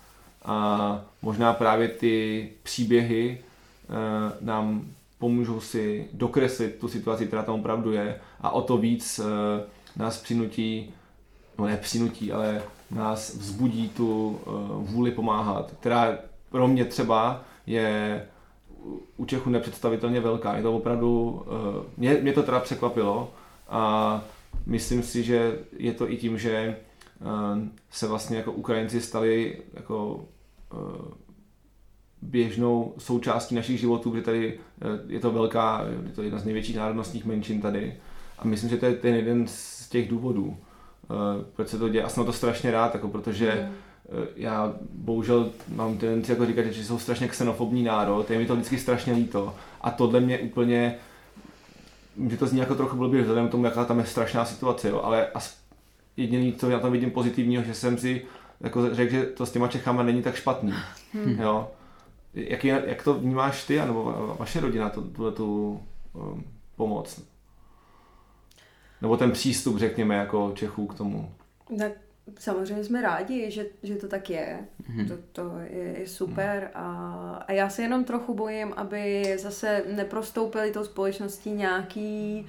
a 0.45 1.01
možná 1.23 1.53
právě 1.53 1.89
ty 1.89 2.49
příběhy 2.63 3.41
eh, 3.41 4.37
nám 4.41 4.87
pomůžou 5.19 5.61
si 5.61 6.09
dokreslit 6.13 6.77
tu 6.77 6.89
situaci, 6.89 7.27
která 7.27 7.43
tam 7.43 7.55
opravdu 7.55 7.93
je 7.93 8.21
a 8.41 8.51
o 8.51 8.63
to 8.63 8.77
víc 8.77 9.19
eh, 9.19 9.65
nás 9.97 10.23
přinutí, 10.23 10.95
no 11.59 11.67
ne 11.67 11.77
přinutí, 11.77 12.33
ale 12.33 12.63
nás 12.91 13.35
vzbudí 13.35 13.89
tu 13.89 14.39
eh, 14.41 14.51
vůli 14.73 15.11
pomáhat, 15.11 15.73
která 15.81 16.19
pro 16.51 16.69
mě 16.69 16.85
třeba 16.85 17.43
je 17.67 18.27
u- 18.85 19.03
u 19.17 19.25
Čechů 19.25 19.51
nepředstavitelně 19.51 20.21
velká. 20.21 20.57
Je 20.57 20.63
to 20.63 20.77
opravdu, 20.77 21.43
eh, 21.47 21.85
mě, 21.97 22.15
mě 22.23 22.33
to 22.33 22.43
teda 22.43 22.61
překvapilo 22.61 23.31
a 23.69 24.23
myslím 24.67 25.03
si, 25.03 25.23
že 25.23 25.59
je 25.79 25.93
to 25.93 26.11
i 26.11 26.17
tím, 26.17 26.39
že 26.39 26.77
se 27.91 28.07
vlastně 28.07 28.37
jako 28.37 28.53
Ukrajinci 28.53 29.01
stali 29.01 29.63
jako 29.75 30.25
běžnou 32.23 32.95
součástí 32.99 33.55
našich 33.55 33.81
životů, 33.81 34.11
protože 34.11 34.23
tady 34.23 34.59
eh, 34.83 34.87
je 35.07 35.21
to 35.21 35.31
velká, 35.31 35.85
je 36.07 36.13
to 36.13 36.23
jedna 36.23 36.39
z 36.39 36.45
největších 36.45 36.77
národnostních 36.77 37.25
menšin 37.25 37.61
tady. 37.61 37.95
A 38.39 38.47
myslím, 38.47 38.71
že 38.71 38.77
to 38.77 38.87
je 38.87 38.95
ten 38.95 39.15
jeden 39.15 39.47
z 39.49 39.89
těch 39.89 40.09
důvodů, 40.09 40.57
eh, 41.05 41.45
proč 41.57 41.69
se 41.69 41.79
to 41.79 41.89
děje. 41.89 42.05
A 42.05 42.09
jsem 42.09 42.21
na 42.21 42.27
to 42.27 42.33
strašně 42.33 42.71
rád, 42.71 42.95
jako 42.95 43.09
protože 43.09 43.69
Mm. 43.69 43.75
eh, 44.23 44.27
já 44.37 44.75
bohužel 44.93 45.51
mám 45.75 45.99
tendenci 45.99 46.33
jako 46.33 46.47
říkat, 46.47 46.63
že 46.67 46.85
jsou 46.85 46.99
strašně 46.99 47.29
xenofobní 47.29 47.83
národ, 47.83 48.31
je 48.31 48.39
mi 48.39 48.47
to 48.47 48.55
vždycky 48.55 48.79
strašně 48.79 49.13
líto. 49.13 49.55
A 49.81 49.91
tohle 49.91 50.21
mě 50.21 50.39
úplně, 50.39 50.95
že 52.29 52.37
to 52.37 52.47
zní 52.47 52.59
jako 52.61 52.75
trochu 52.75 52.97
blbě 52.97 53.21
vzhledem 53.23 53.49
k 53.49 53.51
tomu, 53.51 53.65
jaká 53.65 53.85
tam 53.85 53.99
je 53.99 54.07
strašná 54.07 54.45
situace, 54.45 54.89
jo, 54.89 55.01
ale 55.05 55.27
jediný, 56.17 56.53
co 56.53 56.71
já 56.71 56.79
tam 56.79 56.93
vidím 56.93 57.11
pozitivního, 57.11 57.63
že 57.63 57.75
jsem 57.75 57.99
si 57.99 58.23
jako 58.61 58.95
řekl, 58.95 59.13
že 59.13 59.23
to 59.23 59.47
s 59.47 59.53
těma 59.53 59.69
Čechama 59.69 60.03
není 60.03 60.23
tak 60.23 60.35
špatný. 60.35 60.73
Hmm. 61.13 61.41
Jo. 61.41 61.71
Jak, 62.37 62.65
je, 62.65 62.83
jak 62.87 63.03
to 63.03 63.15
vnímáš 63.15 63.65
ty, 63.65 63.79
nebo 63.79 64.35
vaše 64.39 64.61
rodina, 64.61 64.91
tu, 64.91 65.03
tuhle 65.03 65.33
tu 65.33 65.81
um, 66.13 66.45
pomoc? 66.77 67.23
Nebo 69.03 69.17
ten 69.17 69.31
přístup, 69.31 69.79
řekněme, 69.79 70.15
jako 70.15 70.53
Čechů 70.55 70.87
k 70.87 70.95
tomu? 70.95 71.35
Tak 71.79 71.93
samozřejmě 72.39 72.85
jsme 72.85 73.03
rádi, 73.03 73.51
že, 73.51 73.67
že 73.83 73.97
to 73.97 74.09
tak 74.09 74.31
je. 74.31 74.59
Mm-hmm. 74.83 75.09
To, 75.09 75.15
to 75.33 75.59
je, 75.71 75.99
je 76.01 76.07
super. 76.07 76.71
A, 76.75 77.45
a 77.49 77.53
já 77.53 77.69
se 77.69 77.83
jenom 77.83 78.05
trochu 78.05 78.35
bojím, 78.35 78.73
aby 78.77 79.35
zase 79.39 79.85
neprostoupili 79.93 80.71
tou 80.71 80.85
společností 80.85 81.51
nějaký 81.51 82.47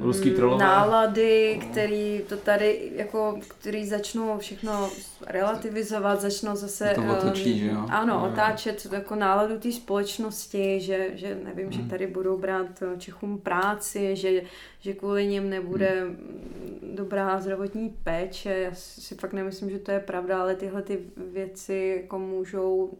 Ruský 0.00 0.30
trolové. 0.30 0.64
nálady, 0.64 1.60
který 1.70 2.20
to 2.28 2.36
tady, 2.36 2.92
jako, 2.96 3.40
který 3.48 3.86
začnou 3.86 4.38
všechno 4.38 4.90
relativizovat, 5.26 6.20
začnou 6.20 6.56
zase 6.56 6.92
To 6.94 7.02
otočí, 7.18 7.52
um, 7.52 7.58
že 7.58 7.66
jo? 7.66 7.86
ano, 7.90 8.14
Jo, 8.14 8.20
jo. 8.26 8.32
otáčet 8.32 8.86
jako 8.92 9.14
náladu 9.14 9.58
té 9.58 9.72
společnosti, 9.72 10.80
že, 10.80 11.06
že 11.14 11.38
nevím, 11.44 11.64
Hmm. 11.64 11.72
že 11.72 11.82
tady 11.90 12.06
budou 12.06 12.38
brát 12.38 12.82
eh, 12.82 12.98
Čechům 12.98 13.38
práci, 13.38 14.16
že, 14.16 14.42
že 14.80 14.92
kvůli 14.94 15.26
nim 15.26 15.50
nebude 15.50 16.00
Hmm. 16.00 16.10
mm, 16.10 16.94
dobrá 16.96 17.40
zdravotní 17.40 17.96
péče. 18.04 18.50
Já 18.58 18.70
si 18.74 19.14
fakt 19.14 19.32
nemyslím, 19.32 19.70
že 19.70 19.78
to 19.78 19.90
je 19.90 20.00
pravda, 20.00 20.40
ale 20.40 20.54
tyhle 20.54 20.82
ty 20.82 20.98
věci 21.32 21.98
jako 22.02 22.18
můžou 22.18 22.90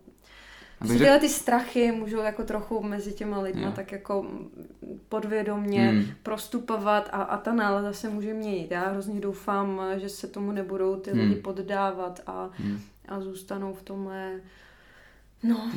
Abych 0.81 0.99
tyhle 0.99 1.19
ty 1.19 1.29
strachy 1.29 1.93
můžou 1.93 2.19
jako 2.19 2.43
trochu 2.45 2.83
mezi 2.83 3.13
těma 3.13 3.41
lidma 3.41 3.67
Jo. 3.67 3.73
tak 3.77 3.93
jako 3.93 4.27
podvědomně 5.09 5.89
Hmm. 5.89 6.05
prostupovat 6.23 7.09
a, 7.13 7.23
a 7.23 7.37
ta 7.37 7.53
nálada 7.53 7.93
se 7.93 8.09
může 8.09 8.35
měnit. 8.35 8.71
Já 8.71 8.89
hrozně 8.89 9.21
doufám, 9.21 9.81
že 9.97 10.09
se 10.09 10.27
tomu 10.27 10.53
nebudou 10.53 10.97
ty 10.97 11.11
Hmm. 11.11 11.21
lidi 11.21 11.35
poddávat 11.35 12.21
a, 12.27 12.51
Hmm. 12.59 12.81
a 13.09 13.21
zůstanou 13.21 13.75
v 13.75 13.83
tomhle 13.83 14.41
no, 15.43 15.71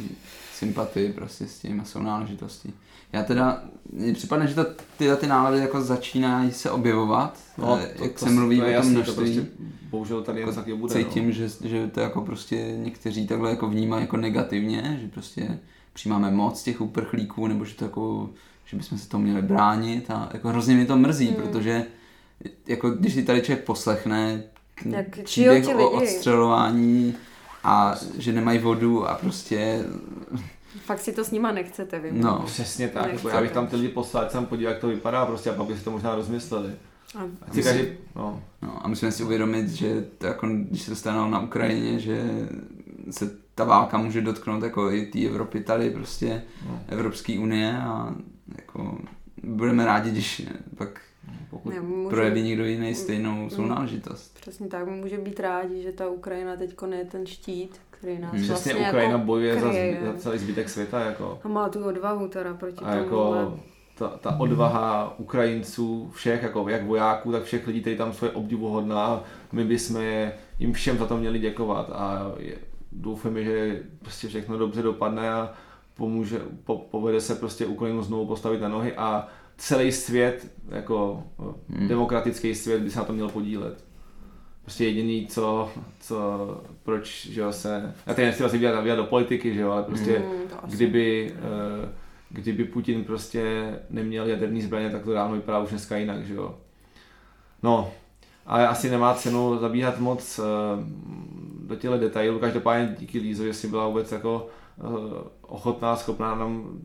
sympatii 0.54 1.14
prostě 1.14 1.48
s 1.48 1.60
tím 1.60 1.82
a 1.82 1.86
jsou 1.86 2.00
náležitostí. 2.02 2.74
Já 3.14 3.24
teda, 3.24 3.64
mně 3.92 4.14
připadne, 4.14 4.48
že 4.48 4.56
to, 4.56 4.66
tyhle 4.98 5.16
ty 5.18 5.28
nálady 5.28 5.58
jako 5.60 5.82
začínají 5.82 6.52
se 6.52 6.72
objevovat, 6.72 7.38
No, 7.58 7.80
to, 7.98 8.04
jak 8.04 8.20
to, 8.20 8.26
se 8.26 8.32
mluví 8.32 8.58
to 8.58 8.62
o 8.64 8.66
tom 8.66 8.74
jasný, 8.74 8.92
množství. 8.92 9.16
To 9.16 9.22
prostě, 9.22 9.46
bohužel 9.90 10.22
tady 10.24 10.40
jen 10.40 10.48
jako 10.50 10.60
taky 10.62 10.74
bude. 10.74 10.94
cítím, 10.94 11.26
no. 11.26 11.32
že, 11.32 11.50
že 11.64 11.88
to 11.88 12.00
jako 12.00 12.22
prostě 12.22 12.74
někteří 12.78 13.28
takhle 13.28 13.50
jako 13.50 13.68
vnímají 13.70 14.04
jako 14.04 14.18
negativně, 14.18 14.98
že 15.02 15.08
prostě 15.08 15.60
přijímáme 15.94 16.32
moc 16.32 16.64
těch 16.64 16.82
uprchlíků, 16.82 17.48
nebo 17.48 17.66
že 17.66 17.76
to 17.76 17.86
jako, 17.86 18.30
že 18.66 18.78
bychom 18.78 18.98
se 18.98 19.10
tomu 19.10 19.24
měli 19.24 19.42
bránit 19.42 20.12
a 20.12 20.30
jako 20.34 20.48
hrozně 20.50 20.76
mě 20.76 20.86
to 20.86 20.98
mrzí, 20.98 21.28
Hmm. 21.28 21.36
protože 21.36 21.86
jako 22.68 22.90
když 22.90 23.14
si 23.14 23.24
tady 23.24 23.42
člověk 23.42 23.66
poslechne 23.66 24.44
žijou 24.84 25.04
příběh 25.24 25.68
o 25.68 25.72
lidi. 25.72 25.90
odstřelování 25.90 27.16
a 27.64 27.96
že 28.18 28.34
nemají 28.34 28.60
vodu 28.60 29.08
a 29.10 29.16
prostě 29.16 29.86
fakt 30.86 31.00
si 31.00 31.14
to 31.14 31.24
s 31.24 31.32
nima 31.32 31.52
nechcete 31.52 32.00
vy. 32.00 32.12
no, 32.12 32.44
Přesně 32.46 32.88
tak, 32.88 33.06
Nechcete. 33.06 33.28
jako 33.28 33.38
já 33.38 33.42
bych 33.42 33.52
tam 33.52 33.68
ty 33.68 33.76
lidi 33.76 33.88
poslal, 33.90 34.26
tam 34.26 34.46
podívat, 34.46 34.70
jak 34.72 34.80
to 34.80 34.88
vypadá, 34.88 35.26
prostě 35.26 35.50
a 35.50 35.54
pak 35.54 35.68
by 35.68 35.78
si 35.78 35.84
to 35.84 35.92
možná 35.92 36.16
rozmysleli. 36.16 36.72
A 37.16 37.20
Ať 37.42 37.54
si 37.54 37.64
každý, 37.64 37.88
no, 38.16 38.44
No 38.62 38.86
a 38.86 38.88
musíme 38.88 39.12
si 39.12 39.24
uvědomit, 39.24 39.70
že 39.70 40.06
to 40.18 40.26
jako, 40.28 40.48
když 40.48 40.82
se 40.82 40.90
dostanou 40.92 41.30
na 41.30 41.40
Ukrajině, 41.40 42.00
že 42.00 42.24
se 43.12 43.32
ta 43.56 43.64
válka 43.64 43.98
může 43.98 44.22
dotknout 44.22 44.64
jako 44.64 44.92
i 44.92 45.06
té 45.06 45.20
Evropy 45.26 45.60
tady, 45.64 45.90
prostě 45.90 46.44
no, 46.70 46.82
Evropské 46.88 47.40
unie 47.40 47.78
a 47.78 48.16
jako 48.58 48.98
budeme 49.44 49.86
rádi, 49.86 50.12
když 50.12 50.42
pak 50.78 51.02
pokud, 51.50 51.70
ne, 51.74 51.82
můžu, 51.82 52.10
projeví 52.10 52.42
někdo 52.42 52.66
jiný 52.66 52.96
stejnou 52.96 53.50
sounáležitost. 53.50 54.40
Přesně 54.42 54.68
tak, 54.68 54.88
může 54.88 55.18
být 55.18 55.40
rádi, 55.40 55.82
že 55.82 55.92
ta 55.92 56.10
Ukrajina 56.10 56.56
teď 56.56 56.76
je 56.92 57.06
ten 57.06 57.26
štít, 57.26 57.80
který 57.90 58.20
nás 58.20 58.32
Hmm. 58.32 58.42
přesně 58.42 58.74
vlastně 58.74 58.88
Ukrajina 58.88 59.14
jako 59.14 59.26
bojuje 59.26 59.60
za, 59.60 59.70
kryje. 59.70 59.98
zby, 60.02 60.08
za 60.08 60.14
celý 60.14 60.38
zbytek 60.40 60.70
světa, 60.70 61.00
jako. 61.00 61.40
A 61.44 61.48
má 61.48 61.70
tu 61.70 61.86
odvahu 61.86 62.28
teda 62.28 62.54
proti 62.54 62.86
A 62.86 62.90
tomu. 62.92 62.98
jako 63.04 63.54
ta, 63.98 64.08
ta 64.08 64.40
odvaha 64.40 65.16
Ukrajinců, 65.18 66.10
všech, 66.14 66.44
jako 66.44 66.70
jak 66.70 66.86
vojáků, 66.86 67.32
tak 67.32 67.44
všech 67.44 67.68
lidí, 67.68 67.82
kteří 67.82 67.98
tam 67.98 68.14
jsou 68.14 68.26
je 68.26 68.32
obdivuhodná. 68.32 69.24
My 69.52 69.64
bychom 69.66 70.02
je, 70.02 70.34
jim 70.60 70.74
všem 70.74 70.98
za 70.98 71.06
to 71.06 71.18
měli 71.18 71.40
děkovat 71.40 71.90
a 71.94 72.32
je, 72.40 72.56
doufáme, 72.92 73.44
že 73.44 73.84
prostě 74.02 74.28
všechno 74.28 74.58
dobře 74.58 74.82
dopadne 74.82 75.34
a 75.34 75.54
pomůže, 75.98 76.42
po, 76.64 76.78
povede 76.78 77.22
se 77.22 77.36
prostě 77.36 77.66
Ukrajinu 77.66 78.04
znovu 78.04 78.26
postavit 78.26 78.62
na 78.62 78.68
nohy 78.68 78.94
a 78.94 79.28
celý 79.62 79.92
svět, 79.92 80.52
jako 80.70 81.24
Hmm. 81.70 81.88
demokratický 81.88 82.56
svět 82.56 82.82
by 82.82 82.92
se 82.92 83.00
na 83.00 83.06
to 83.06 83.14
měl 83.14 83.30
podílet. 83.30 83.84
Prostě 84.62 84.86
jediný, 84.86 85.28
co, 85.28 85.70
co 86.00 86.18
proč, 86.84 87.26
že 87.26 87.42
jo, 87.42 87.52
se, 87.54 87.94
já 88.08 88.14
teď 88.14 88.26
nechci 88.26 88.44
vlastně 88.44 88.60
vyjádřit 88.60 88.96
do 88.96 89.04
politiky, 89.04 89.54
že 89.54 89.62
jo, 89.62 89.72
ale 89.72 89.84
prostě 89.84 90.18
Hmm, 90.18 90.72
kdyby, 90.76 91.34
eh, 91.36 91.90
kdyby 92.30 92.64
Putin 92.66 93.04
prostě 93.04 93.74
neměl 93.90 94.28
jaderný 94.28 94.62
zbraně, 94.62 94.90
tak 94.90 95.04
to 95.04 95.14
dávno 95.14 95.36
vypadá 95.36 95.60
už 95.60 95.70
dneska 95.70 95.98
jinak, 95.98 96.26
že 96.26 96.34
jo. 96.34 96.56
No, 97.64 97.92
ale 98.46 98.68
asi 98.68 98.90
nemá 98.90 99.14
cenu 99.14 99.58
zabíhat 99.60 100.00
moc 100.00 100.40
eh, 100.40 100.44
do 101.68 101.76
těchto 101.76 101.98
detailů. 101.98 102.40
Každopádně 102.40 102.96
díky 103.00 103.20
Lízo, 103.20 103.44
že 103.44 103.54
jsi 103.54 103.68
byla 103.68 103.88
vůbec 103.88 104.12
jako 104.12 104.48
eh, 104.80 104.84
ochotná, 105.42 105.96
schopná 105.96 106.36
nám 106.36 106.80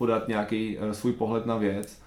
podat 0.00 0.28
nějaký 0.28 0.78
eh, 0.80 0.94
svůj 0.94 1.12
pohled 1.12 1.46
na 1.46 1.56
věc. 1.56 1.98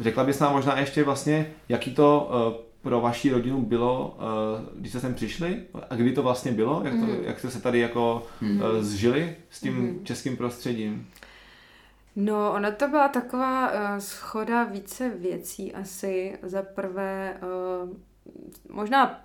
Řekla 0.00 0.24
bys 0.24 0.38
nám 0.40 0.52
možná 0.52 0.78
ještě 0.78 1.04
vlastně, 1.04 1.52
jaký 1.68 1.94
to 1.94 2.30
eh, 2.32 2.62
pro 2.82 3.00
vaši 3.00 3.30
rodinu 3.30 3.62
bylo, 3.62 4.18
eh, 4.18 4.70
když 4.76 4.90
jste 4.92 5.00
sem 5.00 5.14
přišli? 5.14 5.62
A 5.90 5.94
kdy 5.96 6.12
to 6.12 6.22
vlastně 6.22 6.52
bylo? 6.52 6.82
Jak, 6.84 6.92
to, 6.92 6.98
Mhm. 7.00 7.16
jak 7.24 7.38
jste 7.38 7.50
se 7.50 7.62
tady 7.62 7.78
jako 7.78 8.26
eh, 8.42 8.82
zžili 8.82 9.36
s 9.50 9.60
tím 9.60 9.74
Mhm. 9.74 10.04
českým 10.04 10.36
prostředím? 10.36 11.08
No, 12.16 12.52
ona 12.52 12.70
to 12.70 12.88
byla 12.88 13.08
taková 13.08 13.72
uh, 13.72 13.78
schoda 13.98 14.64
více 14.64 15.08
věcí 15.08 15.72
asi. 15.74 16.38
Za 16.42 16.62
prvé, 16.62 17.36
uh, 17.82 17.90
možná 18.70 19.20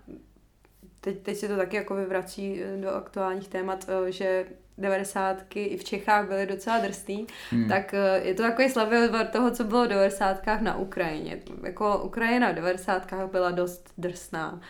teď, 1.01 1.19
teď 1.19 1.37
se 1.37 1.47
to 1.47 1.55
taky 1.57 1.75
jako 1.75 1.95
vyvrací 1.95 2.61
do 2.81 2.89
aktuálních 2.89 3.47
témat, 3.47 3.85
uh, 4.01 4.07
že 4.07 4.45
devadesátky 4.77 5.63
i 5.65 5.77
v 5.77 5.83
Čechách 5.83 6.27
byly 6.27 6.45
docela 6.45 6.79
drsný, 6.79 7.27
Hmm. 7.51 7.67
tak 7.67 7.93
eh, 7.93 8.21
je 8.23 8.33
to 8.33 8.43
takový 8.43 8.69
slabý 8.69 8.97
odvar 9.05 9.27
toho, 9.27 9.51
co 9.51 9.63
bylo 9.63 9.85
v 9.85 9.87
devadesátkách 9.87 10.61
na 10.61 10.77
Ukrajině. 10.77 11.39
Jako 11.63 11.97
Ukrajina 12.03 12.51
v 12.51 12.55
devadesátkách 12.55 13.31
byla 13.31 13.51
dost 13.51 13.89
drsná. 13.97 14.61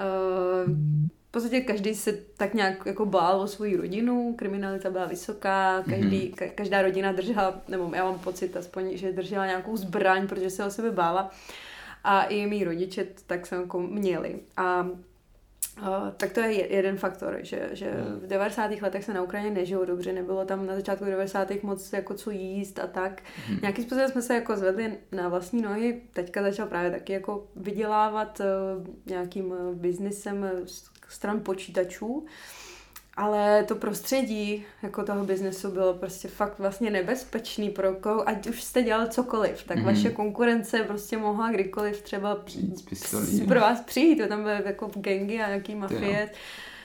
Eh, 0.00 0.70
V 1.28 1.30
podstatě 1.38 1.60
každý 1.60 1.94
se 1.94 2.12
tak 2.36 2.54
nějak 2.54 2.86
jako 2.86 3.06
bál 3.06 3.40
o 3.40 3.46
svou 3.46 3.76
rodinu, 3.76 4.34
kriminalita 4.38 4.90
byla 4.90 5.06
vysoká, 5.06 5.82
každý, 5.88 6.34
ka- 6.36 6.50
každá 6.54 6.82
rodina 6.82 7.12
držela, 7.12 7.60
nebo 7.68 7.90
já 7.94 8.04
mám 8.04 8.18
pocit 8.18 8.56
aspoň, 8.56 8.96
že 8.96 9.12
držela 9.12 9.46
nějakou 9.46 9.76
zbraň, 9.76 10.28
protože 10.28 10.50
se 10.50 10.64
o 10.64 10.70
sebe 10.70 10.90
bála. 10.90 11.30
A 12.04 12.22
i 12.24 12.46
mý 12.46 12.64
rodiče 12.64 13.06
tak 13.26 13.46
jsem 13.46 13.60
jako 13.60 13.80
měli. 13.80 14.40
A 14.56 14.86
Uh, 15.82 15.86
tak 16.16 16.32
to 16.32 16.40
je 16.40 16.52
je- 16.52 16.72
jeden 16.76 16.96
faktor, 16.96 17.38
že, 17.42 17.68
že 17.72 17.90
Hmm. 17.90 18.20
v 18.20 18.26
90. 18.26 18.70
letech 18.82 19.04
se 19.04 19.14
na 19.14 19.22
Ukrajině 19.22 19.50
nežilo 19.50 19.84
dobře, 19.84 20.12
nebylo 20.12 20.44
tam 20.44 20.66
na 20.66 20.74
začátku 20.74 21.04
90. 21.04 21.62
moc 21.62 21.92
jako 21.92 22.14
co 22.14 22.30
jíst 22.30 22.78
a 22.78 22.86
tak. 22.86 23.22
Hmm. 23.46 23.58
Nějakým 23.62 23.84
způsobem 23.84 24.10
jsme 24.10 24.22
se 24.22 24.34
jako 24.34 24.56
zvedli 24.56 24.98
na 25.12 25.28
vlastní 25.28 25.62
nohy, 25.62 26.00
teďka 26.12 26.42
začal 26.42 26.66
právě 26.66 26.90
taky 26.90 27.12
jako 27.12 27.46
vydělávat 27.56 28.40
uh, 28.40 28.86
nějakým 29.06 29.46
uh, 29.50 29.74
biznisem 29.74 30.42
uh, 30.42 30.66
z 30.66 30.90
stran 31.08 31.40
počítačů, 31.40 32.26
ale 33.16 33.64
to 33.64 33.74
prostředí 33.74 34.64
jako 34.82 35.02
toho 35.02 35.24
biznesu 35.24 35.70
bylo 35.70 35.94
prostě 35.94 36.28
fakt 36.28 36.58
vlastně 36.58 36.90
nebezpečný 36.90 37.70
pro 37.70 37.92
koho, 37.94 38.28
ať 38.28 38.46
už 38.46 38.62
jste 38.62 38.82
dělali 38.82 39.08
cokoliv, 39.10 39.62
tak 39.64 39.76
Mhm. 39.76 39.86
vaše 39.86 40.10
konkurence 40.10 40.82
prostě 40.82 41.16
mohla 41.16 41.50
kdykoliv 41.50 42.02
třeba 42.02 42.34
Přijít 42.34 42.88
pistolí. 42.88 43.40
pro 43.40 43.60
vás 43.60 43.80
přijít, 43.80 44.28
tam 44.28 44.42
byly 44.42 44.62
jako 44.64 44.90
gangy 44.94 45.40
a 45.42 45.46
nějaký 45.48 45.74
mafie. 45.74 46.30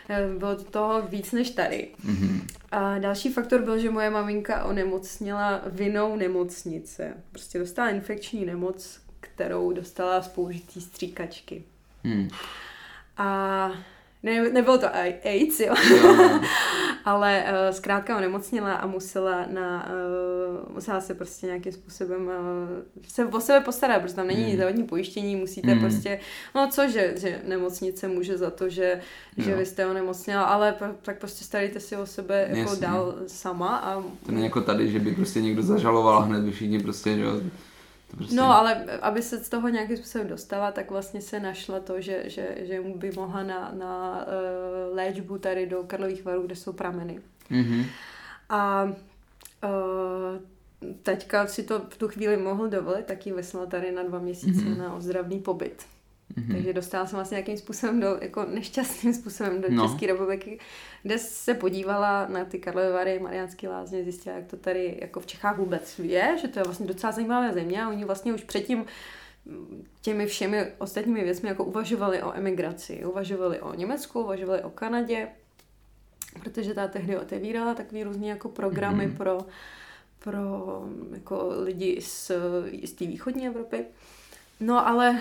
Eh, 0.09 0.27
Bylo 0.37 0.55
to 0.55 0.63
toho 0.63 1.01
víc 1.01 1.31
než 1.31 1.49
tady. 1.49 1.87
Mhm. 2.03 2.47
A 2.71 2.97
další 2.97 3.33
faktor 3.33 3.61
byl, 3.61 3.79
že 3.79 3.89
moje 3.89 4.09
maminka 4.09 4.63
onemocněla 4.63 5.61
vinou 5.65 6.15
nemocnice. 6.15 7.13
Prostě 7.31 7.59
dostala 7.59 7.89
infekční 7.89 8.45
nemoc, 8.45 8.99
kterou 9.19 9.71
dostala 9.71 10.21
z 10.21 10.27
použitý 10.27 10.81
stříkačky. 10.81 11.63
Hmm. 12.03 12.29
A 13.17 13.71
ne, 14.23 14.49
nebylo 14.49 14.77
to 14.77 14.85
ai- 14.95 15.15
AIDS, 15.23 15.59
jo. 15.59 15.73
Jo, 15.89 16.15
no. 16.15 16.41
Ale 17.05 17.43
uh, 17.43 17.75
zkrátka 17.75 18.17
onemocněla 18.17 18.73
a 18.73 18.87
musela, 18.87 19.45
na, 19.49 19.89
uh, 20.67 20.73
musela 20.73 21.01
se 21.01 21.13
prostě 21.13 21.45
nějakým 21.47 21.71
způsobem 21.71 22.21
uh, 22.27 23.03
se 23.07 23.25
o 23.25 23.39
sebe 23.41 23.59
postarat, 23.61 24.01
protože 24.01 24.13
tam 24.15 24.27
není 24.27 24.43
Hmm. 24.43 24.53
zdravotní 24.53 24.83
pojištění, 24.83 25.35
musíte 25.35 25.71
Hmm. 25.71 25.79
prostě, 25.79 26.19
no 26.55 26.67
cože, 26.71 27.13
že 27.17 27.41
nemocnice 27.47 28.07
může 28.07 28.37
za 28.37 28.49
to, 28.49 28.69
že, 28.69 29.01
že 29.37 29.55
vy 29.55 29.65
jste 29.65 29.85
onemocněla, 29.87 30.43
ale 30.43 30.71
p- 30.71 30.95
tak 31.01 31.17
prostě 31.19 31.43
starejte 31.43 31.79
si 31.79 31.95
o 31.95 32.05
sebe 32.05 32.45
jako 32.49 32.59
Jasně. 32.71 32.87
dál 32.87 33.15
sama 33.27 33.77
a 33.77 34.01
To 34.25 34.31
není 34.31 34.43
jako 34.43 34.61
tady, 34.61 34.91
že 34.91 34.99
by 34.99 35.11
prostě 35.15 35.41
někdo 35.41 35.63
zažaloval 35.63 36.21
hned 36.21 36.53
všichni 36.53 36.79
prostě, 36.79 37.15
že 37.15 37.21
jo. 37.21 37.41
To 38.11 38.17
prostě... 38.17 38.35
No, 38.35 38.45
ale 38.45 38.85
aby 39.01 39.21
se 39.21 39.37
z 39.37 39.49
toho 39.49 39.69
nějakým 39.69 39.97
způsobem 39.97 40.27
dostala, 40.27 40.71
tak 40.71 40.91
vlastně 40.91 41.21
se 41.21 41.39
našla 41.39 41.79
to, 41.79 42.01
že, 42.01 42.29
že, 42.29 42.57
že 42.61 42.81
by 42.81 43.11
mohla 43.11 43.43
na, 43.43 43.71
na 43.77 44.25
uh, 44.25 44.95
léčbu 44.95 45.37
tady 45.37 45.67
do 45.67 45.83
Karlových 45.83 46.25
varů, 46.25 46.41
kde 46.41 46.55
jsou 46.55 46.73
prameny. 46.73 47.19
Mm-hmm. 47.51 47.85
A 48.49 48.83
uh, 48.83 48.91
teďka 51.03 51.47
si 51.47 51.63
to 51.63 51.79
v 51.79 51.97
tu 51.97 52.07
chvíli 52.07 52.37
mohl 52.37 52.67
dovolit, 52.67 53.05
tak 53.05 53.25
ji 53.25 53.33
vyslal 53.33 53.67
tady 53.67 53.91
na 53.91 54.03
dva 54.03 54.19
měsíce 54.19 54.61
mm-hmm. 54.61 54.77
na 54.77 54.93
ozdravný 54.93 55.39
pobyt. 55.39 55.85
Mm-hmm. 56.31 56.53
Takže 56.53 56.73
dostala 56.73 57.05
jsem 57.05 57.17
vlastně 57.17 57.35
nějakým 57.35 57.57
způsobem 57.57 57.99
do, 57.99 58.17
jako 58.21 58.45
nešťastným 58.45 59.13
způsobem 59.13 59.61
do 59.61 59.67
no. 59.69 59.87
České 59.87 60.07
republiky, 60.07 60.59
kde 61.03 61.17
se 61.17 61.53
podívala 61.53 62.27
na 62.27 62.45
ty 62.45 62.59
Karlovy 62.59 62.91
Vary, 62.91 63.19
Mariánské 63.19 63.69
lázně, 63.69 64.03
zjistila, 64.03 64.35
jak 64.35 64.45
to 64.45 64.57
tady 64.57 64.97
jako 65.01 65.19
v 65.19 65.25
Čechách 65.25 65.57
vůbec 65.57 65.99
je, 65.99 66.37
že 66.41 66.47
to 66.47 66.59
je 66.59 66.63
vlastně 66.63 66.87
docela 66.87 67.11
zajímavá 67.11 67.53
země 67.53 67.83
a 67.83 67.89
oni 67.89 68.05
vlastně 68.05 68.33
už 68.33 68.43
předtím 68.43 68.85
těmi 70.01 70.25
všemi 70.25 70.71
ostatními 70.77 71.23
věcmi 71.23 71.49
jako 71.49 71.63
uvažovali 71.63 72.23
o 72.23 72.33
emigraci, 72.33 73.05
uvažovali 73.05 73.59
o 73.61 73.73
Německu, 73.75 74.21
uvažovali 74.21 74.63
o 74.63 74.69
Kanadě, 74.69 75.27
protože 76.43 76.73
ta 76.73 76.87
tehdy 76.87 77.17
otevírala 77.17 77.73
takový 77.73 78.03
různý 78.03 78.27
jako 78.27 78.49
programy 78.49 79.07
mm-hmm. 79.07 79.17
pro, 79.17 79.37
pro 80.19 80.39
jako 81.13 81.49
lidi 81.63 82.01
z, 82.01 82.31
z 82.83 82.91
té 82.91 83.05
východní 83.05 83.47
Evropy. 83.47 83.85
No 84.59 84.87
ale 84.87 85.19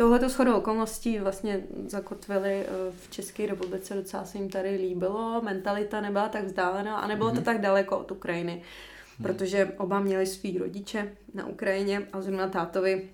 touhleto 0.00 0.28
shodou 0.28 0.56
okolností 0.56 1.18
vlastně 1.18 1.62
zakotvili 1.86 2.50
eh, 2.50 2.66
v 2.90 3.10
České 3.10 3.46
republice, 3.46 3.94
docela 3.94 4.24
se 4.24 4.38
jim 4.38 4.48
tady 4.48 4.76
líbilo, 4.76 5.40
mentalita 5.44 6.00
nebyla 6.00 6.28
tak 6.28 6.44
vzdálená 6.44 6.96
a 6.96 7.06
nebylo 7.06 7.28
mm-hmm. 7.28 7.34
to 7.34 7.40
mhm. 7.40 7.44
tak 7.44 7.60
daleko 7.60 7.98
od 7.98 8.10
Ukrajiny, 8.10 8.62
mm-hmm. 8.62 9.22
protože 9.22 9.72
oba 9.76 10.00
měli 10.00 10.26
svý 10.26 10.58
rodiče 10.58 11.12
na 11.34 11.46
Ukrajině 11.46 12.08
a 12.12 12.20
zrovna 12.20 12.48
tátovi, 12.48 13.08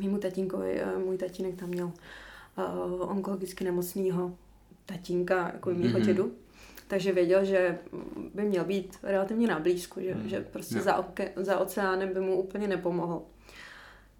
mýmu 0.00 0.18
tatínkovi, 0.18 0.80
eh, 0.80 0.98
můj 0.98 1.18
tatínek 1.18 1.54
tam 1.54 1.68
měl 1.68 1.86
uh, 1.86 3.10
onkologicky 3.10 3.64
nemocného 3.64 4.36
tatínka, 4.86 5.50
jako 5.54 5.70
mýho 5.70 5.98
mm-hmm. 5.98 6.06
dědu, 6.06 6.32
takže 6.88 7.12
věděl, 7.12 7.44
že 7.44 7.78
by 8.34 8.42
měl 8.42 8.64
být 8.64 8.98
relativně 9.02 9.46
na 9.46 9.60
blízku, 9.60 10.00
že, 10.00 10.14
mm. 10.14 10.28
že 10.28 10.40
prostě 10.40 10.80
za, 10.80 10.96
oke, 10.96 11.32
za 11.36 11.58
oceánem 11.58 12.14
by 12.14 12.20
mu 12.20 12.42
úplně 12.42 12.68
nepomohl. 12.68 13.22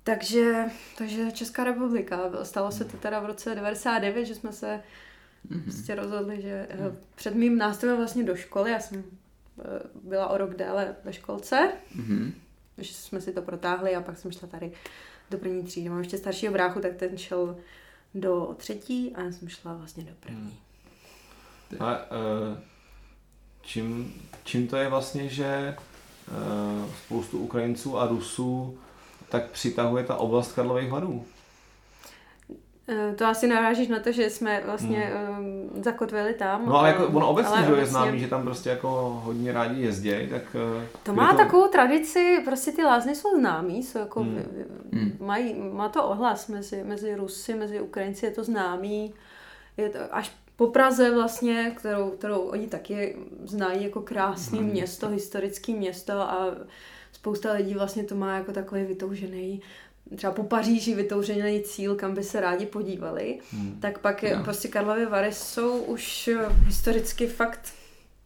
Takže, 0.04 0.64
takže 0.98 1.32
Česká 1.32 1.64
republika. 1.64 2.18
Stalo 2.42 2.72
se 2.72 2.84
to 2.84 2.96
teda 2.96 3.20
v 3.20 3.26
roce 3.26 3.54
99, 3.54 4.24
že 4.24 4.34
jsme 4.34 4.52
se 4.52 4.80
mm-hmm. 5.50 5.62
prostě 5.62 5.94
rozhodli, 5.94 6.42
že 6.42 6.68
mm. 6.80 6.98
před 7.14 7.34
mým 7.34 7.58
nástupem 7.58 7.96
vlastně 7.96 8.24
do 8.24 8.36
školy, 8.36 8.70
já 8.70 8.80
jsem 8.80 9.04
eh, 9.58 9.62
byla 10.02 10.28
o 10.28 10.38
rok 10.38 10.54
déle 10.54 10.96
ve 11.04 11.12
školce, 11.12 11.72
mm-hmm. 11.96 12.32
že 12.78 12.94
jsme 12.94 13.20
si 13.20 13.32
to 13.32 13.42
protáhli 13.42 13.96
a 13.96 14.00
pak 14.00 14.18
jsem 14.18 14.32
šla 14.32 14.48
tady 14.48 14.72
do 15.30 15.38
první 15.38 15.64
třídy. 15.64 15.88
Mám 15.88 15.98
ještě 15.98 16.18
staršího 16.18 16.52
bráchu, 16.52 16.80
tak 16.80 16.96
ten 16.96 17.18
šel 17.18 17.56
do 18.14 18.54
třetí 18.56 19.12
a 19.14 19.22
já 19.22 19.32
jsem 19.32 19.48
šla 19.48 19.74
vlastně 19.74 20.04
do 20.04 20.12
první. 20.20 20.58
Mm. 21.70 21.82
A 21.82 22.10
uh, 22.10 22.58
čím, 23.62 24.14
čím 24.44 24.68
to 24.68 24.76
je 24.76 24.88
vlastně, 24.88 25.28
že 25.28 25.76
uh, 26.28 26.90
spoustu 27.04 27.38
Ukrajinců 27.38 27.98
a 27.98 28.06
Rusů 28.06 28.78
tak 29.32 29.50
přitahuje 29.50 30.04
ta 30.04 30.16
oblast 30.16 30.52
Karlových 30.52 30.90
varů. 30.90 31.24
Eh, 32.88 33.14
to 33.14 33.26
asi 33.26 33.46
narážíš 33.46 33.88
na 33.88 34.00
to, 34.00 34.12
že 34.12 34.30
jsme 34.30 34.62
vlastně 34.64 34.98
hmm. 34.98 35.70
um, 35.74 35.82
zakotvili 35.82 36.34
tam. 36.34 36.66
No 36.66 36.78
ale 36.78 36.88
jako 36.88 37.06
ono 37.06 37.28
obecně, 37.28 37.62
že 37.66 37.72
je 37.72 37.86
známý, 37.86 38.20
že 38.20 38.28
tam 38.28 38.42
prostě 38.42 38.70
jako 38.70 39.20
hodně 39.24 39.52
rádi 39.52 39.82
jezdí, 39.82 40.10
tak... 40.30 40.42
Eh, 40.82 40.86
to 41.02 41.14
má 41.14 41.30
to... 41.30 41.36
takovou 41.36 41.68
tradici, 41.68 42.42
prostě 42.44 42.72
ty 42.72 42.84
lázně 42.84 43.14
jsou 43.14 43.38
známý, 43.38 43.82
jsou 43.82 43.98
jako, 43.98 44.20
hmm. 44.20 44.42
hmm. 44.92 45.16
mají, 45.20 45.54
má 45.72 45.88
to 45.88 46.04
ohlas 46.04 46.48
mezi, 46.48 46.84
mezi 46.84 47.14
Rusy, 47.14 47.54
mezi 47.54 47.80
Ukrajinci, 47.80 48.26
je 48.26 48.32
to 48.32 48.44
známý. 48.44 49.14
Je 49.76 49.88
to 49.88 49.98
až 50.10 50.36
po 50.56 50.66
Praze 50.66 51.14
vlastně, 51.14 51.72
kterou, 51.76 52.10
kterou 52.10 52.40
oni 52.40 52.66
taky 52.66 53.16
znají 53.44 53.84
jako 53.84 54.00
krásné 54.00 54.58
hmm. 54.58 54.66
město, 54.66 55.08
historické 55.08 55.72
město 55.72 56.12
a 56.12 56.46
spousta 57.22 57.52
lidí 57.52 57.74
vlastně 57.74 58.04
to 58.04 58.14
má 58.14 58.36
jako 58.36 58.52
takový 58.52 58.84
vytoužený 58.84 59.62
třeba 60.16 60.32
po 60.32 60.42
Paříži 60.42 60.94
vytoužený 60.94 61.62
cíl, 61.62 61.94
kam 61.94 62.14
by 62.14 62.24
se 62.24 62.40
rádi 62.40 62.66
podívali, 62.66 63.38
hmm. 63.50 63.78
tak 63.80 63.98
pak 63.98 64.22
je, 64.22 64.36
no. 64.36 64.44
prostě 64.44 64.68
Karlovy 64.68 65.06
Vary 65.06 65.32
jsou 65.32 65.78
už 65.78 66.28
eh, 66.28 66.46
historicky 66.66 67.26
fakt 67.26 67.72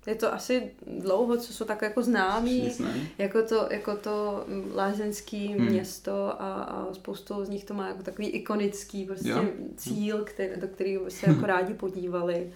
je 0.07 0.15
to 0.15 0.35
asi 0.35 0.71
dlouho, 0.87 1.37
co 1.37 1.53
jsou 1.53 1.65
tak 1.65 1.83
jako 1.83 2.03
známí, 2.03 2.73
jako 3.19 3.43
to, 3.43 3.69
jako 3.71 3.97
to 3.97 4.45
lázeňský 4.75 5.47
hmm. 5.47 5.67
město 5.67 6.43
a, 6.43 6.63
a 6.63 6.95
spoustu 6.95 7.45
z 7.45 7.49
nich 7.49 7.65
to 7.65 7.75
má 7.75 7.89
jako 7.89 8.03
takový 8.03 8.29
ikonický 8.29 9.05
prostě 9.05 9.29
jo. 9.29 9.45
cíl, 9.77 10.25
který, 10.25 10.61
do 10.61 10.69
kterého 10.69 11.11
se 11.11 11.27
jako 11.31 11.47
rádi 11.47 11.75
podívali. 11.75 12.53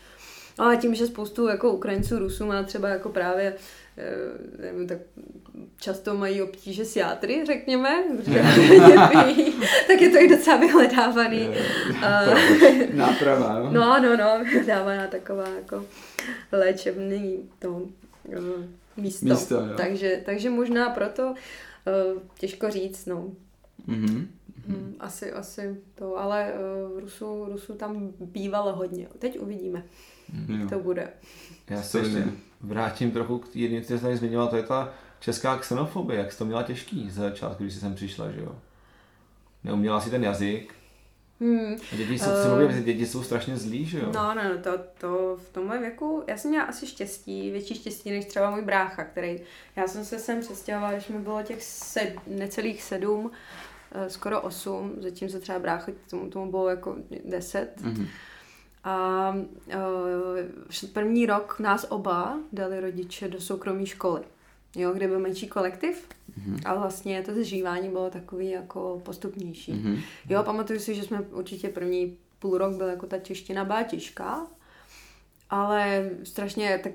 Ale 0.59 0.76
tím, 0.76 0.94
že 0.94 1.07
spoustu 1.07 1.48
jako 1.48 1.72
Ukrajinců, 1.72 2.18
Rusů 2.18 2.46
má 2.46 2.62
třeba 2.62 2.88
jako 2.88 3.09
právě 3.09 3.55
Eh, 4.01 4.62
nevím, 4.62 4.88
tak 4.88 4.98
často 5.76 6.14
mají 6.14 6.42
obtíže 6.42 6.84
s 6.84 6.96
játry, 6.96 7.44
řekněme, 7.46 7.88
tak 9.86 10.01
je 10.01 10.11
to 10.11 10.18
i 10.18 10.28
docela 10.28 10.57
vyhledávaný. 10.57 11.48
Náprava, 12.92 13.59
no? 13.59 13.70
No, 13.72 14.03
no, 14.03 14.16
no, 14.16 14.44
vyhledávaná 14.44 15.07
taková 15.07 15.48
jako 15.48 15.84
léčebný 16.53 17.51
to 17.59 17.82
eh, 18.32 18.66
místo. 18.96 19.26
místo 19.26 19.55
jo. 19.55 19.76
takže, 19.76 20.22
takže 20.24 20.51
možná 20.51 20.90
proto 20.90 21.22
uh, 21.28 22.22
těžko 22.38 22.70
říct, 22.70 23.07
no. 23.07 23.32
Mm-hmm. 23.88 24.26
Mm, 24.66 24.96
asi, 25.01 25.32
asi 25.32 25.76
to, 25.94 26.16
ale 26.16 26.53
uh, 26.92 27.01
Rusu, 27.01 27.44
Rusu 27.44 27.74
tam 27.74 28.12
bývalo 28.20 28.72
hodně. 28.72 29.09
Teď 29.18 29.40
uvidíme, 29.40 29.82
mm, 30.33 30.61
jak 30.61 30.70
to 30.70 30.78
bude. 30.78 31.09
Já 31.68 31.83
se 31.83 31.99
ještě 31.99 32.24
vrátím 32.61 33.11
trochu 33.11 33.39
k 33.39 33.57
jedné, 33.57 33.83
co 33.83 33.99
jsi 33.99 34.16
zmiňoval, 34.16 34.49
to 34.49 34.57
je 34.57 34.62
ta 34.62 34.93
česká 35.20 35.59
xenofobie. 35.59 36.18
Jak 36.18 36.33
jsi 36.33 36.39
to 36.39 36.45
měla 36.45 36.62
těžký 36.62 37.11
za 37.11 37.22
začátku, 37.22 37.62
když 37.62 37.74
jsi 37.74 37.81
sem 37.81 37.95
přišla, 37.95 38.31
že 38.31 38.41
jo? 38.41 38.57
Neuměla 39.64 40.01
si 40.01 40.11
ten 40.11 40.24
jazyk, 40.24 40.74
Hmm. 41.41 41.76
děti 41.93 42.18
jsou, 42.18 42.31
uh, 42.31 42.59
mluví, 42.59 42.83
děti 42.83 43.07
jsou 43.07 43.22
strašně 43.22 43.57
zlí, 43.57 43.87
že 43.87 43.99
jo? 43.99 44.07
No, 44.14 44.35
no, 44.35 44.43
no, 44.45 44.62
to, 44.62 44.70
to 44.99 45.39
v 45.43 45.53
tomhle 45.53 45.78
věku, 45.78 46.24
já 46.26 46.37
jsem 46.37 46.51
měla 46.51 46.64
asi 46.64 46.87
štěstí, 46.87 47.51
větší 47.51 47.74
štěstí 47.74 48.11
než 48.11 48.24
třeba 48.24 48.51
můj 48.51 48.62
brácha, 48.62 49.05
který, 49.05 49.41
já 49.76 49.89
jsem 49.89 50.05
se 50.05 50.18
sem 50.18 50.41
přestěhovala, 50.41 50.93
když 50.93 51.09
mi 51.09 51.18
bylo 51.18 51.43
těch 51.43 51.62
sed, 51.62 52.14
necelých 52.26 52.83
sedm, 52.83 53.31
eh, 53.93 54.11
skoro 54.11 54.41
osm, 54.41 54.93
zatím 54.99 55.28
se 55.28 55.41
třeba 55.41 55.59
brácha, 55.59 55.93
tomu, 56.11 56.31
tomu 56.31 56.51
bylo 56.51 56.68
jako 56.68 56.97
deset. 57.24 57.72
Mm-hmm. 57.83 58.07
A 58.85 59.35
uh, 59.66 60.89
první 60.93 61.26
rok 61.26 61.61
nás 61.61 61.87
oba 61.89 62.39
dali 62.53 62.81
rodiče 62.81 63.28
do 63.28 63.41
soukromé 63.41 63.87
školy, 63.87 64.20
jo, 64.76 64.93
kde 64.93 65.09
byl 65.09 65.18
menší 65.18 65.49
kolektiv, 65.49 66.09
mm-hmm. 66.09 66.61
a 66.64 66.74
vlastně 66.74 67.22
to 67.22 67.35
zžívání 67.35 67.89
bylo 67.89 68.11
takový 68.11 68.51
jako 68.51 69.01
postupnější. 69.05 69.72
Mm-hmm. 69.72 70.03
Jo, 70.28 70.43
pamatuju 70.43 70.81
si, 70.81 70.95
že 70.95 71.03
jsme 71.03 71.20
určitě 71.20 71.68
první 71.68 72.16
půl 72.39 72.59
rok 72.59 72.74
byl 72.74 72.87
jako 72.87 73.07
ta 73.07 73.18
čeština 73.18 73.83
těžká, 73.83 74.47
ale 75.51 76.11
strašně, 76.24 76.80
tak 76.82 76.92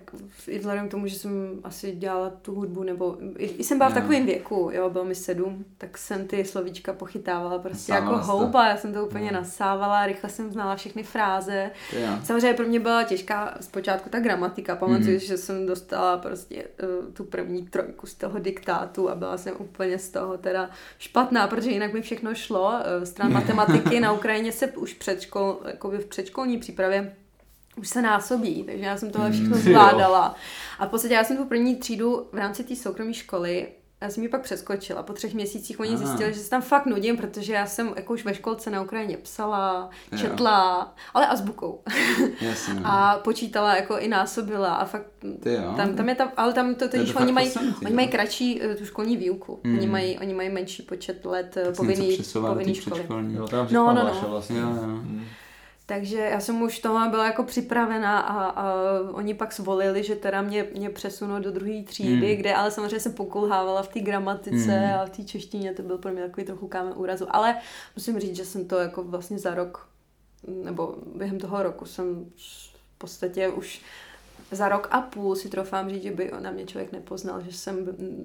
i 0.48 0.60
vzhledem 0.60 0.88
k 0.88 0.92
tomu, 0.92 1.08
že 1.08 1.16
jsem 1.16 1.60
asi 1.64 1.92
dělala 1.92 2.30
tu 2.30 2.56
hudbu, 2.56 2.84
nebo 2.84 3.18
i, 3.38 3.64
jsem 3.64 3.78
byla 3.78 3.90
v 3.90 3.94
takovém 3.94 4.26
věku, 4.26 4.70
jo, 4.74 4.90
bylo 4.90 5.06
mi 5.06 5.16
sedm, 5.16 5.66
tak 5.78 5.98
jsem 5.98 6.28
ty 6.28 6.46
slovíčka 6.46 6.94
pochytávala 6.94 7.60
prostě 7.60 7.92
Nasávala 7.92 8.18
jako 8.18 8.32
houba, 8.32 8.68
já 8.68 8.78
jsem 8.78 8.94
to 8.94 9.06
úplně 9.06 9.32
no. 9.32 9.40
nasávala, 9.40 10.06
rychle 10.06 10.30
jsem 10.30 10.52
znala 10.52 10.76
všechny 10.76 11.04
fráze. 11.04 11.72
Yeah. 11.94 12.26
Samozřejmě 12.26 12.54
pro 12.54 12.66
mě 12.66 12.80
byla 12.80 13.04
těžká 13.04 13.58
zpočátku 13.62 14.10
ta 14.10 14.20
gramatika, 14.20 14.76
pamatuju, 14.76 15.14
mm. 15.14 15.20
že 15.20 15.38
jsem 15.38 15.66
dostala 15.66 16.18
prostě 16.18 16.68
uh, 16.84 17.14
tu 17.14 17.24
první 17.24 17.66
trojku 17.66 18.08
z 18.08 18.14
toho 18.14 18.40
diktátu 18.40 19.10
a 19.10 19.16
byla 19.16 19.38
jsem 19.38 19.54
úplně 19.60 20.00
z 20.00 20.10
toho 20.10 20.38
teda 20.38 20.70
špatná, 20.98 21.48
protože 21.48 21.70
jinak 21.70 21.94
mi 21.94 22.02
všechno 22.02 22.36
šlo, 22.36 22.68
uh, 22.68 23.04
stran 23.04 23.34
matematiky 23.34 24.00
na 24.00 24.12
Ukrajině 24.12 24.52
se 24.52 24.68
už 24.68 24.94
předškol, 24.94 25.60
jako 25.66 25.90
v 25.90 26.06
předškolní 26.06 26.58
přípravě 26.58 27.16
už 27.78 27.90
se 27.90 28.02
násobí, 28.02 28.64
takže 28.64 28.86
já 28.86 28.98
jsem 28.98 29.12
tohle 29.12 29.32
všechno 29.32 29.56
mm, 29.56 29.62
zvládala. 29.62 30.36
A 30.80 30.86
v 30.86 30.90
podstatě 30.90 31.14
já 31.14 31.24
jsem 31.24 31.38
tu 31.38 31.46
první 31.46 31.76
třídu 31.76 32.28
v 32.32 32.38
rámci 32.38 32.64
té 32.64 32.76
soukromé 32.76 33.14
školy 33.14 33.68
já 34.02 34.10
jsem 34.10 34.24
ji 34.24 34.30
pak 34.30 34.42
přeskočila. 34.42 35.04
Po 35.04 35.14
třech 35.14 35.34
měsících 35.34 35.80
oni 35.80 35.90
Aha. 35.90 35.98
zjistili, 35.98 36.34
že 36.34 36.40
se 36.40 36.50
tam 36.50 36.62
fakt 36.62 36.86
nudím, 36.86 37.18
protože 37.18 37.54
já 37.54 37.66
jsem 37.66 37.94
jako 37.96 38.14
už 38.14 38.26
ve 38.26 38.34
školce 38.34 38.70
na 38.70 38.82
Ukrajině 38.82 39.18
psala, 39.18 39.90
četla, 40.18 40.78
jo. 40.80 41.04
ale 41.14 41.28
azbukou. 41.28 41.82
Jasně. 42.42 42.80
a 42.84 43.20
počítala, 43.24 43.76
jako 43.76 43.98
i 44.00 44.08
násobila 44.08 44.76
a 44.76 44.86
fakt 44.86 45.08
tam, 45.78 45.96
tam 45.96 46.10
je 46.10 46.16
tam, 46.16 46.32
ale 46.38 46.54
tam 46.54 46.76
to 46.76 46.88
teď 46.88 47.16
oni 47.16 47.32
mají, 47.32 47.52
oni 47.86 47.96
mají 47.96 48.08
kratší 48.08 48.62
uh, 48.62 48.74
tu 48.74 48.86
školní 48.86 49.18
výuku. 49.18 49.60
Mm. 49.64 49.78
Oni, 49.78 49.88
mají, 49.88 50.20
oni 50.20 50.34
mají 50.34 50.50
menší 50.50 50.84
počet 50.84 51.26
let 51.26 51.58
uh, 51.68 51.74
povinný, 51.74 52.18
povinný 52.34 52.76
školy. 52.76 53.06
No, 53.10 53.48
no, 53.52 53.68
no, 53.72 53.94
no. 53.94 54.26
Vlastně, 54.30 54.60
jo, 54.60 54.70
jo. 54.70 54.82
Mm. 54.82 55.26
Takže 55.88 56.18
já 56.18 56.40
jsem 56.40 56.62
už 56.62 56.80
toho 56.80 57.10
byla 57.10 57.26
jako 57.26 57.44
připravená 57.44 58.20
a, 58.20 58.44
a 58.46 58.74
oni 59.12 59.34
pak 59.34 59.54
zvolili, 59.54 60.04
že 60.04 60.16
teda 60.16 60.42
mě, 60.42 60.68
mě 60.74 60.90
přesunou 60.90 61.40
do 61.40 61.52
druhé 61.52 61.84
třídy, 61.84 62.32
mm. 62.32 62.38
kde 62.38 62.54
ale 62.54 62.72
samozřejmě 62.72 63.00
jsem 63.00 63.14
pokulhávala 63.14 63.84
v 63.84 63.88
té 63.88 64.00
gramatice 64.00 64.80
mm. 64.80 64.94
a 65.00 65.06
v 65.06 65.10
té 65.10 65.24
češtině, 65.24 65.74
to 65.74 65.84
byl 65.84 65.98
pro 65.98 66.12
mě 66.12 66.22
takový 66.22 66.46
trochu 66.46 66.68
kámen 66.68 66.94
úrazu. 66.96 67.28
Ale 67.30 67.58
musím 67.96 68.20
říct, 68.20 68.36
že 68.36 68.46
jsem 68.46 68.68
to 68.68 68.78
jako 68.78 69.04
vlastně 69.04 69.40
za 69.40 69.56
rok, 69.56 69.88
nebo 70.64 70.96
během 71.16 71.40
toho 71.40 71.64
roku 71.64 71.86
jsem 71.86 72.26
v 72.36 72.98
podstatě 72.98 73.50
už 73.50 73.82
za 74.56 74.70
rok 74.70 74.88
a 74.92 75.02
půl 75.02 75.36
si 75.36 75.50
trofám 75.50 75.90
říct, 75.90 76.04
že 76.04 76.12
by 76.12 76.32
na 76.40 76.52
mě 76.52 76.66
člověk 76.66 76.92
nepoznal, 76.92 77.42
že 77.42 77.58
jsem 77.58 77.78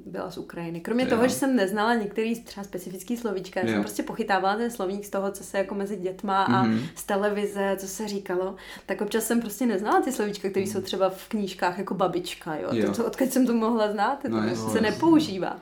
byla 0.06 0.30
z 0.30 0.38
Ukrajiny. 0.38 0.80
Kromě 0.80 1.04
Jo. 1.04 1.10
toho, 1.10 1.28
že 1.28 1.34
jsem 1.34 1.56
neznala 1.56 1.94
některý 1.94 2.40
třeba 2.40 2.64
specifický 2.64 3.16
slovíčka, 3.16 3.60
Jo. 3.60 3.66
jsem 3.68 3.80
prostě 3.82 4.02
pochytávala 4.02 4.56
ten 4.56 4.70
slovník 4.70 5.04
z 5.04 5.10
toho, 5.10 5.30
co 5.30 5.44
se 5.44 5.58
jako 5.58 5.74
mezi 5.74 5.96
dětma 5.96 6.42
a 6.44 6.62
Mhm. 6.62 6.80
z 6.94 7.04
televize, 7.04 7.76
co 7.78 7.86
se 7.88 8.08
říkalo, 8.08 8.54
tak 8.86 9.00
občas 9.00 9.24
jsem 9.24 9.40
prostě 9.40 9.66
neznala 9.66 10.00
ty 10.00 10.12
slovíčka, 10.12 10.50
které 10.50 10.66
jsou 10.66 10.80
třeba 10.80 11.08
v 11.10 11.28
knížkách 11.28 11.78
jako 11.78 11.94
babička, 11.94 12.54
jo. 12.54 12.68
Jo. 12.72 12.92
To, 12.94 13.04
odkud 13.06 13.32
jsem 13.32 13.46
to 13.46 13.54
mohla 13.54 13.92
znát, 13.92 14.18
to 14.22 14.28
No, 14.28 14.40
no, 14.40 14.48
jasně, 14.48 14.70
se 14.70 14.80
nepoužívá. 14.80 15.56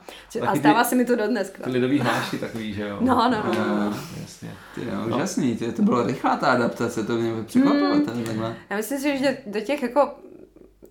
A 0.47 0.51
ty- 0.53 0.59
stává 0.59 0.83
se 0.83 0.95
mi 0.95 1.05
to 1.05 1.15
dodnes. 1.15 1.53
Ty 1.63 1.69
lidový 1.69 1.99
hlášky 1.99 2.37
takový, 2.37 2.73
že 2.73 2.87
jo? 2.87 2.97
No, 3.01 3.15
no, 3.15 3.29
no. 3.29 3.53
Jo. 3.53 3.93
Jasně. 4.21 4.51
Ty 4.75 4.81
jo, 4.81 5.15
úžasný, 5.15 5.55
ty, 5.55 5.71
to 5.71 5.81
bylo 5.81 6.03
rychlá 6.07 6.35
ta 6.37 6.47
adaptace, 6.47 7.03
to 7.03 7.13
mě 7.15 7.43
překvapilo 7.43 7.95
Mm. 7.95 8.05
takhle. 8.05 8.55
Já 8.69 8.77
myslím 8.77 8.99
si, 8.99 9.17
že 9.17 9.37
do 9.45 9.59
těch 9.61 9.83
jako, 9.83 10.09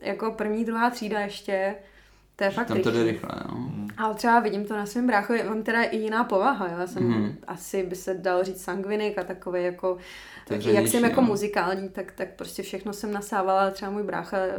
jako 0.00 0.30
první, 0.32 0.64
druhá 0.64 0.90
třída 0.90 1.20
ještě, 1.20 1.74
to 2.36 2.44
je 2.44 2.50
fakt 2.50 2.66
Tam 2.68 2.80
to 2.82 2.90
jde 2.90 3.02
rychle, 3.04 3.30
no. 3.48 3.70
Ale 3.98 4.14
třeba 4.14 4.40
vidím 4.40 4.64
to 4.64 4.76
na 4.76 4.86
svém 4.86 5.06
bráchovi, 5.06 5.42
mám 5.42 5.62
teda 5.62 5.82
i 5.82 5.96
jiná 5.96 6.24
povaha, 6.24 6.66
jo? 6.68 6.74
já 6.78 6.86
jsem 6.86 7.02
Mhm. 7.08 7.36
asi 7.46 7.82
by 7.82 7.96
se 7.96 8.14
dal 8.14 8.44
říct 8.44 8.62
sangvinik 8.62 9.18
a 9.18 9.24
takový 9.24 9.62
jako, 9.64 9.96
Takže 10.48 10.72
jak 10.72 10.86
jsem 10.88 11.04
jako 11.04 11.20
jo. 11.20 11.26
muzikální, 11.26 11.88
tak, 11.88 12.12
tak 12.12 12.28
prostě 12.36 12.62
všechno 12.62 12.92
jsem 12.92 13.12
nasávala, 13.12 13.60
ale 13.60 13.70
třeba 13.70 13.90
můj 13.90 14.02
brácha, 14.02 14.36
eh, 14.38 14.52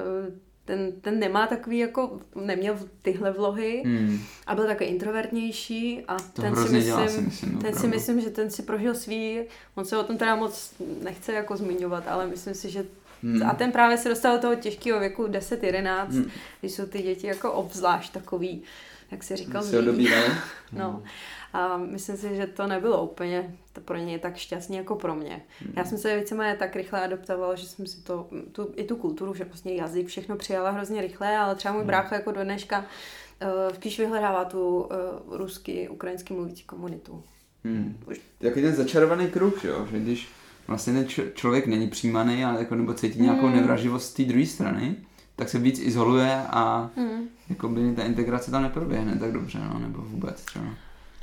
ten, 0.65 0.91
ten 1.01 1.19
nemá 1.19 1.47
takový 1.47 1.77
jako, 1.77 2.19
neměl 2.35 2.79
tyhle 3.01 3.31
vlohy 3.31 3.81
Hmm. 3.85 4.19
a 4.47 4.55
byl 4.55 4.65
takový 4.67 4.89
introvertnější 4.89 6.03
a 6.07 6.17
To 6.33 6.41
ten 6.41 6.55
si 6.55 6.61
myslím, 6.61 6.83
dělá, 6.83 7.07
si 7.07 7.21
myslím, 7.21 7.59
ten 7.59 7.73
si 7.73 7.87
myslím, 7.87 8.21
že 8.21 8.29
ten 8.29 8.51
si 8.51 8.63
prožil 8.63 8.95
svý, 8.95 9.41
on 9.75 9.85
se 9.85 9.97
o 9.97 10.03
tom 10.03 10.17
teda 10.17 10.35
moc 10.35 10.73
nechce 11.03 11.33
jako 11.33 11.57
zmiňovat, 11.57 12.03
ale 12.07 12.27
myslím 12.27 12.53
si, 12.53 12.69
že 12.69 12.85
Hmm. 13.23 13.43
a 13.49 13.53
ten 13.53 13.71
právě 13.71 13.97
se 13.97 14.09
dostal 14.09 14.35
do 14.35 14.41
toho 14.41 14.55
těžkého 14.55 14.99
věku 14.99 15.27
10-11, 15.27 16.05
Hmm. 16.09 16.25
když 16.59 16.71
jsou 16.73 16.85
ty 16.85 17.01
děti 17.01 17.27
jako 17.27 17.51
obzvlášť 17.51 18.13
takový, 18.13 18.61
jak 19.11 19.23
se 19.23 19.37
říkal? 19.37 19.63
No. 20.73 21.03
A 21.53 21.77
myslím 21.77 22.17
si, 22.17 22.35
že 22.35 22.47
to 22.47 22.67
nebylo 22.67 23.03
úplně 23.03 23.55
to 23.73 23.81
pro 23.81 23.97
něj 23.97 24.19
tak 24.19 24.37
šťastný 24.37 24.77
jako 24.77 24.95
pro 24.95 25.15
mě. 25.15 25.41
Já 25.75 25.85
jsem 25.85 25.97
se 25.97 26.19
víceméně 26.19 26.55
tak 26.55 26.75
rychle 26.75 27.01
adaptovala, 27.03 27.55
že 27.55 27.65
jsem 27.67 27.87
si 27.87 28.01
to, 28.01 28.27
tu, 28.51 28.73
i 28.75 28.83
tu 28.83 28.95
kulturu, 28.95 29.33
že 29.33 29.43
vlastně 29.43 29.75
jazyk, 29.75 30.07
všechno 30.07 30.35
přijala 30.35 30.69
hrozně 30.69 31.01
rychle, 31.01 31.37
ale 31.37 31.55
třeba 31.55 31.73
můj 31.73 31.83
brácha 31.83 32.15
jako 32.15 32.31
do 32.31 32.43
dneška 32.43 32.79
uh, 32.79 33.75
spíš 33.75 33.99
vyhledává 33.99 34.45
tu 34.45 34.79
uh, 34.81 34.87
rusky, 35.37 35.89
ukrajinsky 35.89 36.33
mluvící 36.33 36.63
komunitu. 36.63 37.23
Hmm. 37.65 37.97
Už- 38.07 38.21
Jaký 38.41 38.61
ten 38.61 38.75
začarovaný 38.75 39.27
kruh, 39.27 39.61
že 39.61 39.67
jo? 39.67 39.87
Že 39.91 39.99
když 39.99 40.27
vlastně 40.69 40.93
ten 40.93 41.07
č- 41.07 41.31
člověk 41.33 41.67
není 41.67 41.87
přijímaný, 41.87 42.45
ale 42.45 42.59
jako 42.59 42.75
nebo 42.75 42.93
cítí 42.93 43.21
nějakou 43.21 43.45
Hmm. 43.47 43.55
nevraživost 43.55 44.09
z 44.09 44.13
té 44.13 44.23
druhé 44.23 44.45
strany, 44.45 44.95
tak 45.35 45.49
se 45.49 45.59
víc 45.59 45.79
izoluje 45.79 46.41
a 46.49 46.89
Hmm. 46.95 47.21
jako 47.49 47.69
by 47.69 47.93
ta 47.95 48.03
integrace 48.03 48.51
tam 48.51 48.63
neproběhne 48.63 49.15
tak 49.19 49.31
dobře, 49.31 49.59
no, 49.73 49.79
nebo 49.79 50.01
vůbec 50.01 50.41
třeba. 50.45 50.65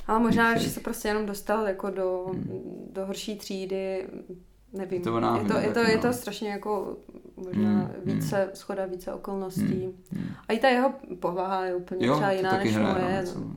Ale 0.07 0.19
možná, 0.19 0.53
Víc 0.53 0.61
že 0.61 0.69
se 0.69 0.79
prostě 0.79 1.07
jenom 1.07 1.25
dostal 1.25 1.67
jako 1.67 1.89
do, 1.89 2.25
do 2.93 3.05
horší 3.05 3.37
třídy, 3.37 4.07
nevím. 4.73 4.97
Je 4.99 5.03
to 5.03 5.11
o 5.13 5.15
je, 5.15 5.21
náhodě 5.21 5.47
to, 5.53 5.57
je, 5.59 5.67
to, 5.67 5.73
taky, 5.73 5.91
je 5.91 5.95
no. 5.95 6.01
to 6.01 6.13
strašně 6.13 6.49
jako 6.49 6.97
možná 7.35 7.69
Hmm, 7.69 7.89
více, 8.05 8.49
schoda 8.53 8.85
více 8.85 9.13
okolností. 9.13 9.89
Hmm. 10.11 10.25
A 10.47 10.53
i 10.53 10.59
ta 10.59 10.67
jeho 10.69 10.93
povaha 11.19 11.65
je 11.65 11.75
úplně 11.75 12.07
Jo, 12.07 12.15
třeba 12.15 12.31
jiná 12.31 12.57
než 12.57 12.77
moje. 12.77 13.23
no, 13.35 13.41
No. 13.41 13.55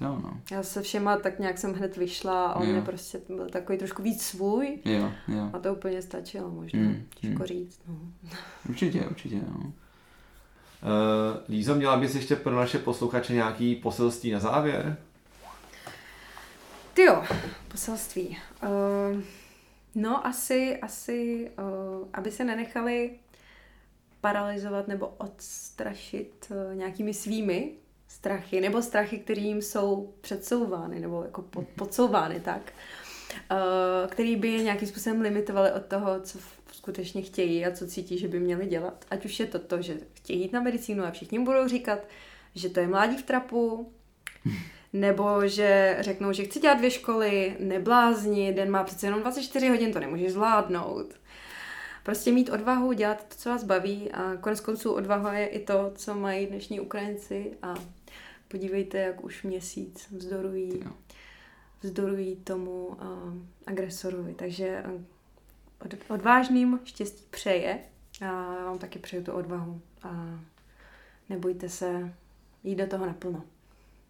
Jo, 0.00 0.18
no. 0.22 0.40
Já 0.50 0.62
se 0.62 0.82
všema 0.82 1.16
tak 1.16 1.38
nějak 1.38 1.58
jsem 1.58 1.74
hned 1.74 1.96
vyšla 1.96 2.46
a 2.46 2.54
on 2.56 2.66
Jo. 2.66 2.72
mě 2.72 2.82
prostě 2.82 3.20
byl 3.28 3.48
takový 3.48 3.78
trošku 3.78 4.02
víc 4.02 4.22
svůj 4.22 4.78
Jo, 4.84 5.12
jo. 5.28 5.50
a 5.52 5.58
to 5.58 5.74
úplně 5.74 6.02
stačilo 6.02 6.50
možná. 6.50 6.80
Hmm, 6.80 7.06
Těžko 7.14 7.36
hmm. 7.36 7.46
říct. 7.46 7.80
No. 7.88 7.94
Určitě, 8.68 9.00
určitě, 9.00 9.36
no. 9.36 9.56
Uh, 9.60 9.72
Lízo, 11.48 11.74
měla 11.74 11.96
bys 11.96 12.14
ještě 12.14 12.36
pro 12.36 12.56
naše 12.56 12.78
posluchače 12.78 13.32
nějaký 13.32 13.76
poselství 13.76 14.30
na 14.30 14.38
závěr? 14.40 14.96
Ty 16.94 17.02
jo, 17.02 17.24
poselství. 17.68 18.38
Uh, 18.62 19.22
no 19.94 20.26
asi, 20.26 20.78
asi, 20.82 21.50
uh, 21.58 22.08
aby 22.12 22.30
se 22.30 22.44
nenechali 22.44 23.10
paralizovat 24.20 24.88
nebo 24.88 25.06
odstrašit 25.06 26.46
uh, 26.50 26.74
nějakými 26.74 27.14
svými 27.14 27.72
strachy, 28.08 28.60
nebo 28.60 28.82
strachy, 28.82 29.18
které 29.18 29.40
jim 29.40 29.62
jsou 29.62 30.14
předsouvány, 30.20 31.00
nebo 31.00 31.22
jako 31.22 31.42
pod, 31.42 31.64
podsouvány 31.68 32.40
tak, 32.40 32.72
uh, 33.50 34.10
který 34.10 34.36
by 34.36 34.48
je 34.48 34.62
nějakým 34.62 34.88
způsobem 34.88 35.20
limitovali 35.20 35.72
od 35.72 35.84
toho, 35.86 36.20
co 36.20 36.38
skutečně 36.72 37.22
chtějí 37.22 37.66
a 37.66 37.70
co 37.70 37.86
cítí, 37.86 38.18
že 38.18 38.28
by 38.28 38.40
měli 38.40 38.66
dělat. 38.66 39.04
Ať 39.10 39.24
už 39.24 39.40
je 39.40 39.46
to 39.46 39.58
to, 39.58 39.82
že 39.82 39.96
chtějí 40.12 40.40
jít 40.40 40.52
na 40.52 40.60
medicínu 40.60 41.04
a 41.04 41.10
všichni 41.10 41.38
budou 41.38 41.68
říkat, 41.68 41.98
že 42.54 42.68
to 42.68 42.80
je 42.80 42.88
mládí 42.88 43.16
v 43.16 43.22
trapu, 43.22 43.92
nebo 44.92 45.48
že 45.48 45.96
řeknou, 46.00 46.32
že 46.32 46.44
chci 46.44 46.60
dělat 46.60 46.78
dvě 46.78 46.90
školy, 46.90 47.56
neblázni, 47.60 48.52
den 48.52 48.70
má 48.70 48.84
přece 48.84 49.06
jenom 49.06 49.20
24 49.20 49.68
hodin, 49.68 49.92
to 49.92 50.00
nemůžeš 50.00 50.32
zvládnout. 50.32 51.14
Prostě 52.02 52.32
mít 52.32 52.50
odvahu, 52.50 52.92
dělat 52.92 53.24
to, 53.28 53.36
co 53.36 53.48
vás 53.48 53.64
baví 53.64 54.10
a 54.12 54.36
konec 54.36 54.60
konců 54.60 54.92
odvaha 54.92 55.34
je 55.34 55.46
i 55.46 55.58
to, 55.58 55.92
co 55.94 56.14
mají 56.14 56.46
dnešní 56.46 56.80
Ukrajinci 56.80 57.52
a 57.62 57.74
podívejte, 58.48 58.98
jak 58.98 59.24
už 59.24 59.42
měsíc 59.42 60.08
vzdorují, 60.10 60.84
vzdorují 61.82 62.36
tomu 62.36 62.86
uh, 62.86 62.96
agresorovi. 63.66 64.34
Takže 64.34 64.84
uh, 64.86 65.02
od, 65.84 65.94
odvážným 66.08 66.80
štěstí 66.84 67.24
přeje 67.30 67.78
a 68.20 68.24
já 68.24 68.64
vám 68.64 68.78
taky 68.78 68.98
přeju 68.98 69.24
tu 69.24 69.32
odvahu 69.32 69.80
a 70.02 70.40
nebojte 71.28 71.68
se 71.68 72.14
jít 72.64 72.76
do 72.76 72.86
toho 72.86 73.06
naplno. 73.06 73.42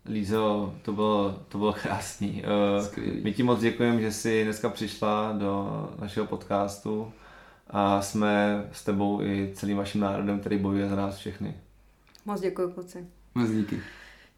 Lízo, 0.06 0.74
to 0.82 0.92
bylo, 0.92 1.44
to 1.48 1.58
bylo 1.58 1.72
krásný. 1.72 2.42
Uh, 2.78 2.84
Skvělý. 2.84 3.20
my 3.20 3.32
ti 3.32 3.42
moc 3.42 3.60
děkujeme, 3.60 4.00
že 4.00 4.12
jsi 4.12 4.44
dneska 4.44 4.68
přišla 4.68 5.32
do 5.32 5.88
našeho 6.00 6.26
podcastu 6.26 7.12
a 7.70 8.02
jsme 8.02 8.64
s 8.72 8.84
tebou 8.84 9.22
i 9.22 9.52
celým 9.54 9.76
vaším 9.76 10.00
národem, 10.00 10.40
který 10.40 10.58
bojuje 10.58 10.88
za 10.88 10.96
nás 10.96 11.16
všechny. 11.16 11.54
Moc 12.24 12.40
děkuji, 12.40 12.72
kluci. 12.72 13.06
Moc 13.34 13.50
díky. 13.50 13.80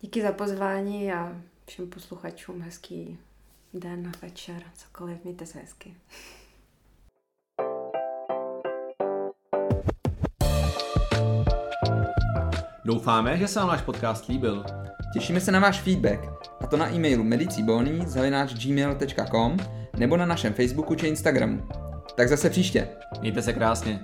Díky 0.02 0.22
za 0.22 0.32
pozvání 0.32 1.12
a 1.12 1.32
všem 1.66 1.90
posluchačům 1.90 2.62
hezký 2.62 3.18
den, 3.74 4.12
večer, 4.22 4.62
cokoliv, 4.74 5.24
mějte 5.24 5.46
se 5.46 5.58
hezky. 5.58 5.94
Doufáme, 12.84 13.38
že 13.38 13.48
se 13.48 13.60
vám 13.60 13.68
náš 13.68 13.82
podcast 13.82 14.28
líbil. 14.28 14.64
Těšíme 15.12 15.40
se 15.40 15.52
na 15.52 15.60
váš 15.60 15.80
feedback, 15.80 16.20
a 16.60 16.66
to 16.66 16.76
na 16.76 16.94
e-mailu 16.94 17.24
medicibony.gmail.com 17.24 19.56
nebo 19.96 20.16
na 20.16 20.26
našem 20.26 20.54
Facebooku 20.54 20.94
či 20.94 21.06
Instagramu. 21.06 21.68
Tak 22.16 22.28
zase 22.28 22.50
příště. 22.50 22.88
Mějte 23.20 23.42
se 23.42 23.52
krásně. 23.52 24.00